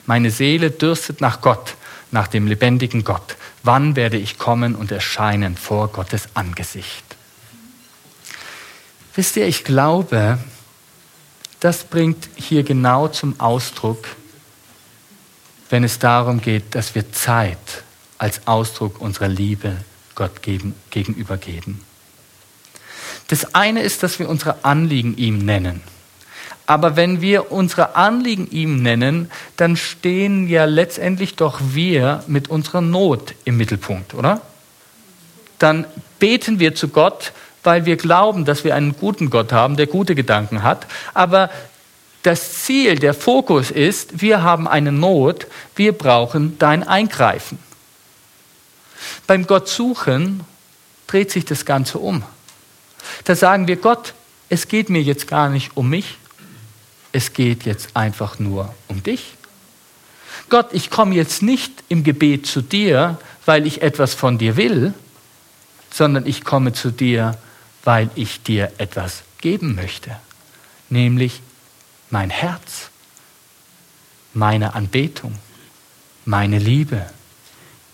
Meine 0.05 0.31
Seele 0.31 0.71
dürstet 0.71 1.21
nach 1.21 1.41
Gott, 1.41 1.75
nach 2.11 2.27
dem 2.27 2.47
lebendigen 2.47 3.03
Gott. 3.03 3.35
Wann 3.63 3.95
werde 3.95 4.17
ich 4.17 4.37
kommen 4.37 4.75
und 4.75 4.91
erscheinen 4.91 5.57
vor 5.57 5.89
Gottes 5.89 6.29
Angesicht? 6.33 7.03
Wisst 9.15 9.35
ihr, 9.35 9.47
ich 9.47 9.63
glaube, 9.63 10.37
das 11.59 11.83
bringt 11.83 12.29
hier 12.35 12.63
genau 12.63 13.07
zum 13.07 13.39
Ausdruck, 13.39 14.07
wenn 15.69 15.83
es 15.83 15.99
darum 15.99 16.39
geht, 16.39 16.75
dass 16.75 16.95
wir 16.95 17.11
Zeit 17.11 17.83
als 18.17 18.47
Ausdruck 18.47 19.01
unserer 19.01 19.27
Liebe 19.27 19.75
Gott 20.17 20.41
geben, 20.41 20.73
gegenüber 20.89 21.37
geben. 21.37 21.79
Das 23.27 23.53
eine 23.53 23.83
ist, 23.83 24.01
dass 24.01 24.17
wir 24.17 24.27
unsere 24.27 24.65
Anliegen 24.65 25.15
ihm 25.15 25.37
nennen. 25.37 25.81
Aber 26.65 26.95
wenn 26.95 27.21
wir 27.21 27.51
unsere 27.51 27.95
Anliegen 27.95 28.49
ihm 28.51 28.81
nennen, 28.81 29.31
dann 29.57 29.77
stehen 29.77 30.49
ja 30.49 30.65
letztendlich 30.65 31.35
doch 31.35 31.59
wir 31.61 32.23
mit 32.27 32.49
unserer 32.49 32.81
Not 32.81 33.35
im 33.45 33.57
Mittelpunkt, 33.57 34.15
oder? 34.15 34.41
Dann 35.59 35.85
beten 36.19 36.59
wir 36.59 36.73
zu 36.73 36.87
Gott, 36.87 37.31
weil 37.63 37.85
wir 37.85 37.95
glauben, 37.95 38.43
dass 38.43 38.63
wir 38.63 38.75
einen 38.75 38.97
guten 38.97 39.29
Gott 39.29 39.53
haben, 39.53 39.77
der 39.77 39.87
gute 39.87 40.15
Gedanken 40.15 40.63
hat. 40.63 40.87
Aber 41.13 41.51
das 42.23 42.63
Ziel, 42.63 42.95
der 42.95 43.13
Fokus 43.13 43.69
ist, 43.69 44.19
wir 44.21 44.41
haben 44.41 44.67
eine 44.67 44.91
Not, 44.91 45.47
wir 45.75 45.93
brauchen 45.93 46.57
dein 46.57 46.83
Eingreifen. 46.83 47.59
Beim 49.25 49.47
Gott 49.47 49.67
suchen 49.67 50.43
dreht 51.07 51.31
sich 51.31 51.45
das 51.45 51.65
Ganze 51.65 51.99
um. 51.99 52.23
Da 53.23 53.35
sagen 53.35 53.67
wir 53.67 53.77
Gott, 53.77 54.13
es 54.49 54.67
geht 54.67 54.89
mir 54.89 55.01
jetzt 55.01 55.27
gar 55.27 55.49
nicht 55.49 55.75
um 55.75 55.89
mich, 55.89 56.17
es 57.11 57.33
geht 57.33 57.65
jetzt 57.65 57.95
einfach 57.95 58.39
nur 58.39 58.73
um 58.87 59.03
dich. 59.03 59.33
Gott, 60.49 60.67
ich 60.71 60.89
komme 60.89 61.15
jetzt 61.15 61.41
nicht 61.41 61.71
im 61.89 62.03
Gebet 62.03 62.45
zu 62.45 62.61
dir, 62.61 63.17
weil 63.45 63.65
ich 63.65 63.81
etwas 63.81 64.13
von 64.13 64.37
dir 64.37 64.55
will, 64.55 64.93
sondern 65.91 66.25
ich 66.25 66.43
komme 66.43 66.73
zu 66.73 66.91
dir, 66.91 67.37
weil 67.83 68.09
ich 68.15 68.43
dir 68.43 68.71
etwas 68.77 69.23
geben 69.39 69.75
möchte, 69.75 70.15
nämlich 70.89 71.41
mein 72.09 72.29
Herz, 72.29 72.89
meine 74.33 74.73
Anbetung, 74.73 75.35
meine 76.25 76.59
Liebe. 76.59 77.05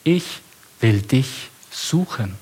Ich 0.04 0.42
will 0.84 1.02
dich 1.02 1.50
suchen. 1.72 2.36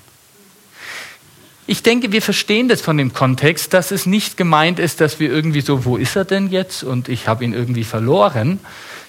Ich 1.67 1.83
denke, 1.83 2.11
wir 2.11 2.21
verstehen 2.21 2.67
das 2.67 2.81
von 2.81 2.97
dem 2.97 3.13
Kontext, 3.13 3.73
dass 3.73 3.91
es 3.91 4.05
nicht 4.05 4.35
gemeint 4.35 4.79
ist, 4.79 4.99
dass 4.99 5.21
wir 5.21 5.31
irgendwie 5.31 5.61
so, 5.61 5.85
wo 5.85 5.95
ist 5.95 6.17
er 6.17 6.25
denn 6.25 6.49
jetzt 6.49 6.83
und 6.83 7.07
ich 7.07 7.29
habe 7.29 7.45
ihn 7.45 7.53
irgendwie 7.53 7.85
verloren. 7.85 8.59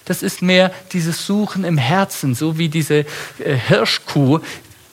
Das 0.05 0.23
ist 0.23 0.41
mehr 0.41 0.71
dieses 0.93 1.25
Suchen 1.25 1.65
im 1.65 1.77
Herzen, 1.77 2.35
so 2.35 2.57
wie 2.57 2.69
diese 2.69 3.05
äh, 3.39 3.55
Hirschkuh 3.67 4.39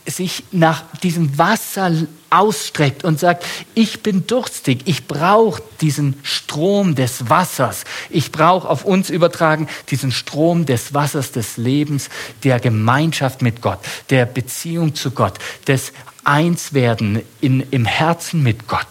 sich 0.06 0.44
nach 0.50 0.82
diesem 1.02 1.38
Wasser 1.38 1.92
ausstreckt 2.30 3.04
und 3.04 3.18
sagt, 3.18 3.44
ich 3.74 4.02
bin 4.02 4.26
durstig, 4.26 4.82
ich 4.86 5.06
brauche 5.06 5.62
diesen 5.80 6.18
Strom 6.22 6.94
des 6.94 7.28
Wassers. 7.28 7.84
Ich 8.08 8.32
brauche 8.32 8.68
auf 8.68 8.84
uns 8.84 9.10
übertragen 9.10 9.68
diesen 9.90 10.12
Strom 10.12 10.66
des 10.66 10.94
Wassers 10.94 11.32
des 11.32 11.56
Lebens, 11.56 12.08
der 12.44 12.60
Gemeinschaft 12.60 13.42
mit 13.42 13.60
Gott, 13.60 13.80
der 14.10 14.26
Beziehung 14.26 14.94
zu 14.94 15.10
Gott, 15.10 15.38
des 15.66 15.92
Einswerden 16.24 17.22
in, 17.40 17.60
im 17.70 17.84
Herzen 17.84 18.42
mit 18.42 18.68
Gott. 18.68 18.86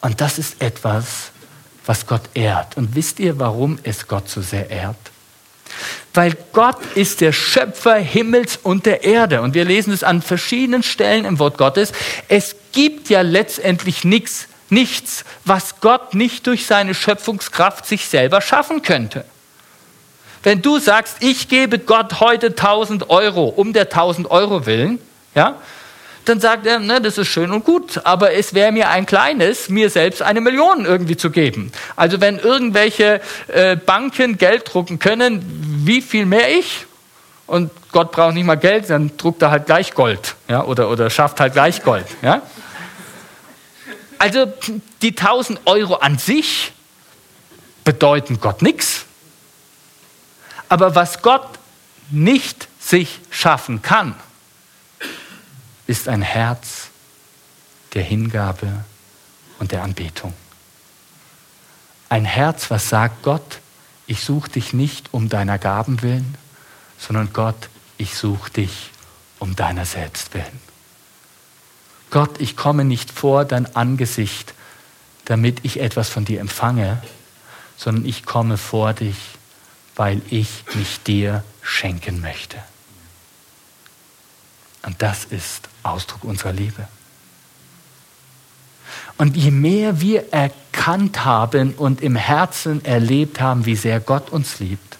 Und 0.00 0.20
das 0.20 0.38
ist 0.38 0.60
etwas, 0.60 1.30
was 1.86 2.06
Gott 2.06 2.22
ehrt. 2.34 2.76
Und 2.76 2.94
wisst 2.94 3.20
ihr, 3.20 3.38
warum 3.38 3.78
es 3.84 4.08
Gott 4.08 4.28
so 4.28 4.42
sehr 4.42 4.68
ehrt? 4.68 5.11
Weil 6.14 6.36
Gott 6.52 6.78
ist 6.94 7.20
der 7.20 7.32
Schöpfer 7.32 7.96
Himmels 7.96 8.58
und 8.62 8.86
der 8.86 9.04
Erde. 9.04 9.40
Und 9.42 9.54
wir 9.54 9.64
lesen 9.64 9.92
es 9.92 10.04
an 10.04 10.22
verschiedenen 10.22 10.82
Stellen 10.82 11.24
im 11.24 11.38
Wort 11.38 11.58
Gottes. 11.58 11.92
Es 12.28 12.56
gibt 12.72 13.08
ja 13.08 13.22
letztendlich 13.22 14.04
nichts, 14.04 14.48
nichts, 14.68 15.24
was 15.44 15.80
Gott 15.80 16.14
nicht 16.14 16.46
durch 16.46 16.66
seine 16.66 16.94
Schöpfungskraft 16.94 17.86
sich 17.86 18.06
selber 18.06 18.40
schaffen 18.40 18.82
könnte. 18.82 19.24
Wenn 20.42 20.60
du 20.60 20.78
sagst, 20.78 21.18
ich 21.20 21.48
gebe 21.48 21.78
Gott 21.78 22.20
heute 22.20 22.48
1000 22.48 23.10
Euro 23.10 23.44
um 23.44 23.72
der 23.72 23.84
1000 23.84 24.30
Euro 24.30 24.66
willen, 24.66 24.98
ja, 25.34 25.56
dann 26.24 26.40
sagt 26.40 26.66
er, 26.66 26.78
ne, 26.78 27.00
das 27.00 27.18
ist 27.18 27.28
schön 27.28 27.50
und 27.50 27.64
gut, 27.64 28.00
aber 28.04 28.32
es 28.32 28.54
wäre 28.54 28.72
mir 28.72 28.88
ein 28.88 29.06
kleines, 29.06 29.68
mir 29.68 29.90
selbst 29.90 30.22
eine 30.22 30.40
Million 30.40 30.84
irgendwie 30.84 31.16
zu 31.16 31.30
geben. 31.30 31.72
Also 31.96 32.20
wenn 32.20 32.38
irgendwelche 32.38 33.20
äh, 33.48 33.76
Banken 33.76 34.38
Geld 34.38 34.72
drucken 34.72 34.98
können, 34.98 35.44
wie 35.84 36.00
viel 36.00 36.26
mehr 36.26 36.56
ich? 36.56 36.86
Und 37.46 37.70
Gott 37.90 38.12
braucht 38.12 38.34
nicht 38.34 38.44
mal 38.44 38.56
Geld, 38.56 38.88
dann 38.88 39.16
druckt 39.16 39.42
er 39.42 39.50
halt 39.50 39.66
gleich 39.66 39.94
Gold, 39.94 40.36
ja, 40.48 40.64
oder, 40.64 40.88
oder 40.90 41.10
schafft 41.10 41.40
halt 41.40 41.52
gleich 41.52 41.82
Gold, 41.82 42.06
ja. 42.22 42.42
Also 44.18 44.46
die 45.02 45.10
1000 45.10 45.60
Euro 45.64 45.96
an 45.96 46.16
sich 46.16 46.72
bedeuten 47.82 48.40
Gott 48.40 48.62
nichts. 48.62 49.06
Aber 50.68 50.94
was 50.94 51.22
Gott 51.22 51.48
nicht 52.10 52.68
sich 52.78 53.20
schaffen 53.30 53.82
kann, 53.82 54.14
ist 55.92 56.08
ein 56.08 56.22
Herz 56.22 56.88
der 57.92 58.02
Hingabe 58.02 58.82
und 59.58 59.72
der 59.72 59.82
Anbetung. 59.82 60.32
Ein 62.08 62.24
Herz, 62.24 62.70
was 62.70 62.88
sagt, 62.88 63.22
Gott, 63.22 63.60
ich 64.06 64.24
suche 64.24 64.48
dich 64.48 64.72
nicht 64.72 65.12
um 65.12 65.28
deiner 65.28 65.58
Gaben 65.58 66.00
willen, 66.00 66.38
sondern 66.98 67.34
Gott, 67.34 67.68
ich 67.98 68.14
suche 68.14 68.50
dich 68.52 68.90
um 69.38 69.54
deiner 69.54 69.84
selbst 69.84 70.32
willen. 70.32 70.60
Gott, 72.10 72.40
ich 72.40 72.56
komme 72.56 72.86
nicht 72.86 73.10
vor 73.10 73.44
dein 73.44 73.76
Angesicht, 73.76 74.54
damit 75.26 75.62
ich 75.62 75.78
etwas 75.78 76.08
von 76.08 76.24
dir 76.24 76.40
empfange, 76.40 77.02
sondern 77.76 78.06
ich 78.06 78.24
komme 78.24 78.56
vor 78.56 78.94
dich, 78.94 79.18
weil 79.94 80.22
ich 80.30 80.64
mich 80.72 81.02
dir 81.02 81.44
schenken 81.60 82.22
möchte. 82.22 82.56
Und 84.84 85.02
das 85.02 85.26
ist 85.26 85.68
Ausdruck 85.82 86.24
unserer 86.24 86.52
Liebe. 86.52 86.88
Und 89.18 89.36
je 89.36 89.50
mehr 89.50 90.00
wir 90.00 90.32
erkannt 90.32 91.24
haben 91.24 91.74
und 91.74 92.00
im 92.00 92.16
Herzen 92.16 92.84
erlebt 92.84 93.40
haben, 93.40 93.66
wie 93.66 93.76
sehr 93.76 94.00
Gott 94.00 94.30
uns 94.30 94.58
liebt 94.58 94.98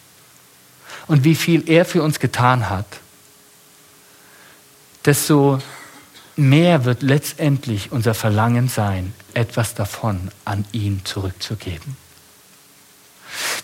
und 1.06 1.24
wie 1.24 1.34
viel 1.34 1.68
er 1.68 1.84
für 1.84 2.02
uns 2.02 2.20
getan 2.20 2.70
hat, 2.70 2.86
desto 5.04 5.60
mehr 6.36 6.84
wird 6.84 7.02
letztendlich 7.02 7.90
unser 7.90 8.14
Verlangen 8.14 8.68
sein, 8.68 9.12
etwas 9.34 9.74
davon 9.74 10.30
an 10.44 10.64
ihn 10.72 11.00
zurückzugeben. 11.04 11.96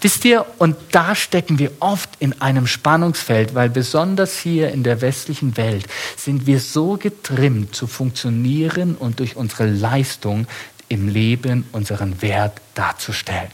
Wisst 0.01 0.25
ihr, 0.25 0.47
und 0.59 0.77
da 0.93 1.15
stecken 1.15 1.59
wir 1.59 1.73
oft 1.81 2.11
in 2.19 2.41
einem 2.41 2.67
Spannungsfeld, 2.67 3.55
weil 3.55 3.69
besonders 3.69 4.39
hier 4.39 4.71
in 4.71 4.83
der 4.83 5.01
westlichen 5.01 5.57
Welt 5.57 5.87
sind 6.17 6.47
wir 6.47 6.61
so 6.61 6.97
getrimmt 6.97 7.75
zu 7.75 7.87
funktionieren 7.87 8.95
und 8.95 9.21
durch 9.21 9.37
unsere 9.37 9.67
Leistung 9.67 10.47
im 10.89 11.09
Leben 11.09 11.67
unseren 11.73 12.23
Wert 12.23 12.61
darzustellen. 12.75 13.51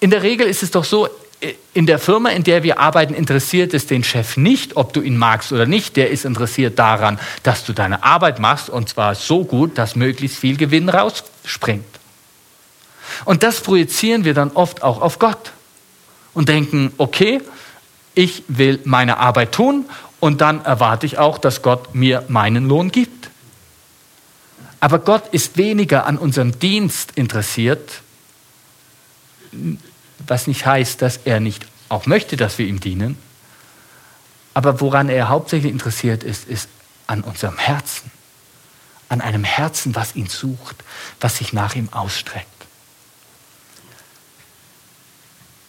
In 0.00 0.10
der 0.10 0.22
Regel 0.22 0.46
ist 0.46 0.62
es 0.62 0.70
doch 0.70 0.84
so, 0.84 1.08
in 1.72 1.86
der 1.86 1.98
Firma, 1.98 2.30
in 2.30 2.44
der 2.44 2.62
wir 2.62 2.78
arbeiten, 2.78 3.14
interessiert 3.14 3.72
es 3.72 3.86
den 3.86 4.04
Chef 4.04 4.36
nicht, 4.36 4.76
ob 4.76 4.92
du 4.92 5.00
ihn 5.00 5.16
magst 5.16 5.52
oder 5.52 5.66
nicht. 5.66 5.96
Der 5.96 6.10
ist 6.10 6.24
interessiert 6.24 6.78
daran, 6.78 7.18
dass 7.42 7.64
du 7.64 7.72
deine 7.72 8.02
Arbeit 8.02 8.38
machst 8.38 8.68
und 8.68 8.88
zwar 8.88 9.14
so 9.14 9.44
gut, 9.44 9.78
dass 9.78 9.96
möglichst 9.96 10.38
viel 10.38 10.56
Gewinn 10.56 10.88
rausspringt. 10.88 11.99
Und 13.24 13.42
das 13.42 13.60
projizieren 13.60 14.24
wir 14.24 14.34
dann 14.34 14.50
oft 14.52 14.82
auch 14.82 15.00
auf 15.00 15.18
Gott 15.18 15.52
und 16.34 16.48
denken, 16.48 16.92
okay, 16.98 17.40
ich 18.14 18.42
will 18.48 18.80
meine 18.84 19.18
Arbeit 19.18 19.52
tun 19.52 19.84
und 20.20 20.40
dann 20.40 20.64
erwarte 20.64 21.06
ich 21.06 21.18
auch, 21.18 21.38
dass 21.38 21.62
Gott 21.62 21.94
mir 21.94 22.24
meinen 22.28 22.68
Lohn 22.68 22.90
gibt. 22.90 23.30
Aber 24.80 24.98
Gott 24.98 25.28
ist 25.32 25.56
weniger 25.56 26.06
an 26.06 26.18
unserem 26.18 26.58
Dienst 26.58 27.12
interessiert, 27.14 28.00
was 30.26 30.46
nicht 30.46 30.64
heißt, 30.64 31.02
dass 31.02 31.20
er 31.24 31.40
nicht 31.40 31.66
auch 31.88 32.06
möchte, 32.06 32.36
dass 32.36 32.58
wir 32.58 32.66
ihm 32.66 32.80
dienen. 32.80 33.18
Aber 34.54 34.80
woran 34.80 35.08
er 35.08 35.28
hauptsächlich 35.28 35.70
interessiert 35.70 36.24
ist, 36.24 36.48
ist 36.48 36.68
an 37.06 37.22
unserem 37.22 37.58
Herzen. 37.58 38.10
An 39.08 39.20
einem 39.20 39.44
Herzen, 39.44 39.94
was 39.94 40.16
ihn 40.16 40.28
sucht, 40.28 40.76
was 41.20 41.38
sich 41.38 41.52
nach 41.52 41.74
ihm 41.74 41.88
ausstreckt. 41.92 42.46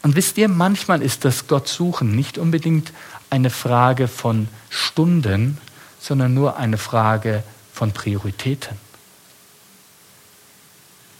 Und 0.04 0.16
wisst 0.16 0.38
ihr, 0.38 0.48
manchmal 0.48 1.02
ist 1.02 1.26
das 1.26 1.48
Gott 1.48 1.68
suchen 1.68 2.16
nicht 2.16 2.38
unbedingt 2.38 2.92
eine 3.30 3.50
Frage 3.50 4.08
von 4.08 4.48
Stunden, 4.70 5.58
sondern 6.00 6.34
nur 6.34 6.58
eine 6.58 6.78
Frage 6.78 7.44
von 7.74 7.92
Prioritäten. 7.92 8.78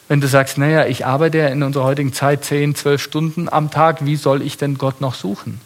Wenn 0.08 0.20
du 0.20 0.28
sagst, 0.28 0.58
naja, 0.58 0.88
ich 0.88 1.06
arbeite 1.06 1.38
ja 1.38 1.48
in 1.48 1.64
unserer 1.64 1.86
heutigen 1.86 2.12
Zeit 2.12 2.44
10, 2.44 2.76
12 2.76 3.02
Stunden 3.02 3.50
am 3.50 3.72
Tag, 3.72 4.06
wie 4.06 4.18
soll 4.18 4.42
ich 4.42 4.58
denn 4.58 4.78
Gott 4.78 5.00
noch 5.00 5.14
suchen? 5.14 5.62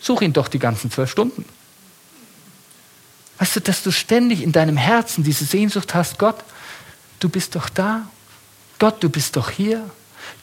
Such 0.00 0.22
ihn 0.22 0.32
doch 0.32 0.48
die 0.48 0.58
ganzen 0.58 0.90
zwölf 0.90 1.10
Stunden. 1.10 1.44
Weißt 3.38 3.56
du, 3.56 3.60
dass 3.60 3.82
du 3.82 3.90
ständig 3.90 4.42
in 4.42 4.52
deinem 4.52 4.76
Herzen 4.76 5.24
diese 5.24 5.44
Sehnsucht 5.44 5.94
hast, 5.94 6.18
Gott, 6.18 6.36
du 7.20 7.28
bist 7.28 7.54
doch 7.56 7.68
da. 7.68 8.06
Gott, 8.78 9.02
du 9.02 9.10
bist 9.10 9.36
doch 9.36 9.50
hier. 9.50 9.90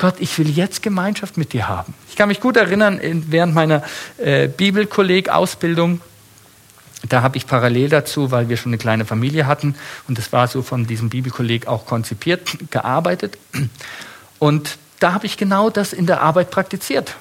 Gott, 0.01 0.15
ich 0.17 0.35
will 0.39 0.49
jetzt 0.49 0.81
Gemeinschaft 0.81 1.37
mit 1.37 1.53
dir 1.53 1.67
haben. 1.67 1.93
Ich 2.09 2.15
kann 2.15 2.27
mich 2.27 2.39
gut 2.39 2.57
erinnern, 2.57 2.99
während 3.29 3.53
meiner 3.53 3.83
äh, 4.17 4.47
Bibelkolleg-Ausbildung, 4.47 6.01
da 7.07 7.21
habe 7.21 7.37
ich 7.37 7.45
parallel 7.45 7.89
dazu, 7.89 8.31
weil 8.31 8.49
wir 8.49 8.57
schon 8.57 8.71
eine 8.71 8.79
kleine 8.79 9.05
Familie 9.05 9.45
hatten 9.45 9.75
und 10.07 10.17
das 10.17 10.33
war 10.33 10.47
so 10.47 10.63
von 10.63 10.87
diesem 10.87 11.09
Bibelkolleg 11.09 11.67
auch 11.67 11.85
konzipiert, 11.85 12.71
gearbeitet. 12.71 13.37
Und 14.39 14.79
da 14.99 15.13
habe 15.13 15.27
ich 15.27 15.37
genau 15.37 15.69
das 15.69 15.93
in 15.93 16.07
der 16.07 16.21
Arbeit 16.21 16.49
praktiziert. 16.49 17.15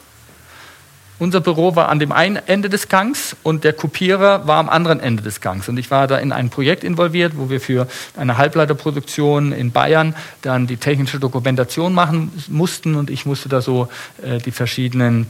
Unser 1.20 1.40
Büro 1.40 1.76
war 1.76 1.90
an 1.90 1.98
dem 1.98 2.12
einen 2.12 2.36
Ende 2.46 2.70
des 2.70 2.88
Gangs 2.88 3.36
und 3.42 3.62
der 3.62 3.74
Kopierer 3.74 4.46
war 4.46 4.56
am 4.56 4.70
anderen 4.70 5.00
Ende 5.00 5.22
des 5.22 5.42
Gangs. 5.42 5.68
Und 5.68 5.76
ich 5.76 5.90
war 5.90 6.06
da 6.06 6.16
in 6.16 6.32
ein 6.32 6.48
Projekt 6.48 6.82
involviert, 6.82 7.34
wo 7.36 7.50
wir 7.50 7.60
für 7.60 7.86
eine 8.16 8.38
Halbleiterproduktion 8.38 9.52
in 9.52 9.70
Bayern 9.70 10.16
dann 10.40 10.66
die 10.66 10.78
technische 10.78 11.20
Dokumentation 11.20 11.92
machen 11.92 12.32
mussten. 12.48 12.94
Und 12.94 13.10
ich 13.10 13.26
musste 13.26 13.50
da 13.50 13.60
so 13.60 13.88
äh, 14.22 14.38
die 14.38 14.50
verschiedenen 14.50 15.26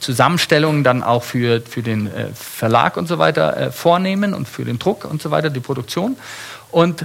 Zusammenstellungen 0.00 0.84
dann 0.84 1.02
auch 1.02 1.22
für, 1.22 1.60
für 1.60 1.82
den 1.82 2.06
äh, 2.06 2.28
Verlag 2.34 2.96
und 2.96 3.06
so 3.06 3.18
weiter 3.18 3.56
äh, 3.58 3.70
vornehmen 3.70 4.32
und 4.32 4.48
für 4.48 4.64
den 4.64 4.78
Druck 4.78 5.04
und 5.04 5.20
so 5.20 5.30
weiter, 5.30 5.50
die 5.50 5.60
Produktion. 5.60 6.16
Und 6.70 7.04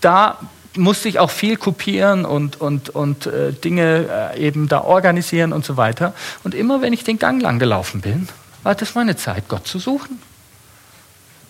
da 0.00 0.38
musste 0.76 1.08
ich 1.08 1.18
auch 1.18 1.30
viel 1.30 1.56
kopieren 1.56 2.24
und, 2.24 2.60
und, 2.60 2.90
und 2.90 3.26
äh, 3.26 3.52
Dinge 3.52 4.32
äh, 4.34 4.40
eben 4.40 4.68
da 4.68 4.82
organisieren 4.82 5.52
und 5.52 5.64
so 5.64 5.76
weiter. 5.76 6.14
Und 6.44 6.54
immer 6.54 6.82
wenn 6.82 6.92
ich 6.92 7.04
den 7.04 7.18
Gang 7.18 7.40
lang 7.40 7.58
gelaufen 7.58 8.00
bin, 8.00 8.28
war 8.62 8.74
das 8.74 8.94
meine 8.94 9.16
Zeit, 9.16 9.48
Gott 9.48 9.66
zu 9.66 9.78
suchen. 9.78 10.20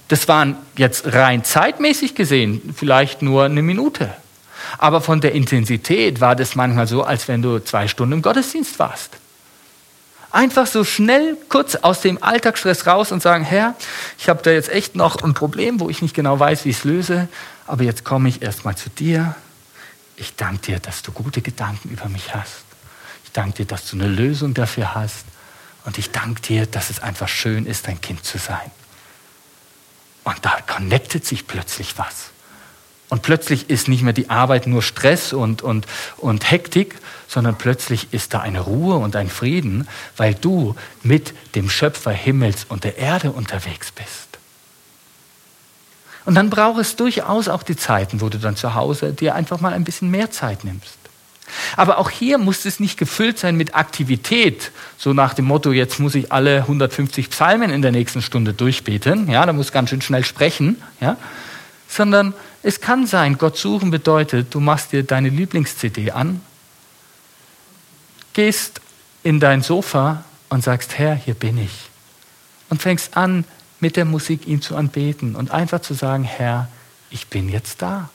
Das 0.08 0.28
waren 0.28 0.56
jetzt 0.76 1.12
rein 1.12 1.44
zeitmäßig 1.44 2.14
gesehen 2.14 2.74
vielleicht 2.76 3.22
nur 3.22 3.44
eine 3.44 3.62
Minute. 3.62 4.10
Aber 4.78 5.00
von 5.00 5.20
der 5.20 5.32
Intensität 5.32 6.20
war 6.20 6.36
das 6.36 6.54
manchmal 6.54 6.86
so, 6.86 7.02
als 7.02 7.28
wenn 7.28 7.42
du 7.42 7.58
zwei 7.58 7.88
Stunden 7.88 8.14
im 8.14 8.22
Gottesdienst 8.22 8.78
warst. 8.78 9.18
Einfach 10.30 10.66
so 10.66 10.84
schnell, 10.84 11.36
kurz 11.48 11.76
aus 11.76 12.00
dem 12.00 12.22
Alltagsstress 12.22 12.86
raus 12.86 13.10
und 13.12 13.22
sagen, 13.22 13.44
Herr, 13.44 13.74
ich 14.18 14.28
habe 14.28 14.42
da 14.42 14.50
jetzt 14.50 14.68
echt 14.68 14.94
noch 14.94 15.22
ein 15.22 15.34
Problem, 15.34 15.80
wo 15.80 15.88
ich 15.88 16.02
nicht 16.02 16.14
genau 16.14 16.38
weiß, 16.38 16.64
wie 16.64 16.70
ich 16.70 16.78
es 16.78 16.84
löse, 16.84 17.28
aber 17.66 17.84
jetzt 17.84 18.04
komme 18.04 18.28
ich 18.28 18.42
erstmal 18.42 18.76
zu 18.76 18.90
dir. 18.90 19.34
Ich 20.16 20.36
danke 20.36 20.62
dir, 20.66 20.78
dass 20.78 21.02
du 21.02 21.12
gute 21.12 21.42
Gedanken 21.42 21.90
über 21.90 22.08
mich 22.08 22.34
hast. 22.34 22.64
Ich 23.24 23.32
danke 23.32 23.58
dir, 23.58 23.66
dass 23.66 23.90
du 23.90 23.96
eine 23.96 24.08
Lösung 24.08 24.54
dafür 24.54 24.94
hast. 24.94 25.24
Und 25.84 25.98
ich 25.98 26.10
danke 26.10 26.40
dir, 26.42 26.66
dass 26.66 26.90
es 26.90 27.00
einfach 27.00 27.28
schön 27.28 27.66
ist, 27.66 27.86
dein 27.86 28.00
Kind 28.00 28.24
zu 28.24 28.38
sein. 28.38 28.70
Und 30.24 30.44
da 30.44 30.58
connectet 30.66 31.24
sich 31.24 31.46
plötzlich 31.46 31.98
was. 31.98 32.30
Und 33.08 33.22
plötzlich 33.22 33.70
ist 33.70 33.86
nicht 33.86 34.02
mehr 34.02 34.12
die 34.12 34.30
Arbeit 34.30 34.66
nur 34.66 34.82
Stress 34.82 35.32
und, 35.32 35.62
und, 35.62 35.86
und 36.16 36.50
Hektik, 36.50 36.96
sondern 37.28 37.56
plötzlich 37.56 38.12
ist 38.12 38.34
da 38.34 38.40
eine 38.40 38.60
Ruhe 38.60 38.96
und 38.96 39.14
ein 39.14 39.30
Frieden, 39.30 39.86
weil 40.16 40.34
du 40.34 40.74
mit 41.04 41.32
dem 41.54 41.70
Schöpfer 41.70 42.10
Himmels 42.10 42.64
und 42.68 42.82
der 42.82 42.98
Erde 42.98 43.30
unterwegs 43.30 43.92
bist. 43.92 44.25
Und 46.26 46.34
dann 46.34 46.50
braucht 46.50 46.80
es 46.80 46.96
durchaus 46.96 47.48
auch 47.48 47.62
die 47.62 47.76
Zeiten, 47.76 48.20
wo 48.20 48.28
du 48.28 48.38
dann 48.38 48.56
zu 48.56 48.74
Hause 48.74 49.12
dir 49.12 49.34
einfach 49.34 49.60
mal 49.60 49.72
ein 49.72 49.84
bisschen 49.84 50.10
mehr 50.10 50.30
Zeit 50.30 50.64
nimmst. 50.64 50.98
Aber 51.76 51.98
auch 51.98 52.10
hier 52.10 52.38
muss 52.38 52.64
es 52.64 52.80
nicht 52.80 52.98
gefüllt 52.98 53.38
sein 53.38 53.56
mit 53.56 53.76
Aktivität, 53.76 54.72
so 54.98 55.12
nach 55.12 55.34
dem 55.34 55.44
Motto, 55.44 55.70
jetzt 55.70 56.00
muss 56.00 56.16
ich 56.16 56.32
alle 56.32 56.58
150 56.58 57.30
Psalmen 57.30 57.70
in 57.70 57.82
der 57.82 57.92
nächsten 57.92 58.20
Stunde 58.20 58.52
durchbeten, 58.52 59.30
ja, 59.30 59.46
da 59.46 59.52
muss 59.52 59.70
ganz 59.70 59.90
schön 59.90 60.02
schnell 60.02 60.24
sprechen, 60.24 60.82
ja, 61.00 61.16
sondern 61.88 62.34
es 62.64 62.80
kann 62.80 63.06
sein, 63.06 63.38
Gott 63.38 63.56
suchen 63.56 63.92
bedeutet, 63.92 64.52
du 64.52 64.58
machst 64.58 64.90
dir 64.90 65.04
deine 65.04 65.28
Lieblings-CD 65.28 66.10
an, 66.10 66.40
gehst 68.32 68.80
in 69.22 69.38
dein 69.38 69.62
Sofa 69.62 70.24
und 70.48 70.64
sagst, 70.64 70.98
Herr, 70.98 71.14
hier 71.14 71.34
bin 71.34 71.58
ich. 71.58 71.88
Und 72.68 72.82
fängst 72.82 73.16
an, 73.16 73.44
mit 73.80 73.96
der 73.96 74.04
Musik 74.04 74.46
ihn 74.46 74.62
zu 74.62 74.76
anbeten 74.76 75.36
und 75.36 75.50
einfach 75.50 75.80
zu 75.80 75.94
sagen, 75.94 76.24
Herr, 76.24 76.68
ich 77.10 77.28
bin 77.28 77.48
jetzt 77.48 77.82
da 77.82 78.08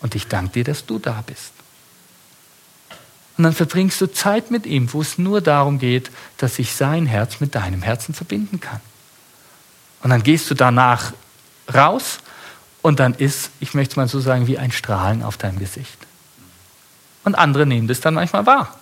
und 0.00 0.14
ich 0.14 0.28
danke 0.28 0.52
dir, 0.52 0.64
dass 0.64 0.86
du 0.86 0.98
da 0.98 1.22
bist. 1.26 1.52
Und 3.36 3.44
dann 3.44 3.52
verbringst 3.52 4.00
du 4.00 4.06
Zeit 4.06 4.50
mit 4.50 4.66
ihm, 4.66 4.92
wo 4.92 5.00
es 5.00 5.18
nur 5.18 5.40
darum 5.40 5.78
geht, 5.78 6.10
dass 6.36 6.56
sich 6.56 6.74
sein 6.74 7.06
Herz 7.06 7.40
mit 7.40 7.54
deinem 7.54 7.82
Herzen 7.82 8.14
verbinden 8.14 8.60
kann. 8.60 8.80
Und 10.02 10.10
dann 10.10 10.22
gehst 10.22 10.50
du 10.50 10.54
danach 10.54 11.12
raus 11.72 12.18
und 12.82 13.00
dann 13.00 13.14
ist, 13.14 13.50
ich 13.60 13.74
möchte 13.74 13.92
es 13.92 13.96
mal 13.96 14.08
so 14.08 14.20
sagen, 14.20 14.46
wie 14.46 14.58
ein 14.58 14.72
Strahlen 14.72 15.22
auf 15.22 15.36
deinem 15.36 15.58
Gesicht. 15.58 15.98
Und 17.24 17.36
andere 17.36 17.66
nehmen 17.66 17.88
das 17.88 18.00
dann 18.00 18.14
manchmal 18.14 18.46
wahr. 18.46 18.78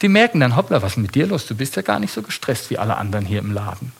Die 0.00 0.08
merken 0.08 0.40
dann, 0.40 0.56
hoppla, 0.56 0.80
was 0.80 0.92
ist 0.92 0.98
mit 0.98 1.14
dir 1.14 1.26
los? 1.26 1.46
Du 1.46 1.54
bist 1.54 1.76
ja 1.76 1.82
gar 1.82 1.98
nicht 1.98 2.12
so 2.12 2.22
gestresst 2.22 2.70
wie 2.70 2.78
alle 2.78 2.96
anderen 2.96 3.26
hier 3.26 3.40
im 3.40 3.52
Laden. 3.52 3.92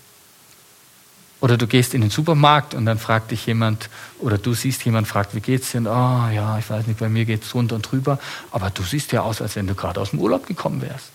Oder 1.41 1.57
du 1.57 1.66
gehst 1.68 1.95
in 1.95 2.01
den 2.01 2.11
Supermarkt 2.11 2.74
und 2.74 2.84
dann 2.84 2.99
fragt 2.99 3.30
dich 3.30 3.47
jemand, 3.47 3.89
oder 4.18 4.39
du 4.39 4.55
siehst 4.55 4.84
jemand, 4.84 5.07
fragt, 5.07 5.34
wie 5.36 5.41
geht's 5.41 5.70
dir? 5.70 5.78
Und, 5.78 5.86
oh 5.86 6.28
ja, 6.34 6.59
ich 6.59 6.68
weiß 6.68 6.86
nicht, 6.89 6.99
bei 6.99 7.09
mir 7.09 7.24
geht's 7.24 7.55
runter 7.55 7.76
und 7.76 7.82
drüber. 7.82 8.18
Aber 8.51 8.70
du 8.70 8.82
siehst 8.82 9.12
ja 9.12 9.22
aus, 9.22 9.41
als 9.41 9.55
wenn 9.55 9.66
du 9.66 9.74
gerade 9.74 10.01
aus 10.01 10.11
dem 10.11 10.18
Urlaub 10.18 10.47
gekommen 10.47 10.82
wärst. 10.82 11.11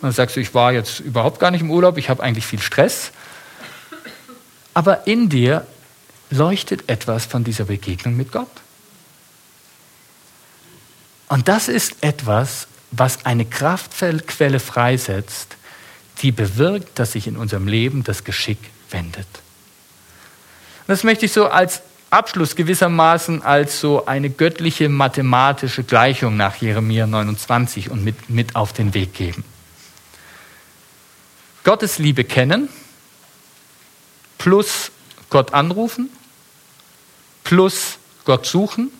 Und 0.00 0.08
dann 0.08 0.12
sagst 0.12 0.36
du, 0.36 0.40
ich 0.40 0.54
war 0.54 0.72
jetzt 0.72 1.00
überhaupt 1.00 1.40
gar 1.40 1.50
nicht 1.50 1.60
im 1.60 1.70
Urlaub, 1.70 1.98
ich 1.98 2.08
habe 2.08 2.22
eigentlich 2.22 2.46
viel 2.46 2.60
Stress. 2.60 3.12
Aber 4.72 5.06
in 5.06 5.28
dir 5.28 5.66
leuchtet 6.30 6.88
etwas 6.88 7.26
von 7.26 7.44
dieser 7.44 7.64
Begegnung 7.64 8.16
mit 8.16 8.32
Gott. 8.32 8.48
Und 11.28 11.48
das 11.48 11.68
ist 11.68 11.96
etwas, 12.02 12.66
was 12.90 13.26
eine 13.26 13.44
Kraftquelle 13.44 14.60
freisetzt, 14.60 15.56
die 16.22 16.32
bewirkt, 16.32 16.98
dass 16.98 17.12
sich 17.12 17.26
in 17.26 17.36
unserem 17.36 17.66
Leben 17.66 18.04
das 18.04 18.24
Geschick 18.24 18.58
wendet. 18.94 19.28
Das 20.86 21.04
möchte 21.04 21.26
ich 21.26 21.32
so 21.32 21.48
als 21.48 21.82
Abschluss 22.08 22.56
gewissermaßen 22.56 23.42
als 23.42 23.80
so 23.80 24.06
eine 24.06 24.30
göttliche 24.30 24.88
mathematische 24.88 25.82
Gleichung 25.82 26.36
nach 26.36 26.56
Jeremia 26.56 27.06
29 27.06 27.90
und 27.90 28.04
mit, 28.04 28.30
mit 28.30 28.56
auf 28.56 28.72
den 28.72 28.94
Weg 28.94 29.12
geben. 29.14 29.44
Gottes 31.64 31.98
Liebe 31.98 32.24
kennen 32.24 32.68
plus 34.38 34.92
Gott 35.28 35.52
anrufen 35.52 36.08
plus 37.42 37.98
Gott 38.24 38.46
suchen 38.46 38.90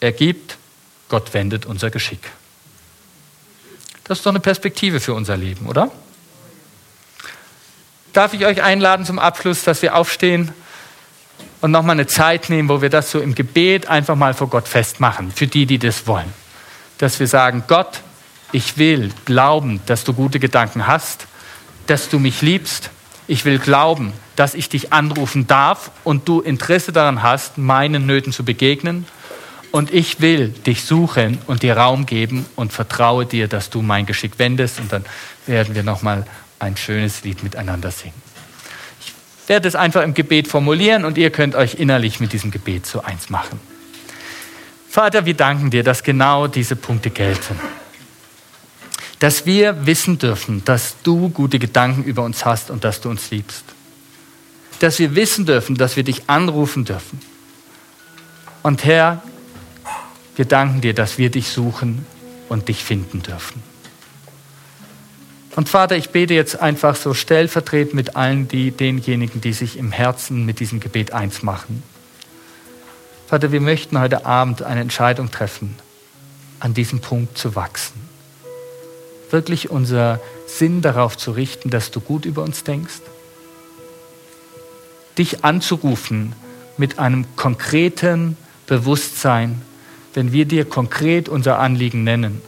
ergibt, 0.00 0.58
Gott 1.08 1.34
wendet 1.34 1.66
unser 1.66 1.90
Geschick. 1.90 2.30
Das 4.04 4.18
ist 4.18 4.26
doch 4.26 4.32
eine 4.32 4.40
Perspektive 4.40 5.00
für 5.00 5.14
unser 5.14 5.36
Leben, 5.36 5.66
oder? 5.66 5.90
Darf 8.12 8.34
ich 8.34 8.46
euch 8.46 8.62
einladen 8.62 9.04
zum 9.06 9.18
Abschluss, 9.18 9.64
dass 9.64 9.82
wir 9.82 9.96
aufstehen 9.96 10.52
und 11.60 11.70
nochmal 11.70 11.96
eine 11.96 12.06
Zeit 12.06 12.50
nehmen, 12.50 12.68
wo 12.68 12.82
wir 12.82 12.90
das 12.90 13.10
so 13.10 13.20
im 13.20 13.34
Gebet 13.34 13.88
einfach 13.88 14.16
mal 14.16 14.34
vor 14.34 14.48
Gott 14.48 14.68
festmachen, 14.68 15.32
für 15.32 15.46
die, 15.46 15.66
die 15.66 15.78
das 15.78 16.06
wollen. 16.06 16.32
Dass 16.98 17.20
wir 17.20 17.26
sagen, 17.26 17.64
Gott, 17.66 18.00
ich 18.52 18.78
will 18.78 19.10
glauben, 19.24 19.80
dass 19.86 20.04
du 20.04 20.12
gute 20.12 20.38
Gedanken 20.40 20.86
hast, 20.86 21.26
dass 21.86 22.08
du 22.08 22.18
mich 22.18 22.42
liebst. 22.42 22.90
Ich 23.26 23.44
will 23.44 23.58
glauben, 23.58 24.12
dass 24.36 24.54
ich 24.54 24.68
dich 24.68 24.92
anrufen 24.92 25.46
darf 25.46 25.90
und 26.04 26.28
du 26.28 26.40
Interesse 26.40 26.92
daran 26.92 27.22
hast, 27.22 27.58
meinen 27.58 28.06
Nöten 28.06 28.32
zu 28.32 28.44
begegnen. 28.44 29.06
Und 29.70 29.92
ich 29.92 30.20
will 30.20 30.48
dich 30.48 30.84
suchen 30.84 31.38
und 31.46 31.62
dir 31.62 31.76
Raum 31.76 32.06
geben 32.06 32.46
und 32.56 32.72
vertraue 32.72 33.26
dir, 33.26 33.48
dass 33.48 33.68
du 33.68 33.82
mein 33.82 34.06
Geschick 34.06 34.38
wendest. 34.38 34.80
Und 34.80 34.92
dann 34.92 35.04
werden 35.46 35.74
wir 35.74 35.82
nochmal 35.82 36.24
ein 36.58 36.76
schönes 36.76 37.22
Lied 37.24 37.42
miteinander 37.42 37.90
singen. 37.90 38.20
Ich 39.00 39.48
werde 39.48 39.68
es 39.68 39.74
einfach 39.74 40.02
im 40.02 40.14
Gebet 40.14 40.48
formulieren 40.48 41.04
und 41.04 41.18
ihr 41.18 41.30
könnt 41.30 41.54
euch 41.54 41.74
innerlich 41.74 42.20
mit 42.20 42.32
diesem 42.32 42.50
Gebet 42.50 42.86
so 42.86 43.02
eins 43.02 43.30
machen. 43.30 43.60
Vater, 44.88 45.26
wir 45.26 45.34
danken 45.34 45.70
dir, 45.70 45.82
dass 45.82 46.02
genau 46.02 46.46
diese 46.46 46.74
Punkte 46.74 47.10
gelten. 47.10 47.58
Dass 49.18 49.46
wir 49.46 49.86
wissen 49.86 50.18
dürfen, 50.18 50.64
dass 50.64 50.96
du 51.02 51.28
gute 51.28 51.58
Gedanken 51.58 52.04
über 52.04 52.22
uns 52.22 52.44
hast 52.44 52.70
und 52.70 52.84
dass 52.84 53.00
du 53.00 53.10
uns 53.10 53.30
liebst. 53.30 53.64
Dass 54.80 54.98
wir 54.98 55.14
wissen 55.14 55.44
dürfen, 55.44 55.76
dass 55.76 55.96
wir 55.96 56.04
dich 56.04 56.28
anrufen 56.28 56.84
dürfen. 56.84 57.20
Und 58.62 58.84
Herr, 58.84 59.22
wir 60.36 60.44
danken 60.44 60.80
dir, 60.80 60.94
dass 60.94 61.18
wir 61.18 61.30
dich 61.30 61.48
suchen 61.48 62.06
und 62.48 62.68
dich 62.68 62.84
finden 62.84 63.22
dürfen. 63.22 63.62
Und 65.58 65.68
Vater, 65.68 65.96
ich 65.96 66.10
bete 66.10 66.34
jetzt 66.34 66.60
einfach 66.60 66.94
so 66.94 67.14
stellvertretend 67.14 67.92
mit 67.92 68.14
allen 68.14 68.46
die, 68.46 68.70
denjenigen, 68.70 69.40
die 69.40 69.52
sich 69.52 69.76
im 69.76 69.90
Herzen 69.90 70.46
mit 70.46 70.60
diesem 70.60 70.78
Gebet 70.78 71.12
eins 71.12 71.42
machen. 71.42 71.82
Vater, 73.26 73.50
wir 73.50 73.60
möchten 73.60 73.98
heute 73.98 74.24
Abend 74.24 74.62
eine 74.62 74.82
Entscheidung 74.82 75.32
treffen, 75.32 75.74
an 76.60 76.74
diesem 76.74 77.00
Punkt 77.00 77.36
zu 77.36 77.56
wachsen. 77.56 78.00
Wirklich 79.30 79.68
unser 79.68 80.20
Sinn 80.46 80.80
darauf 80.80 81.16
zu 81.16 81.32
richten, 81.32 81.70
dass 81.70 81.90
du 81.90 81.98
gut 81.98 82.24
über 82.24 82.44
uns 82.44 82.62
denkst. 82.62 83.00
Dich 85.18 85.44
anzurufen 85.44 86.34
mit 86.76 87.00
einem 87.00 87.26
konkreten 87.34 88.36
Bewusstsein, 88.68 89.60
wenn 90.14 90.30
wir 90.30 90.44
dir 90.44 90.64
konkret 90.64 91.28
unser 91.28 91.58
Anliegen 91.58 92.04
nennen, 92.04 92.42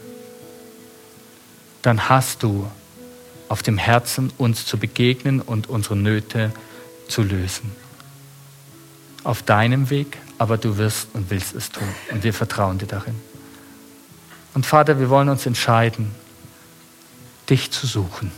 dann 1.81 2.07
hast 2.07 2.41
du 2.43 2.71
auf 3.51 3.61
dem 3.63 3.77
Herzen, 3.77 4.31
uns 4.37 4.65
zu 4.65 4.77
begegnen 4.77 5.41
und 5.41 5.67
unsere 5.67 5.97
Nöte 5.97 6.53
zu 7.09 7.21
lösen. 7.21 7.75
Auf 9.25 9.43
deinem 9.43 9.89
Weg, 9.89 10.19
aber 10.37 10.57
du 10.57 10.77
wirst 10.77 11.09
und 11.11 11.29
willst 11.29 11.53
es 11.53 11.69
tun. 11.69 11.83
Und 12.13 12.23
wir 12.23 12.33
vertrauen 12.33 12.77
dir 12.77 12.85
darin. 12.85 13.19
Und 14.53 14.65
Vater, 14.65 15.01
wir 15.01 15.09
wollen 15.09 15.27
uns 15.27 15.45
entscheiden, 15.45 16.11
dich 17.49 17.71
zu 17.71 17.87
suchen. 17.87 18.31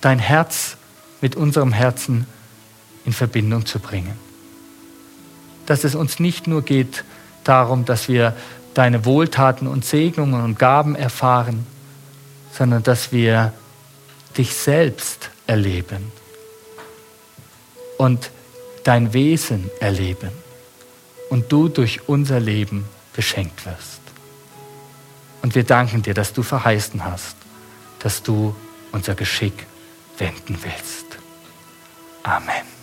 Dein 0.00 0.18
Herz 0.18 0.78
mit 1.20 1.36
unserem 1.36 1.74
Herzen 1.74 2.26
in 3.04 3.12
Verbindung 3.12 3.66
zu 3.66 3.78
bringen. 3.78 4.18
Dass 5.66 5.84
es 5.84 5.94
uns 5.94 6.18
nicht 6.18 6.46
nur 6.46 6.62
geht 6.62 7.04
darum, 7.44 7.84
dass 7.84 8.08
wir 8.08 8.34
deine 8.72 9.04
Wohltaten 9.04 9.66
und 9.66 9.84
Segnungen 9.84 10.42
und 10.42 10.58
Gaben 10.58 10.94
erfahren, 10.96 11.66
sondern 12.58 12.82
dass 12.82 13.12
wir 13.12 13.52
dich 14.36 14.52
selbst 14.52 15.30
erleben 15.46 16.10
und 17.98 18.32
dein 18.82 19.12
Wesen 19.12 19.70
erleben 19.78 20.32
und 21.30 21.52
du 21.52 21.68
durch 21.68 22.08
unser 22.08 22.40
Leben 22.40 22.84
beschenkt 23.14 23.64
wirst. 23.64 24.00
Und 25.40 25.54
wir 25.54 25.62
danken 25.62 26.02
dir, 26.02 26.14
dass 26.14 26.32
du 26.32 26.42
verheißen 26.42 27.04
hast, 27.04 27.36
dass 28.00 28.24
du 28.24 28.56
unser 28.90 29.14
Geschick 29.14 29.66
wenden 30.18 30.58
willst. 30.60 31.06
Amen. 32.24 32.77